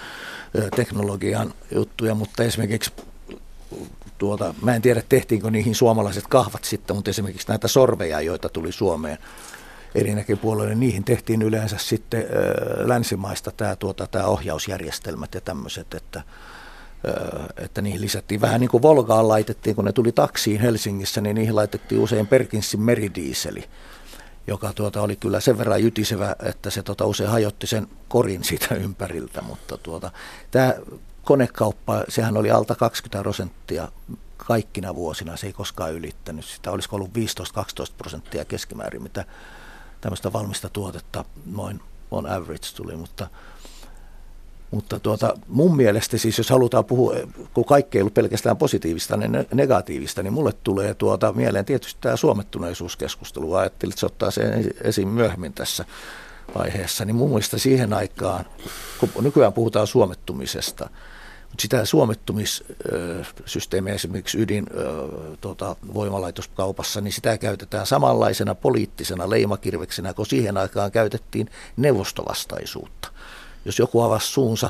teknologian 0.75 1.53
juttuja, 1.71 2.15
mutta 2.15 2.43
esimerkiksi 2.43 2.91
tuota, 4.17 4.53
mä 4.61 4.75
en 4.75 4.81
tiedä 4.81 5.03
tehtiinkö 5.09 5.51
niihin 5.51 5.75
suomalaiset 5.75 6.27
kahvat 6.27 6.63
sitten, 6.63 6.95
mutta 6.95 7.09
esimerkiksi 7.09 7.47
näitä 7.47 7.67
sorveja, 7.67 8.21
joita 8.21 8.49
tuli 8.49 8.71
Suomeen 8.71 9.17
eri 9.95 10.15
näköpuolelle, 10.15 10.75
niihin 10.75 11.03
tehtiin 11.03 11.41
yleensä 11.41 11.77
sitten 11.77 12.25
länsimaista 12.77 13.51
tämä, 13.51 13.75
tuota, 13.75 14.07
tämä 14.07 14.25
ohjausjärjestelmät 14.25 15.35
ja 15.35 15.41
tämmöiset, 15.41 15.93
että, 15.93 16.21
että 17.57 17.81
niihin 17.81 18.01
lisättiin. 18.01 18.41
Vähän 18.41 18.61
niin 18.61 18.69
kuin 18.69 18.83
Volgaan 18.83 19.27
laitettiin, 19.27 19.75
kun 19.75 19.85
ne 19.85 19.91
tuli 19.91 20.11
taksiin 20.11 20.61
Helsingissä, 20.61 21.21
niin 21.21 21.35
niihin 21.35 21.55
laitettiin 21.55 22.01
usein 22.01 22.27
Perkinsin 22.27 22.81
meridiiseli 22.81 23.63
joka 24.47 24.73
tuota, 24.73 25.01
oli 25.01 25.15
kyllä 25.15 25.39
sen 25.39 25.57
verran 25.57 25.83
jytisevä, 25.83 26.35
että 26.43 26.69
se 26.69 26.83
tuota, 26.83 27.05
usein 27.05 27.29
hajotti 27.29 27.67
sen 27.67 27.88
korin 28.07 28.43
siitä 28.43 28.75
ympäriltä, 28.85 29.41
mutta 29.41 29.77
tuota, 29.77 30.11
tämä 30.51 30.73
konekauppa, 31.23 32.03
sehän 32.09 32.38
oli 32.38 32.51
alta 32.51 32.75
20 32.75 33.21
prosenttia 33.21 33.91
kaikkina 34.38 34.95
vuosina, 34.95 35.38
se 35.38 35.47
ei 35.47 35.53
koskaan 35.53 35.93
ylittänyt 35.93 36.45
sitä. 36.45 36.71
Olisiko 36.71 36.95
ollut 36.95 37.11
15-12 37.11 37.11
prosenttia 37.97 38.45
keskimäärin, 38.45 39.03
mitä 39.03 39.25
tämmöistä 40.01 40.33
valmista 40.33 40.69
tuotetta 40.69 41.25
noin 41.45 41.81
on 42.11 42.25
average 42.25 42.67
tuli, 42.75 42.95
mutta 42.95 43.27
mutta 44.71 44.99
tuota, 44.99 45.33
mun 45.47 45.75
mielestä 45.75 46.17
siis, 46.17 46.37
jos 46.37 46.49
halutaan 46.49 46.85
puhua, 46.85 47.15
kun 47.53 47.65
kaikki 47.65 47.97
ei 47.97 48.01
ollut 48.01 48.13
pelkästään 48.13 48.57
positiivista, 48.57 49.17
niin 49.17 49.31
negatiivista, 49.53 50.23
niin 50.23 50.33
mulle 50.33 50.53
tulee 50.63 50.93
tuota 50.93 51.33
mieleen 51.33 51.65
tietysti 51.65 52.01
tämä 52.01 52.15
suomettuneisuuskeskustelu. 52.15 53.53
Ajattelin, 53.53 53.91
että 53.93 53.99
se 53.99 54.05
ottaa 54.05 54.31
sen 54.31 54.73
esiin 54.81 55.07
myöhemmin 55.07 55.53
tässä 55.53 55.85
vaiheessa. 56.57 57.05
Niin 57.05 57.15
mun 57.15 57.29
mielestä 57.29 57.57
siihen 57.57 57.93
aikaan, 57.93 58.45
kun 58.99 59.09
nykyään 59.21 59.53
puhutaan 59.53 59.87
suomettumisesta, 59.87 60.89
sitä 61.59 61.85
suomettumissysteemiä 61.85 63.93
esimerkiksi 63.93 64.41
ydin 64.41 64.65
tuota, 65.41 65.75
niin 67.01 67.13
sitä 67.13 67.37
käytetään 67.37 67.85
samanlaisena 67.85 68.55
poliittisena 68.55 69.29
leimakirveksenä, 69.29 70.13
kun 70.13 70.25
siihen 70.25 70.57
aikaan 70.57 70.91
käytettiin 70.91 71.49
neuvostovastaisuutta 71.77 73.11
jos 73.67 73.79
joku 73.79 74.01
avasi 74.01 74.27
suunsa 74.27 74.69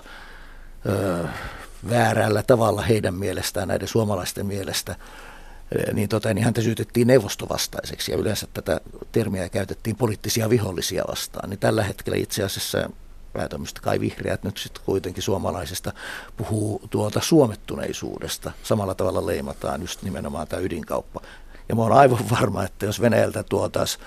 ö, 0.85 1.27
väärällä 1.89 2.43
tavalla 2.43 2.81
heidän 2.81 3.13
mielestään, 3.13 3.67
näiden 3.67 3.88
suomalaisten 3.88 4.45
mielestä, 4.45 4.95
niin, 5.93 6.09
tota, 6.09 6.33
niin 6.33 6.43
häntä 6.43 6.61
syytettiin 6.61 7.07
neuvostovastaiseksi 7.07 8.11
ja 8.11 8.17
yleensä 8.17 8.47
tätä 8.53 8.81
termiä 9.11 9.49
käytettiin 9.49 9.95
poliittisia 9.95 10.49
vihollisia 10.49 11.03
vastaan. 11.07 11.49
Niin 11.49 11.59
tällä 11.59 11.83
hetkellä 11.83 12.17
itse 12.17 12.43
asiassa 12.43 12.89
päätömistä 13.38 13.81
kai 13.81 13.99
vihreät 13.99 14.43
nyt 14.43 14.57
sitten 14.57 14.83
kuitenkin 14.85 15.23
suomalaisesta 15.23 15.93
puhuu 16.38 16.81
tuolta 16.89 17.21
suomettuneisuudesta. 17.21 18.51
Samalla 18.63 18.95
tavalla 18.95 19.25
leimataan 19.25 19.81
just 19.81 20.03
nimenomaan 20.03 20.47
tämä 20.47 20.61
ydinkauppa. 20.61 21.21
Ja 21.69 21.75
mä 21.75 21.81
oon 21.81 21.91
aivan 21.91 22.29
varma, 22.31 22.63
että 22.63 22.85
jos 22.85 23.01
Venäjältä 23.01 23.43
tuotaisiin 23.43 24.03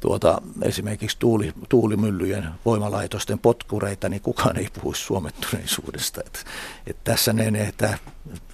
tuota, 0.00 0.42
esimerkiksi 0.62 1.16
tuuli, 1.18 1.52
tuulimyllyjen 1.68 2.48
voimalaitosten 2.64 3.38
potkureita, 3.38 4.08
niin 4.08 4.22
kukaan 4.22 4.56
ei 4.56 4.68
puhuisi 4.74 5.02
suomettuneisuudesta. 5.02 6.20
Et, 6.26 6.44
et 6.86 6.96
tässä 7.04 7.32
ne, 7.32 7.50
ne, 7.50 7.68
että, 7.68 7.98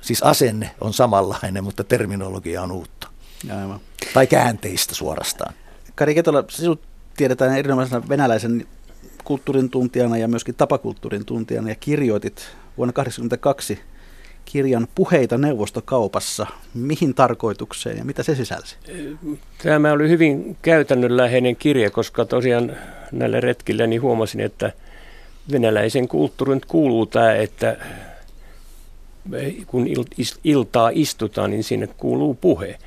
siis 0.00 0.22
asenne 0.22 0.70
on 0.80 0.92
samanlainen, 0.92 1.64
mutta 1.64 1.84
terminologia 1.84 2.62
on 2.62 2.72
uutta. 2.72 3.08
Aivan. 3.60 3.80
Tai 4.14 4.26
käänteistä 4.26 4.94
suorastaan. 4.94 5.54
Kari 5.94 6.14
Ketola, 6.14 6.44
sinut 6.50 6.82
tiedetään 7.16 7.58
erinomaisena 7.58 8.08
venäläisen 8.08 8.66
kulttuurin 9.30 9.70
tuntijana 9.70 10.16
ja 10.16 10.28
myöskin 10.28 10.54
tapakulttuurin 10.54 11.24
tuntijana 11.24 11.68
ja 11.68 11.74
kirjoitit 11.74 12.36
vuonna 12.76 12.92
1982 12.92 13.78
kirjan 14.44 14.88
Puheita 14.94 15.38
neuvostokaupassa. 15.38 16.46
Mihin 16.74 17.14
tarkoitukseen 17.14 17.98
ja 17.98 18.04
mitä 18.04 18.22
se 18.22 18.34
sisälsi? 18.34 18.76
Tämä 19.62 19.92
oli 19.92 20.08
hyvin 20.08 20.56
käytännönläheinen 20.62 21.56
kirja, 21.56 21.90
koska 21.90 22.24
tosiaan 22.24 22.76
näillä 23.12 23.40
retkillä 23.40 23.86
niin 23.86 24.02
huomasin, 24.02 24.40
että 24.40 24.72
venäläisen 25.52 26.08
kulttuurin 26.08 26.60
kuuluu 26.68 27.06
tämä, 27.06 27.34
että 27.34 27.76
kun 29.66 29.86
iltaa 30.44 30.90
istutaan, 30.92 31.50
niin 31.50 31.64
sinne 31.64 31.86
kuuluu 31.86 32.34
puhe. 32.34 32.78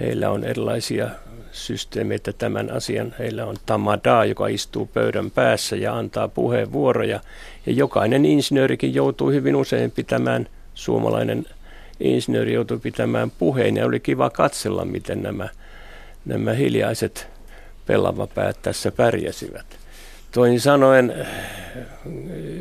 Heillä 0.00 0.30
on 0.30 0.44
erilaisia 0.44 1.10
systeemeitä 1.54 2.32
tämän 2.32 2.70
asian. 2.70 3.14
Heillä 3.18 3.46
on 3.46 3.56
tamada, 3.66 4.24
joka 4.24 4.46
istuu 4.46 4.86
pöydän 4.86 5.30
päässä 5.30 5.76
ja 5.76 5.96
antaa 5.96 6.28
puheenvuoroja. 6.28 7.20
Ja 7.66 7.72
jokainen 7.72 8.24
insinöörikin 8.24 8.94
joutuu 8.94 9.30
hyvin 9.30 9.56
usein 9.56 9.90
pitämään 9.90 10.48
suomalainen 10.74 11.46
insinööri 12.00 12.52
joutui 12.52 12.78
pitämään 12.78 13.30
puheen 13.30 13.76
ja 13.76 13.86
oli 13.86 14.00
kiva 14.00 14.30
katsella, 14.30 14.84
miten 14.84 15.22
nämä, 15.22 15.48
nämä 16.24 16.52
hiljaiset 16.52 17.28
pellavapäät 17.86 18.56
tässä 18.62 18.92
pärjäsivät. 18.92 19.66
Toin 20.32 20.60
sanoen 20.60 21.26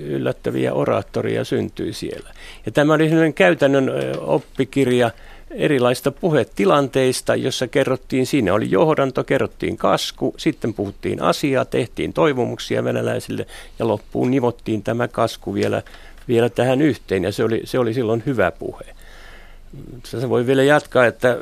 yllättäviä 0.05 0.73
oraattoria 0.73 1.43
syntyi 1.43 1.93
siellä. 1.93 2.29
Ja 2.65 2.71
tämä 2.71 2.93
oli 2.93 3.09
käytännön 3.35 3.91
oppikirja 4.19 5.11
erilaista 5.55 6.11
puhetilanteista, 6.11 7.35
jossa 7.35 7.67
kerrottiin, 7.67 8.25
siinä 8.25 8.53
oli 8.53 8.71
johdanto, 8.71 9.23
kerrottiin 9.23 9.77
kasku, 9.77 10.33
sitten 10.37 10.73
puhuttiin 10.73 11.21
asiaa, 11.21 11.65
tehtiin 11.65 12.13
toivomuksia 12.13 12.83
venäläisille 12.83 13.45
ja 13.79 13.87
loppuun 13.87 14.31
nivottiin 14.31 14.83
tämä 14.83 15.07
kasku 15.07 15.53
vielä 15.53 15.81
vielä 16.27 16.49
tähän 16.49 16.81
yhteen 16.81 17.23
ja 17.23 17.31
se 17.31 17.43
oli, 17.43 17.61
se 17.63 17.79
oli 17.79 17.93
silloin 17.93 18.23
hyvä 18.25 18.51
puhe. 18.51 18.83
Se 20.03 20.29
voi 20.29 20.47
vielä 20.47 20.63
jatkaa, 20.63 21.05
että 21.05 21.37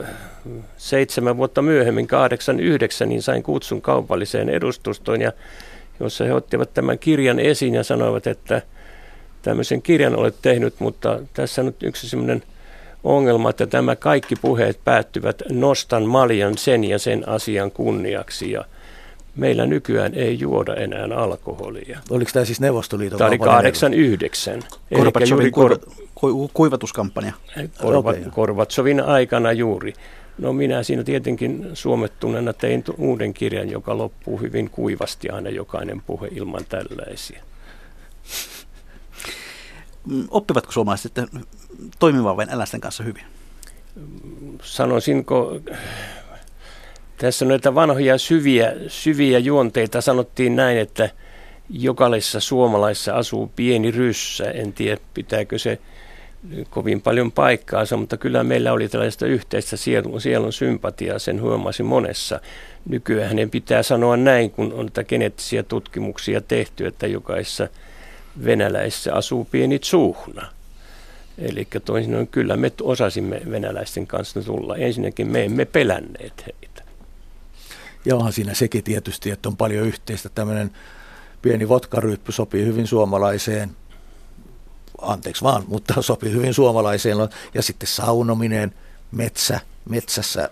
seitsemän 0.77 1.37
vuotta 1.37 1.61
myöhemmin, 1.61 2.07
kahdeksan, 2.07 2.59
yhdeksän, 2.59 3.09
niin 3.09 3.21
sain 3.21 3.43
kutsun 3.43 3.81
kaupalliseen 3.81 4.49
edustustoon, 4.49 5.21
ja 5.21 5.31
jossa 5.99 6.23
he 6.23 6.33
ottivat 6.33 6.73
tämän 6.73 6.99
kirjan 6.99 7.39
esiin 7.39 7.73
ja 7.73 7.83
sanoivat, 7.83 8.27
että 8.27 8.61
tämmöisen 9.41 9.81
kirjan 9.81 10.15
olet 10.15 10.35
tehnyt, 10.41 10.79
mutta 10.79 11.19
tässä 11.33 11.61
on 11.61 11.65
nyt 11.65 11.83
yksi 11.83 12.09
semmoinen 12.09 12.43
ongelma, 13.03 13.49
että 13.49 13.67
tämä 13.67 13.95
kaikki 13.95 14.35
puheet 14.35 14.79
päättyvät 14.83 15.41
nostan 15.49 16.05
maljan 16.05 16.57
sen 16.57 16.83
ja 16.83 16.99
sen 16.99 17.29
asian 17.29 17.71
kunniaksi. 17.71 18.51
Ja 18.51 18.65
meillä 19.35 19.65
nykyään 19.65 20.13
ei 20.13 20.39
juoda 20.39 20.75
enää 20.75 21.07
alkoholia. 21.15 21.99
Oliko 22.09 22.31
tämä 22.33 22.45
siis 22.45 22.59
Neuvostoliiton 22.61 23.17
Tämä 23.17 23.27
oli 23.27 23.37
89. 23.37 24.63
Gorbatsovin 24.95 25.51
kor- 25.51 25.79
ku- 26.15 26.51
kuivatuskampanja. 26.53 27.33
Korva, 27.81 28.13
Korvatsovin 28.31 29.03
aikana 29.03 29.51
juuri. 29.51 29.93
No 30.37 30.53
minä 30.53 30.83
siinä 30.83 31.03
tietenkin 31.03 31.69
suomettuneena 31.73 32.53
tein 32.53 32.83
uuden 32.97 33.33
kirjan, 33.33 33.69
joka 33.69 33.97
loppuu 33.97 34.37
hyvin 34.37 34.69
kuivasti 34.69 35.29
aina 35.29 35.49
jokainen 35.49 36.01
puhe 36.01 36.27
ilman 36.31 36.65
tällaisia. 36.69 37.43
Mm, 40.05 40.27
oppivatko 40.31 40.71
suomalaiset 40.71 41.03
sitten 41.03 41.27
toimimaan 41.99 42.37
vain 42.37 42.49
eläisten 42.49 42.81
kanssa 42.81 43.03
hyvin? 43.03 43.23
Sanoisinko, 44.63 45.59
tässä 47.17 47.45
näitä 47.45 47.75
vanhoja 47.75 48.17
syviä, 48.17 48.73
syviä 48.87 49.39
juonteita. 49.39 50.01
Sanottiin 50.01 50.55
näin, 50.55 50.77
että 50.77 51.09
jokaisessa 51.69 52.39
suomalaisessa 52.39 53.13
asuu 53.13 53.51
pieni 53.55 53.91
ryssä. 53.91 54.43
En 54.43 54.73
tiedä, 54.73 55.01
pitääkö 55.13 55.59
se 55.59 55.79
kovin 56.69 57.01
paljon 57.01 57.31
paikkaansa, 57.31 57.97
mutta 57.97 58.17
kyllä 58.17 58.43
meillä 58.43 58.73
oli 58.73 58.89
tällaista 58.89 59.25
yhteistä 59.25 59.77
sielun, 59.77 60.21
sielun 60.21 60.53
sympatiaa, 60.53 61.19
sen 61.19 61.41
huomasi 61.41 61.83
monessa. 61.83 62.39
Nykyään 62.89 63.27
hänen 63.27 63.49
pitää 63.49 63.83
sanoa 63.83 64.17
näin, 64.17 64.51
kun 64.51 64.73
on 64.73 64.85
näitä 64.85 65.03
geneettisiä 65.03 65.63
tutkimuksia 65.63 66.41
tehty, 66.41 66.87
että 66.87 67.07
jokaisessa 67.07 67.67
venäläisessä 68.45 69.13
asuu 69.13 69.45
pieni 69.51 69.79
suhna. 69.81 70.60
Eli 71.41 71.67
toisin 71.85 72.11
sanoen 72.11 72.27
kyllä 72.27 72.57
me 72.57 72.71
osasimme 72.81 73.41
venäläisten 73.51 74.07
kanssa 74.07 74.41
tulla. 74.41 74.75
Ensinnäkin 74.75 75.27
me 75.27 75.45
emme 75.45 75.65
pelänneet 75.65 76.45
heitä. 76.45 76.83
Ja 78.05 78.15
onhan 78.15 78.33
siinä 78.33 78.53
sekin 78.53 78.83
tietysti, 78.83 79.31
että 79.31 79.49
on 79.49 79.57
paljon 79.57 79.87
yhteistä. 79.87 80.29
Tämmöinen 80.29 80.71
pieni 81.41 81.69
vodkaryyppy 81.69 82.31
sopii 82.31 82.65
hyvin 82.65 82.87
suomalaiseen, 82.87 83.71
anteeksi 85.01 85.43
vaan, 85.43 85.63
mutta 85.67 86.01
sopii 86.01 86.31
hyvin 86.31 86.53
suomalaiseen. 86.53 87.17
Ja 87.53 87.61
sitten 87.61 87.87
saunominen, 87.87 88.73
metsä, 89.11 89.59
metsässä 89.89 90.49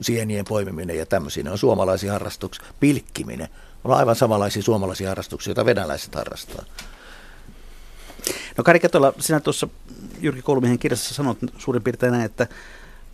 sienien 0.00 0.44
poimiminen 0.44 0.98
ja 0.98 1.06
tämmöisiä 1.06 1.52
on 1.52 1.58
suomalaisia 1.58 2.12
harrastuksia. 2.12 2.66
Pilkkiminen 2.80 3.48
on 3.84 3.96
aivan 3.96 4.16
samanlaisia 4.16 4.62
suomalaisia 4.62 5.08
harrastuksia, 5.08 5.50
joita 5.50 5.64
venäläiset 5.64 6.14
harrastaa. 6.14 6.64
No 8.56 8.64
Kari 8.64 8.80
Ketola, 8.80 9.12
sinä 9.18 9.40
tuossa 9.40 9.68
Jyrki 10.20 10.42
Koulumiehen 10.42 10.78
kirjassa 10.78 11.14
sanot 11.14 11.38
suurin 11.58 11.82
piirtein 11.82 12.12
näin, 12.12 12.24
että 12.24 12.46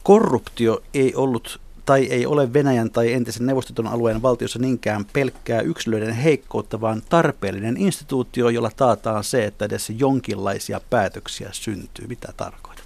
korruptio 0.02 0.82
ei 0.94 1.14
ollut 1.14 1.60
tai 1.88 2.06
ei 2.06 2.26
ole 2.26 2.52
Venäjän 2.52 2.90
tai 2.90 3.12
entisen 3.12 3.46
neuvostoton 3.46 3.86
alueen 3.86 4.22
valtiossa 4.22 4.58
niinkään 4.58 5.04
pelkkää 5.12 5.60
yksilöiden 5.60 6.14
heikkoutta, 6.14 6.80
vaan 6.80 7.02
tarpeellinen 7.08 7.76
instituutio, 7.76 8.48
jolla 8.48 8.70
taataan 8.76 9.24
se, 9.24 9.44
että 9.44 9.64
edes 9.64 9.92
jonkinlaisia 9.98 10.80
päätöksiä 10.90 11.48
syntyy. 11.52 12.06
Mitä 12.06 12.32
tarkoitat? 12.36 12.84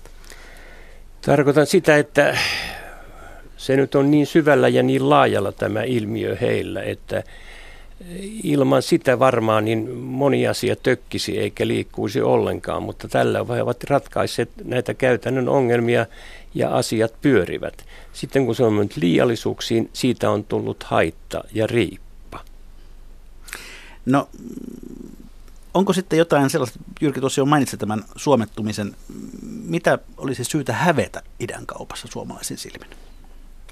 Tarkoitan 1.20 1.66
sitä, 1.66 1.96
että 1.96 2.38
se 3.57 3.76
nyt 3.76 3.94
on 3.94 4.11
niin 4.11 4.26
syvällä 4.26 4.68
ja 4.68 4.82
niin 4.82 5.11
laajalla 5.11 5.53
tämä 5.53 5.82
ilmiö 5.82 6.36
heillä, 6.40 6.82
että 6.82 7.22
ilman 8.42 8.82
sitä 8.82 9.18
varmaan 9.18 9.64
niin 9.64 9.90
moni 9.96 10.46
asia 10.46 10.76
tökkisi 10.76 11.38
eikä 11.38 11.66
liikkuisi 11.66 12.20
ollenkaan, 12.20 12.82
mutta 12.82 13.09
tällä 13.09 13.38
he 13.55 13.62
ovat 13.62 13.84
ratkaisseet 13.84 14.50
näitä 14.64 14.94
käytännön 14.94 15.48
ongelmia 15.48 16.07
ja 16.55 16.76
asiat 16.76 17.14
pyörivät. 17.20 17.84
Sitten 18.12 18.46
kun 18.46 18.55
se 18.55 18.64
on 18.64 18.72
mennyt 18.72 18.96
liiallisuuksiin, 18.96 19.90
siitä 19.92 20.30
on 20.30 20.44
tullut 20.44 20.82
haitta 20.82 21.44
ja 21.53 21.66
riippa. 21.66 22.40
No, 24.07 24.28
onko 25.74 25.92
sitten 25.92 26.18
jotain 26.18 26.50
sellaista, 26.50 26.78
Jyrki 27.00 27.20
tuossa 27.20 27.40
jo 27.40 27.44
mainitsi 27.44 27.76
tämän 27.76 28.05
suomettumisen, 28.16 28.96
mitä 29.64 29.98
olisi 30.16 30.44
syytä 30.44 30.72
hävetä 30.72 31.22
idän 31.40 31.66
kaupassa 31.66 32.09
suomalaisin 32.12 32.59
silmin? 32.59 32.90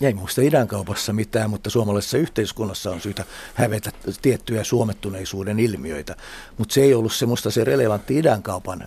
Ei 0.00 0.14
muista 0.14 0.42
idän 0.42 0.68
kaupassa 0.68 1.12
mitään, 1.12 1.50
mutta 1.50 1.70
suomalaisessa 1.70 2.18
yhteiskunnassa 2.18 2.90
on 2.90 3.00
syytä 3.00 3.24
hävetä 3.54 3.90
tiettyjä 4.22 4.64
suomettuneisuuden 4.64 5.58
ilmiöitä. 5.58 6.16
Mutta 6.58 6.74
se 6.74 6.80
ei 6.80 6.94
ollut 6.94 7.12
semmoista 7.12 7.50
se 7.50 7.64
relevantti 7.64 8.18
idän 8.18 8.42
kaupan 8.42 8.86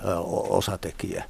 osatekijä. 0.50 1.24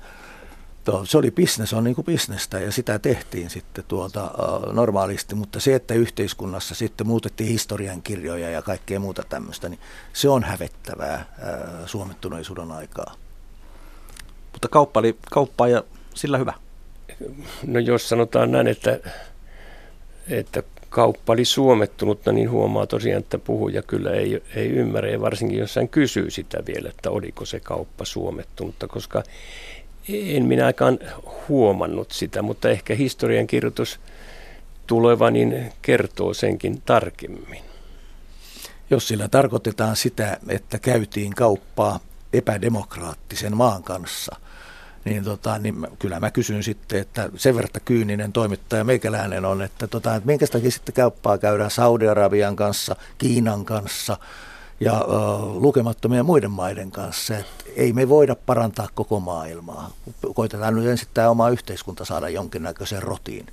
Se 1.04 1.18
oli 1.18 1.32
bisnes, 1.32 1.74
on 1.74 1.84
niin 1.84 1.96
kuin 1.96 2.06
bisnestä 2.06 2.60
ja 2.60 2.72
sitä 2.72 3.00
tehtiin 3.00 3.50
sitten 3.50 3.84
tuolta 3.88 4.32
normaalisti, 4.72 5.36
mutta 5.36 5.60
se, 5.60 5.76
että 5.76 5.94
yhteiskunnassa 5.94 6.76
sitten 6.76 7.08
muutettiin 7.08 7.50
historiankirjoja 7.50 8.50
ja 8.50 8.62
kaikkea 8.62 9.00
muuta 9.00 9.24
tämmöistä, 9.30 9.70
niin 9.70 9.80
se 10.14 10.30
on 10.30 10.44
hävettävää 10.44 11.26
suomettuneisuuden 11.86 12.72
aikaa. 12.72 13.16
Mutta 14.52 14.68
kauppa 14.68 15.00
oli 15.00 15.18
kauppaa 15.32 15.68
ja 15.68 15.84
sillä 16.14 16.38
hyvä. 16.38 16.54
No 17.68 17.80
jos 17.80 18.10
sanotaan 18.10 18.52
näin, 18.52 18.68
että 18.68 19.00
että 20.30 20.63
kauppa 20.89 21.34
oli 21.34 21.45
suomettunutta, 21.45 22.32
niin 22.32 22.49
huomaa 22.49 22.88
tosiaan, 22.88 23.21
että 23.21 23.38
puhuja 23.38 23.82
kyllä 23.82 24.11
ei, 24.11 24.43
ei 24.55 24.67
ymmärrä, 24.67 25.09
ja 25.09 25.21
varsinkin 25.21 25.59
jos 25.59 25.76
hän 25.76 25.89
kysyy 25.89 26.32
sitä 26.32 26.63
vielä, 26.67 26.89
että 26.89 27.11
oliko 27.11 27.45
se 27.45 27.59
kauppa 27.59 28.05
suomettunutta, 28.05 28.88
koska 28.88 29.24
en 30.09 30.45
minä 30.45 30.65
aikaan 30.65 30.99
huomannut 31.49 32.11
sitä, 32.11 32.41
mutta 32.41 32.69
ehkä 32.69 32.95
historian 32.95 33.47
kirjoitus 33.47 33.99
tuleva 34.88 35.32
niin 35.32 35.74
kertoo 35.82 36.34
senkin 36.34 36.82
tarkemmin. 36.86 37.63
Jos 38.89 39.07
sillä 39.07 39.28
tarkoitetaan 39.28 39.95
sitä, 39.95 40.38
että 40.49 40.80
käytiin 40.80 41.34
kauppaa 41.34 41.99
epädemokraattisen 42.34 43.57
maan 43.57 43.84
kanssa– 43.84 44.36
niin, 45.06 45.24
tota, 45.24 45.58
niin 45.58 45.88
kyllä 45.99 46.20
mä 46.20 46.32
kysyn 46.32 46.64
sitten, 46.64 46.99
että 46.99 47.30
sen 47.36 47.56
verran 47.56 47.82
kyyninen 47.86 48.34
toimittaja 48.34 48.84
meikäläinen 48.84 49.45
on, 49.45 49.62
että, 49.62 49.88
tota, 49.88 50.16
että 50.16 50.28
minkä 50.28 50.47
takia 50.47 50.72
sitten 50.72 50.95
kauppaa 50.95 51.38
käydään 51.38 51.72
Saudi-Arabian 51.72 52.56
kanssa, 52.56 52.95
Kiinan 53.18 53.66
kanssa 53.66 54.18
ja 54.80 55.01
uh, 55.01 55.62
lukemattomien 55.62 56.26
muiden 56.26 56.51
maiden 56.51 56.91
kanssa. 56.91 57.38
Et 57.38 57.45
ei 57.76 57.93
me 57.93 58.10
voida 58.10 58.36
parantaa 58.36 58.88
koko 58.93 59.20
maailmaa. 59.20 59.91
Koitetaan 60.36 60.76
nyt 60.76 60.86
ensin 60.86 61.08
tämä 61.14 61.30
oma 61.30 61.49
yhteiskunta 61.49 62.06
saada 62.06 62.30
jonkinnäköisen 62.30 63.04
rotiin. 63.04 63.45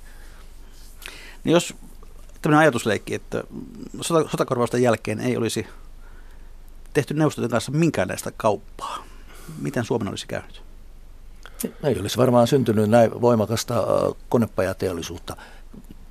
Niin 1.43 1.53
jos 1.53 1.73
tämmöinen 2.41 2.59
ajatusleikki, 2.59 3.15
että 3.15 3.43
sotakorvausten 4.01 4.81
jälkeen 4.81 5.19
ei 5.19 5.37
olisi 5.37 5.67
tehty 6.93 7.13
neuvostojen 7.13 7.51
kanssa 7.51 7.71
minkäänlaista 7.71 8.31
kauppaa, 8.37 9.03
miten 9.61 9.85
Suomen 9.85 10.07
olisi 10.07 10.27
käynyt? 10.27 10.70
Ei 11.83 11.99
olisi 11.99 12.17
varmaan 12.17 12.47
syntynyt 12.47 12.89
näin 12.89 13.21
voimakasta 13.21 13.83
konepajateollisuutta. 14.29 15.35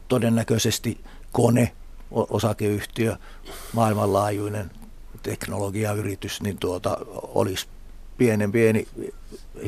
Todennäköisesti 0.08 1.00
kone, 1.32 1.72
osakeyhtiö, 2.10 3.16
maailmanlaajuinen 3.72 4.70
teknologiayritys, 5.22 6.42
niin 6.42 6.58
tuota, 6.58 6.96
olisi 7.14 7.66
pienen 8.18 8.52
pieni 8.52 8.88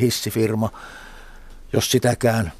hissifirma, 0.00 0.70
jos 1.72 1.90
sitäkään. 1.90 2.52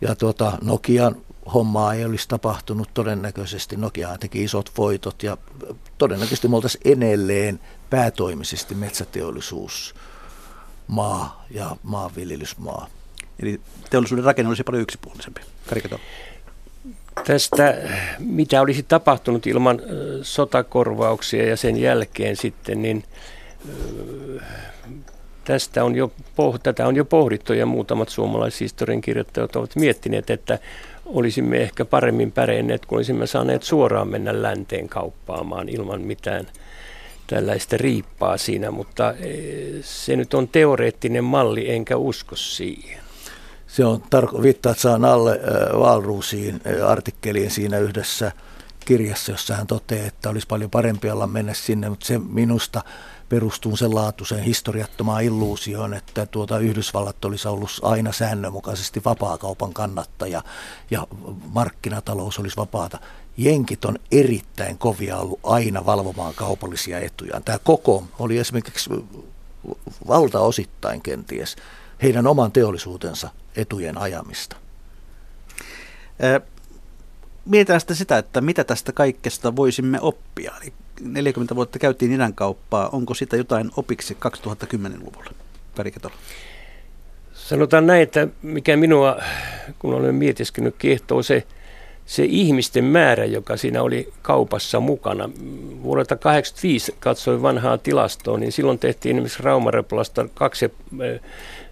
Ja 0.00 0.14
tuota, 0.14 0.58
Nokian 0.62 1.16
hommaa 1.54 1.94
ei 1.94 2.04
olisi 2.04 2.28
tapahtunut 2.28 2.88
todennäköisesti. 2.94 3.76
Nokia 3.76 4.18
teki 4.18 4.44
isot 4.44 4.72
voitot 4.78 5.22
ja 5.22 5.36
todennäköisesti 5.98 6.48
me 6.48 6.56
oltaisiin 6.56 6.82
edelleen 6.98 7.60
päätoimisesti 7.90 8.74
metsäteollisuus 8.74 9.94
maa 10.88 11.44
ja 11.50 11.76
maanviljelysmaa. 11.82 12.88
Eli 13.42 13.60
teollisuuden 13.90 14.24
rakenne 14.24 14.48
olisi 14.48 14.64
paljon 14.64 14.82
yksipuolisempi. 14.82 15.40
Karikato. 15.68 16.00
Tästä, 17.26 17.76
mitä 18.18 18.60
olisi 18.60 18.82
tapahtunut 18.82 19.46
ilman 19.46 19.82
sotakorvauksia 20.22 21.48
ja 21.48 21.56
sen 21.56 21.76
jälkeen 21.76 22.36
sitten, 22.36 22.82
niin 22.82 23.04
tästä 25.44 25.84
on 25.84 25.94
jo, 25.94 26.12
tätä 26.62 26.86
on 26.86 26.96
jo 26.96 27.04
pohdittu 27.04 27.52
ja 27.52 27.66
muutamat 27.66 28.08
suomalaishistorian 28.08 29.00
kirjoittajat 29.00 29.56
ovat 29.56 29.76
miettineet, 29.76 30.30
että 30.30 30.58
olisimme 31.06 31.56
ehkä 31.56 31.84
paremmin 31.84 32.32
pärjänneet, 32.32 32.86
kun 32.86 32.98
olisimme 32.98 33.26
saaneet 33.26 33.62
suoraan 33.62 34.08
mennä 34.08 34.42
länteen 34.42 34.88
kauppaamaan 34.88 35.68
ilman 35.68 36.00
mitään– 36.00 36.46
tällaista 37.28 37.76
riippaa 37.76 38.36
siinä, 38.36 38.70
mutta 38.70 39.10
eh, 39.12 39.84
se 39.84 40.16
nyt 40.16 40.34
on 40.34 40.48
teoreettinen 40.48 41.24
malli, 41.24 41.70
enkä 41.70 41.96
usko 41.96 42.36
siihen. 42.36 43.00
Se 43.66 43.84
on, 43.84 44.02
tarko- 44.02 44.42
viittaat 44.42 44.78
saan 44.78 45.04
alle 45.04 45.40
Valruusiin 45.78 46.60
äh, 46.66 46.90
artikkeliin 46.90 47.50
siinä 47.50 47.78
yhdessä 47.78 48.32
kirjassa, 48.84 49.32
jossa 49.32 49.56
hän 49.56 49.66
toteaa, 49.66 50.06
että 50.06 50.30
olisi 50.30 50.46
paljon 50.46 50.70
parempi 50.70 51.10
olla 51.10 51.26
mennä 51.26 51.54
sinne, 51.54 51.88
mutta 51.88 52.06
se 52.06 52.18
minusta 52.18 52.82
perustuu 53.28 53.76
sen 53.76 53.94
laatuiseen 53.94 54.42
historiattomaan 54.42 55.24
illuusioon, 55.24 55.94
että 55.94 56.26
tuota 56.26 56.58
Yhdysvallat 56.58 57.24
olisi 57.24 57.48
ollut 57.48 57.70
aina 57.82 58.12
säännönmukaisesti 58.12 59.02
vapaakaupan 59.04 59.72
kannattaja 59.72 60.42
ja 60.90 61.06
markkinatalous 61.52 62.38
olisi 62.38 62.56
vapaata 62.56 62.98
jenkit 63.38 63.84
on 63.84 63.98
erittäin 64.12 64.78
kovia 64.78 65.16
ollut 65.16 65.40
aina 65.42 65.86
valvomaan 65.86 66.34
kaupallisia 66.34 67.00
etujaan. 67.00 67.44
Tämä 67.44 67.58
koko 67.58 68.04
oli 68.18 68.38
esimerkiksi 68.38 68.90
valtaosittain 70.08 71.02
kenties 71.02 71.56
heidän 72.02 72.26
oman 72.26 72.52
teollisuutensa 72.52 73.30
etujen 73.56 73.98
ajamista. 73.98 74.56
Mietitään 77.44 77.80
sitten 77.80 77.96
sitä, 77.96 78.18
että 78.18 78.40
mitä 78.40 78.64
tästä 78.64 78.92
kaikesta 78.92 79.56
voisimme 79.56 80.00
oppia. 80.00 80.52
Eli 80.62 80.72
40 81.00 81.56
vuotta 81.56 81.78
käytiin 81.78 82.12
idän 82.12 82.34
kauppaa. 82.34 82.88
Onko 82.88 83.14
sitä 83.14 83.36
jotain 83.36 83.70
opiksi 83.76 84.16
2010-luvulla? 84.26 85.30
Väriketola. 85.78 86.14
Sanotaan 87.32 87.86
näin, 87.86 88.02
että 88.02 88.28
mikä 88.42 88.76
minua, 88.76 89.16
kun 89.78 89.94
olen 89.94 90.14
mietiskellyt, 90.14 90.74
kiehtoo 90.78 91.22
se– 91.22 91.46
se 92.08 92.24
ihmisten 92.24 92.84
määrä, 92.84 93.24
joka 93.24 93.56
siinä 93.56 93.82
oli 93.82 94.12
kaupassa 94.22 94.80
mukana. 94.80 95.30
Vuodelta 95.82 96.16
1985 96.16 96.94
katsoin 97.00 97.42
vanhaa 97.42 97.78
tilastoa, 97.78 98.38
niin 98.38 98.52
silloin 98.52 98.78
tehtiin 98.78 99.16
esimerkiksi 99.16 99.42
Raumareplasta 99.42 100.28
kaksi, 100.34 100.64
eh, 100.64 101.20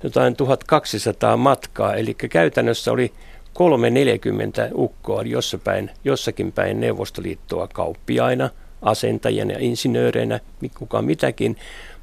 jotain 0.02 0.36
1200 0.36 1.36
matkaa, 1.36 1.94
eli 1.94 2.14
käytännössä 2.14 2.92
oli 2.92 3.12
340 3.52 4.68
ukkoa 4.74 5.22
jossapäin, 5.22 5.90
jossakin 6.04 6.52
päin 6.52 6.80
Neuvostoliittoa 6.80 7.68
kauppiaina, 7.68 8.50
asentajina 8.82 9.52
ja 9.52 9.58
insinööreinä, 9.60 10.40
kuka 10.78 11.02
mitäkin, 11.02 11.56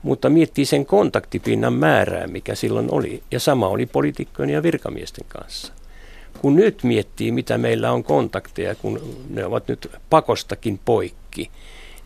mutta 0.03 0.29
miettii 0.29 0.65
sen 0.65 0.85
kontaktipinnan 0.85 1.73
määrää, 1.73 2.27
mikä 2.27 2.55
silloin 2.55 2.87
oli. 2.91 3.23
Ja 3.31 3.39
sama 3.39 3.67
oli 3.67 3.85
poliitikkojen 3.85 4.49
ja 4.49 4.63
virkamiesten 4.63 5.25
kanssa 5.27 5.73
kun 6.43 6.55
nyt 6.55 6.83
miettii, 6.83 7.31
mitä 7.31 7.57
meillä 7.57 7.91
on 7.91 8.03
kontakteja, 8.03 8.75
kun 8.75 9.17
ne 9.29 9.45
ovat 9.45 9.67
nyt 9.67 9.91
pakostakin 10.09 10.79
poikki, 10.85 11.51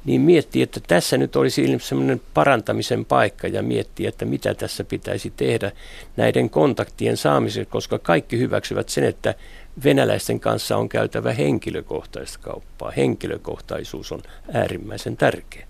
niin 0.05 0.21
miettii, 0.21 0.61
että 0.61 0.79
tässä 0.87 1.17
nyt 1.17 1.35
olisi 1.35 1.77
sellainen 1.79 2.21
parantamisen 2.33 3.05
paikka 3.05 3.47
ja 3.47 3.63
miettii, 3.63 4.05
että 4.05 4.25
mitä 4.25 4.53
tässä 4.53 4.83
pitäisi 4.83 5.33
tehdä 5.37 5.71
näiden 6.17 6.49
kontaktien 6.49 7.17
saamiseksi, 7.17 7.71
koska 7.71 7.99
kaikki 7.99 8.37
hyväksyvät 8.37 8.89
sen, 8.89 9.03
että 9.03 9.35
venäläisten 9.83 10.39
kanssa 10.39 10.77
on 10.77 10.89
käytävä 10.89 11.33
henkilökohtaista 11.33 12.39
kauppaa. 12.41 12.91
Henkilökohtaisuus 12.91 14.11
on 14.11 14.21
äärimmäisen 14.53 15.17
tärkeä. 15.17 15.67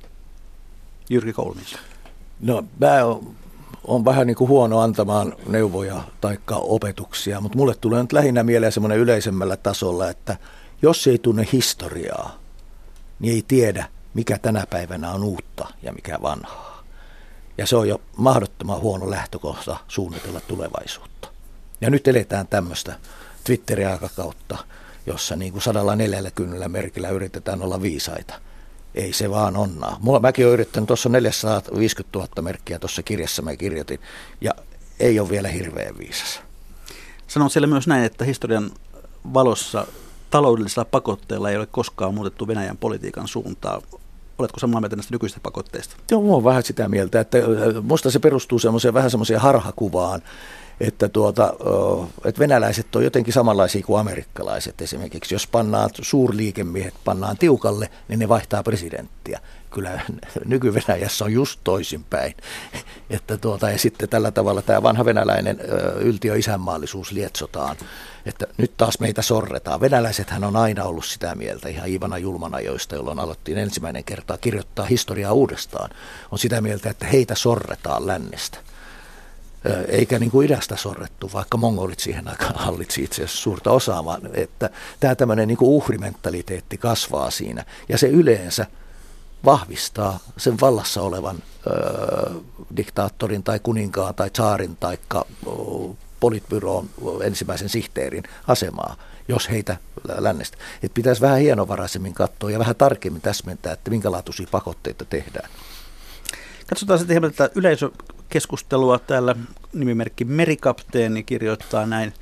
Jyrki 1.09 1.33
Koulmis. 1.33 1.75
No, 2.39 2.63
mä 2.79 3.05
on 3.87 4.05
vähän 4.05 4.27
niin 4.27 4.37
kuin 4.37 4.47
huono 4.47 4.79
antamaan 4.79 5.33
neuvoja 5.47 6.03
tai 6.21 6.37
opetuksia, 6.51 7.41
mutta 7.41 7.57
mulle 7.57 7.75
tulee 7.75 8.01
nyt 8.01 8.13
lähinnä 8.13 8.43
mieleen 8.43 8.71
semmoinen 8.71 8.97
yleisemmällä 8.97 9.57
tasolla, 9.57 10.09
että 10.09 10.37
jos 10.81 11.07
ei 11.07 11.17
tunne 11.17 11.47
historiaa, 11.51 12.39
niin 13.19 13.35
ei 13.35 13.43
tiedä, 13.47 13.85
mikä 14.13 14.37
tänä 14.37 14.65
päivänä 14.69 15.11
on 15.11 15.23
uutta 15.23 15.67
ja 15.83 15.93
mikä 15.93 16.19
vanhaa. 16.21 16.83
Ja 17.57 17.67
se 17.67 17.75
on 17.75 17.87
jo 17.87 18.01
mahdottoman 18.17 18.81
huono 18.81 19.09
lähtökohta 19.09 19.77
suunnitella 19.87 20.39
tulevaisuutta. 20.39 21.27
Ja 21.81 21.89
nyt 21.89 22.07
eletään 22.07 22.47
tämmöistä 22.47 22.95
Twitter-aikakautta, 23.43 24.57
jossa 25.05 25.35
niin 25.35 25.51
kuin 25.51 25.61
140 25.61 26.69
merkillä 26.69 27.09
yritetään 27.09 27.61
olla 27.61 27.81
viisaita– 27.81 28.33
ei 28.97 29.13
se 29.13 29.29
vaan 29.29 29.57
onnaa. 29.57 29.97
Mulla, 30.01 30.19
mäkin 30.19 30.45
olen 30.45 30.53
yrittänyt, 30.53 30.87
tuossa 30.87 31.09
450 31.09 32.19
000 32.19 32.41
merkkiä 32.41 32.79
tuossa 32.79 33.03
kirjassa 33.03 33.41
mä 33.41 33.55
kirjoitin, 33.55 33.99
ja 34.41 34.51
ei 34.99 35.19
ole 35.19 35.29
vielä 35.29 35.47
hirveän 35.47 35.97
viisas. 35.97 36.41
Sanon 37.27 37.49
siellä 37.49 37.67
myös 37.67 37.87
näin, 37.87 38.03
että 38.03 38.25
historian 38.25 38.71
valossa 39.33 39.87
taloudellisella 40.29 40.85
pakotteella 40.85 41.49
ei 41.49 41.57
ole 41.57 41.65
koskaan 41.65 42.13
muutettu 42.13 42.47
Venäjän 42.47 42.77
politiikan 42.77 43.27
suuntaa. 43.27 43.81
oletko 44.37 44.59
samaa 44.59 44.81
mieltä 44.81 44.95
näistä 44.95 45.13
nykyisistä 45.13 45.41
pakotteista? 45.43 45.95
Joo, 46.11 46.21
mä 46.21 46.27
oon 46.27 46.43
vähän 46.43 46.63
sitä 46.63 46.89
mieltä, 46.89 47.19
että 47.19 47.37
musta 47.81 48.11
se 48.11 48.19
perustuu 48.19 48.59
semmoiseen 48.59 48.93
vähän 48.93 49.11
semmoiseen 49.11 49.39
harhakuvaan, 49.39 50.21
että, 50.79 51.09
tuota, 51.09 51.53
että 52.25 52.39
venäläiset 52.39 52.95
on 52.95 53.03
jotenkin 53.03 53.33
samanlaisia 53.33 53.83
kuin 53.85 53.99
amerikkalaiset 53.99 54.81
esimerkiksi. 54.81 55.35
Jos 55.35 55.47
pannaan 55.47 55.89
suurliikemiehet 56.01 56.93
pannaan 57.05 57.37
tiukalle, 57.37 57.89
niin 58.07 58.19
ne 58.19 58.29
vaihtaa 58.29 58.63
presidenttiä. 58.63 59.39
Kyllä 59.71 60.01
nyky-Venäjässä 60.45 61.25
on 61.25 61.33
just 61.33 61.59
toisinpäin. 61.63 62.35
Että 63.09 63.37
tuota, 63.37 63.69
ja 63.69 63.77
sitten 63.77 64.09
tällä 64.09 64.31
tavalla 64.31 64.61
tämä 64.61 64.83
vanha 64.83 65.05
venäläinen 65.05 65.59
yltiö 65.99 66.37
isänmaallisuus 66.37 67.11
lietsotaan, 67.11 67.75
että 68.25 68.47
nyt 68.57 68.77
taas 68.77 68.99
meitä 68.99 69.21
sorretaan. 69.21 69.81
Venäläisethän 69.81 70.43
on 70.43 70.55
aina 70.55 70.83
ollut 70.83 71.05
sitä 71.05 71.35
mieltä, 71.35 71.69
ihan 71.69 71.89
Ivana 71.89 72.17
Julmana, 72.17 72.59
joista 72.59 72.95
jolloin 72.95 73.19
aloittiin 73.19 73.57
ensimmäinen 73.57 74.03
kertaa 74.03 74.37
kirjoittaa 74.37 74.85
historiaa 74.85 75.33
uudestaan, 75.33 75.89
on 76.31 76.39
sitä 76.39 76.61
mieltä, 76.61 76.89
että 76.89 77.05
heitä 77.05 77.35
sorretaan 77.35 78.07
lännestä 78.07 78.57
eikä 79.87 80.19
niin 80.19 80.31
kuin 80.31 80.45
idästä 80.45 80.75
sorrettu, 80.75 81.29
vaikka 81.33 81.57
mongolit 81.57 81.99
siihen 81.99 82.27
aikaan 82.27 82.55
hallitsi 82.65 83.03
itse 83.03 83.23
asiassa 83.23 83.41
suurta 83.41 83.71
osaa, 83.71 84.05
vaan 84.05 84.21
että 84.33 84.69
tämä 84.99 85.15
tämmöinen 85.15 85.47
niin 85.47 85.57
kuin 85.57 85.69
uhrimentaliteetti 85.69 86.77
kasvaa 86.77 87.31
siinä 87.31 87.65
ja 87.89 87.97
se 87.97 88.07
yleensä 88.07 88.65
vahvistaa 89.45 90.19
sen 90.37 90.59
vallassa 90.61 91.01
olevan 91.01 91.37
ö, 91.67 91.71
diktaattorin 92.77 93.43
tai 93.43 93.59
kuninkaan 93.59 94.15
tai 94.15 94.29
saarin 94.37 94.77
tai 94.77 94.97
politbyroon 96.19 96.89
ensimmäisen 97.23 97.69
sihteerin 97.69 98.23
asemaa, 98.47 98.95
jos 99.27 99.49
heitä 99.49 99.77
lännestä. 100.17 100.57
Et 100.83 100.93
pitäisi 100.93 101.21
vähän 101.21 101.39
hienovaraisemmin 101.39 102.13
katsoa 102.13 102.51
ja 102.51 102.59
vähän 102.59 102.75
tarkemmin 102.75 103.21
täsmentää, 103.21 103.73
että 103.73 103.89
minkälaatuisia 103.89 104.47
pakotteita 104.51 105.05
tehdään. 105.05 105.49
Katsotaan 106.69 106.99
sitten 106.99 107.13
hieman 107.13 107.31
tätä 107.31 107.49
yleisökeskustelua. 108.27 108.99
Täällä 108.99 109.35
nimimerkki 109.73 110.25
Merikapteeni 110.25 111.23
kirjoittaa 111.23 111.85
näin. 111.85 112.13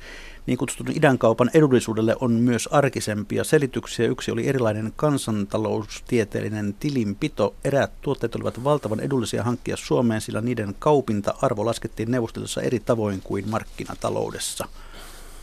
Niin 0.46 0.58
kutsutun 0.58 0.96
idänkaupan 0.96 1.50
edullisuudelle 1.54 2.16
on 2.20 2.32
myös 2.32 2.68
arkisempia 2.72 3.44
selityksiä. 3.44 4.06
Yksi 4.06 4.30
oli 4.30 4.48
erilainen 4.48 4.92
kansantaloustieteellinen 4.96 6.74
tilinpito. 6.80 7.54
Eräät 7.64 7.92
tuotteet 8.02 8.34
olivat 8.34 8.64
valtavan 8.64 9.00
edullisia 9.00 9.42
hankkia 9.42 9.76
Suomeen, 9.76 10.20
sillä 10.20 10.40
niiden 10.40 10.74
kaupinta-arvo 10.78 11.66
laskettiin 11.66 12.10
neuvostelussa 12.10 12.62
eri 12.62 12.80
tavoin 12.80 13.20
kuin 13.24 13.48
markkinataloudessa. 13.50 14.68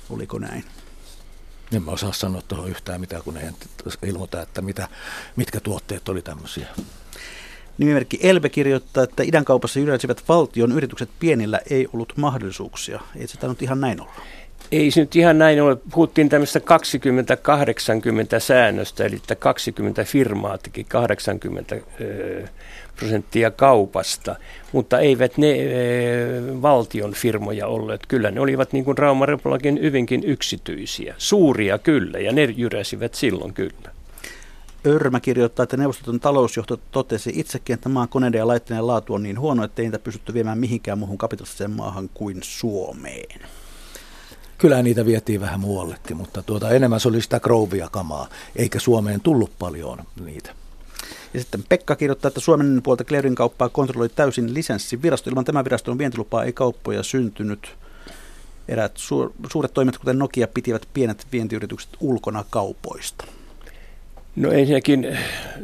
Oliko 0.10 0.40
näin? 0.40 0.64
En 1.74 1.84
mä 1.84 1.92
osaa 1.92 2.14
sanoa 2.14 2.42
tuohon 2.42 2.70
yhtään 2.70 3.00
mitään, 3.00 3.24
kun 3.24 3.38
he 3.38 3.54
ilmoita, 4.06 4.42
että 4.42 4.62
mitä, 4.62 4.88
mitkä 5.36 5.60
tuotteet 5.60 6.10
oli 6.10 6.22
tämmöisiä. 6.22 6.68
Nimimerkki 7.78 8.20
Elbe 8.24 8.50
kirjoittaa, 8.50 9.04
että 9.04 9.24
idän 9.24 9.46
kaupassa 9.46 9.80
yleisivät 9.80 10.24
valtion 10.30 10.72
yritykset 10.72 11.10
pienillä 11.20 11.60
ei 11.70 11.88
ollut 11.94 12.14
mahdollisuuksia. 12.16 13.00
Ei 13.16 13.28
se 13.28 13.38
tainnut 13.38 13.62
ihan 13.62 13.82
näin 13.82 14.02
olla. 14.02 14.12
Ei 14.72 14.92
se 14.92 15.00
nyt 15.00 15.16
ihan 15.16 15.38
näin 15.38 15.62
ole. 15.62 15.78
Puhuttiin 15.92 16.30
tämmöistä 16.30 16.60
20-80 16.60 16.64
säännöstä, 18.40 19.06
eli 19.06 19.22
20 19.40 20.04
firmaa 20.04 20.58
teki 20.58 20.84
80 20.84 21.76
prosenttia 22.96 23.52
kaupasta, 23.52 24.36
mutta 24.72 25.00
eivät 25.00 25.38
ne 25.38 25.58
valtion 26.62 27.14
firmoja 27.14 27.68
olleet. 27.68 28.02
Kyllä 28.08 28.32
ne 28.32 28.40
olivat 28.40 28.74
niin 28.74 28.86
kuin 28.86 28.98
Rauma 28.98 29.28
hyvinkin 29.82 30.24
yksityisiä, 30.24 31.16
suuria 31.18 31.78
kyllä, 31.78 32.20
ja 32.20 32.32
ne 32.32 32.44
jyräsivät 32.44 33.14
silloin 33.14 33.54
kyllä. 33.54 33.93
Örmä 34.86 35.20
kirjoittaa, 35.20 35.64
että 35.64 35.78
neuvostoton 35.78 36.20
talousjohto 36.20 36.78
totesi 36.78 37.32
itsekin, 37.36 37.74
että 37.74 37.90
maan 37.90 38.10
koneiden 38.10 38.40
ja 38.40 38.48
laitteiden 38.48 38.88
laatu 38.88 39.14
on 39.14 39.24
niin 39.24 39.40
huono, 39.40 39.64
että 39.64 39.82
ei 39.82 39.86
niitä 39.86 40.00
pystytty 40.00 40.34
viemään 40.34 40.58
mihinkään 40.58 40.98
muuhun 40.98 41.18
kapitalistiseen 41.18 41.72
maahan 41.72 42.10
kuin 42.14 42.38
Suomeen. 42.42 43.42
Kyllä 44.58 44.82
niitä 44.82 45.06
vietiin 45.06 45.42
vähän 45.42 45.60
muuallekin, 45.60 46.18
mutta 46.18 46.44
tuota, 46.44 46.70
enemmän 46.70 47.00
se 47.00 47.08
oli 47.08 47.22
sitä 47.22 47.40
krouvia 47.40 47.90
kamaa, 47.90 48.28
eikä 48.56 48.80
Suomeen 48.80 49.22
tullut 49.22 49.52
paljon 49.60 50.00
niitä. 50.26 50.56
Ja 51.34 51.40
sitten 51.40 51.64
Pekka 51.70 51.96
kirjoittaa, 51.96 52.28
että 52.28 52.40
Suomen 52.40 52.82
puolta 52.84 53.04
Clearin 53.04 53.36
kauppaa 53.36 53.70
kontrolloi 53.70 54.10
täysin 54.10 54.54
lisenssivirasto. 54.54 55.30
Ilman 55.30 55.46
tämän 55.46 55.66
viraston 55.66 55.98
vientilupaa 55.98 56.44
ei 56.44 56.54
kauppoja 56.54 57.04
syntynyt. 57.04 57.76
Eräät 58.68 58.98
suuret 59.50 59.74
toimet, 59.74 59.98
kuten 59.98 60.20
Nokia, 60.20 60.48
pitivät 60.48 60.88
pienet 60.94 61.28
vientiyritykset 61.32 61.90
ulkona 62.00 62.46
kaupoista. 62.50 63.26
No 64.36 64.52
ensinnäkin 64.52 65.18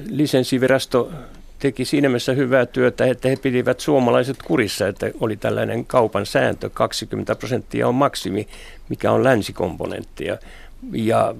lisenssivirasto 0.09 1.11
teki 1.59 1.85
siinä 1.85 2.09
mielessä 2.09 2.33
hyvää 2.33 2.65
työtä, 2.65 3.05
että 3.05 3.29
he 3.29 3.35
pidivät 3.35 3.79
suomalaiset 3.79 4.37
kurissa, 4.43 4.87
että 4.87 5.11
oli 5.19 5.37
tällainen 5.37 5.85
kaupan 5.85 6.25
sääntö, 6.25 6.69
20 6.69 7.35
prosenttia 7.35 7.87
on 7.87 7.95
maksimi, 7.95 8.47
mikä 8.89 9.11
on 9.11 9.23
länsikomponentti. 9.23 10.25
Ja, 10.25 10.37
ja 10.93 11.35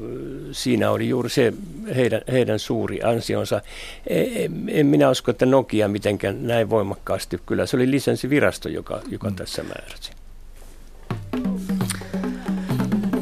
siinä 0.52 0.92
oli 0.92 1.10
juuri 1.10 1.30
se 1.30 1.54
heidän, 1.96 2.22
heidän 2.32 2.60
suuri 2.60 3.04
ansionsa. 3.04 3.62
En, 4.08 4.64
en 4.68 4.86
minä 4.86 5.10
usko, 5.10 5.32
että 5.32 5.46
Nokia 5.46 5.88
mitenkään 5.88 6.48
näin 6.48 6.70
voimakkaasti. 6.70 7.40
Kyllä 7.46 7.66
se 7.66 7.76
oli 7.76 7.92
lisenssivirasto, 7.92 8.70
joka, 8.70 9.02
joka 9.10 9.30
mm. 9.30 9.36
tässä 9.36 9.64
määräsi. 9.64 10.12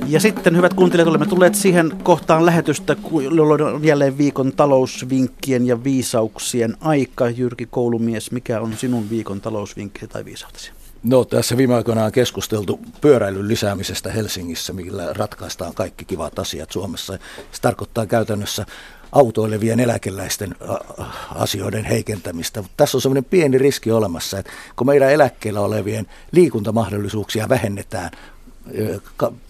Ja 0.08 0.20
sitten, 0.20 0.58
hyvät 0.58 0.74
kuuntelijat, 0.74 1.08
olemme 1.08 1.26
tulleet 1.26 1.56
siihen 1.56 1.94
kohtaan 2.04 2.46
lähetystä, 2.46 2.96
jolloin 3.36 3.62
on 3.62 3.84
jälleen 3.84 4.18
viikon 4.18 4.52
talousvinkkien 4.52 5.68
ja 5.68 5.84
viisauksien 5.84 6.78
aika. 6.82 7.30
Jyrki 7.30 7.66
Koulumies, 7.66 8.32
mikä 8.32 8.62
on 8.62 8.74
sinun 8.78 9.10
viikon 9.10 9.42
talousvinkki 9.42 10.08
tai 10.08 10.26
viisautesi? 10.26 10.72
No 11.04 11.26
tässä 11.26 11.58
viime 11.58 11.76
aikoina 11.76 12.06
on 12.06 12.12
keskusteltu 12.12 12.80
pyöräilyn 13.02 13.48
lisäämisestä 13.48 14.12
Helsingissä, 14.12 14.74
millä 14.74 15.14
ratkaistaan 15.14 15.74
kaikki 15.74 16.06
kivat 16.06 16.40
asiat 16.40 16.72
Suomessa. 16.72 17.18
Se 17.52 17.62
tarkoittaa 17.62 18.06
käytännössä 18.06 18.66
autoilevien 19.12 19.80
eläkeläisten 19.80 20.56
asioiden 21.36 21.86
heikentämistä. 21.86 22.62
Mutta 22.62 22.74
tässä 22.78 22.98
on 22.98 23.02
sellainen 23.02 23.26
pieni 23.26 23.58
riski 23.58 23.92
olemassa, 23.92 24.40
että 24.40 24.52
kun 24.76 24.88
meidän 24.88 25.12
eläkkeellä 25.12 25.62
olevien 25.62 26.08
liikuntamahdollisuuksia 26.32 27.50
vähennetään, 27.50 28.12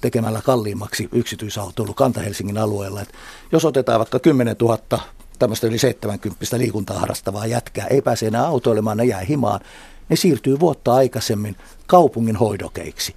tekemällä 0.02 0.42
kalliimmaksi 0.42 1.10
yksityisautoilu 1.12 1.94
Kanta-Helsingin 1.94 2.58
alueella. 2.58 3.02
Et 3.02 3.14
jos 3.52 3.66
otetaan 3.66 4.00
vaikka 4.00 4.20
10 4.20 4.56
000 4.62 4.80
tämmöistä 5.40 5.68
yli 5.68 5.78
70 5.78 6.58
liikuntaa 6.58 7.00
harrastavaa 7.00 7.46
jätkää, 7.46 7.88
ei 7.88 8.02
pääse 8.02 8.28
enää 8.28 8.48
autoilemaan, 8.48 8.98
ne 8.98 9.06
jää 9.06 9.20
himaan, 9.20 9.60
ne 10.10 10.16
siirtyy 10.16 10.60
vuotta 10.60 10.94
aikaisemmin 10.94 11.56
kaupungin 11.88 12.36
hoidokeiksi. 12.36 13.16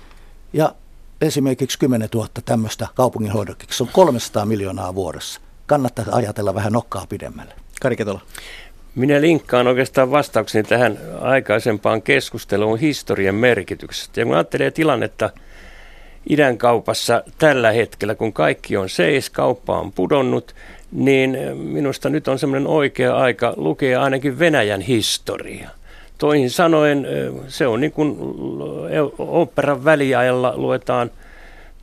Ja 0.52 0.74
esimerkiksi 1.20 1.78
10 1.78 2.08
000 2.14 2.28
tämmöistä 2.44 2.86
kaupungin 2.94 3.32
hoidokeiksi 3.32 3.82
on 3.82 3.88
300 3.92 4.46
miljoonaa 4.46 4.94
vuodessa. 4.94 5.40
Kannattaa 5.66 6.04
ajatella 6.12 6.54
vähän 6.54 6.72
nokkaa 6.72 7.06
pidemmälle. 7.08 7.54
Kari 7.80 7.96
Ketola. 7.96 8.20
Minä 8.94 9.20
linkkaan 9.20 9.66
oikeastaan 9.66 10.10
vastaukseni 10.10 10.68
tähän 10.68 10.98
aikaisempaan 11.20 12.02
keskusteluun 12.02 12.78
historian 12.78 13.34
merkityksestä. 13.34 14.20
Ja 14.20 14.26
kun 14.26 14.34
ajattelee 14.34 14.70
tilannetta– 14.70 15.30
idän 16.30 16.58
kaupassa 16.58 17.22
tällä 17.38 17.72
hetkellä, 17.72 18.14
kun 18.14 18.32
kaikki 18.32 18.76
on 18.76 18.88
seis, 18.88 19.30
kauppa 19.30 19.78
on 19.78 19.92
pudonnut, 19.92 20.54
niin 20.92 21.38
minusta 21.54 22.08
nyt 22.08 22.28
on 22.28 22.38
semmoinen 22.38 22.66
oikea 22.66 23.16
aika 23.16 23.54
lukea 23.56 24.02
ainakin 24.02 24.38
Venäjän 24.38 24.80
historia. 24.80 25.70
Toihin 26.18 26.50
sanoen 26.50 27.06
se 27.48 27.66
on 27.66 27.80
niin 27.80 27.92
kuin 27.92 28.16
operan 29.18 29.84
väliajalla 29.84 30.52
luetaan 30.56 31.10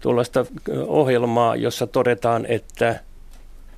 tuollaista 0.01 0.45
ohjelmaa, 0.87 1.55
jossa 1.55 1.87
todetaan, 1.87 2.45
että 2.45 2.99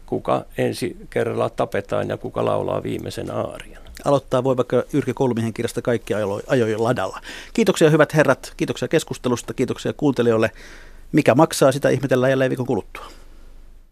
kuka 0.06 0.46
ensi 0.58 0.98
kerralla 1.10 1.50
tapetaan 1.50 2.10
ja 2.10 2.18
kuka 2.18 2.46
laulaa 2.46 2.84
viimeisen 2.84 3.32
aarian 3.32 3.89
aloittaa 4.06 4.44
voi 4.44 4.58
vaikka 4.58 4.84
Yrki 4.94 5.14
Koulumiehen 5.14 5.54
kirjasta 5.54 5.82
kaikki 5.82 6.14
ajojen 6.48 6.84
ladalla. 6.84 7.22
Kiitoksia 7.54 7.90
hyvät 7.90 8.14
herrat, 8.14 8.54
kiitoksia 8.58 8.88
keskustelusta, 8.88 9.54
kiitoksia 9.54 9.94
kuuntelijoille. 9.94 10.52
Mikä 11.12 11.36
maksaa, 11.36 11.72
sitä 11.72 11.90
ihmetellään 11.90 12.30
jälleen 12.30 12.50
viikon 12.50 12.66
kuluttua. 12.66 13.06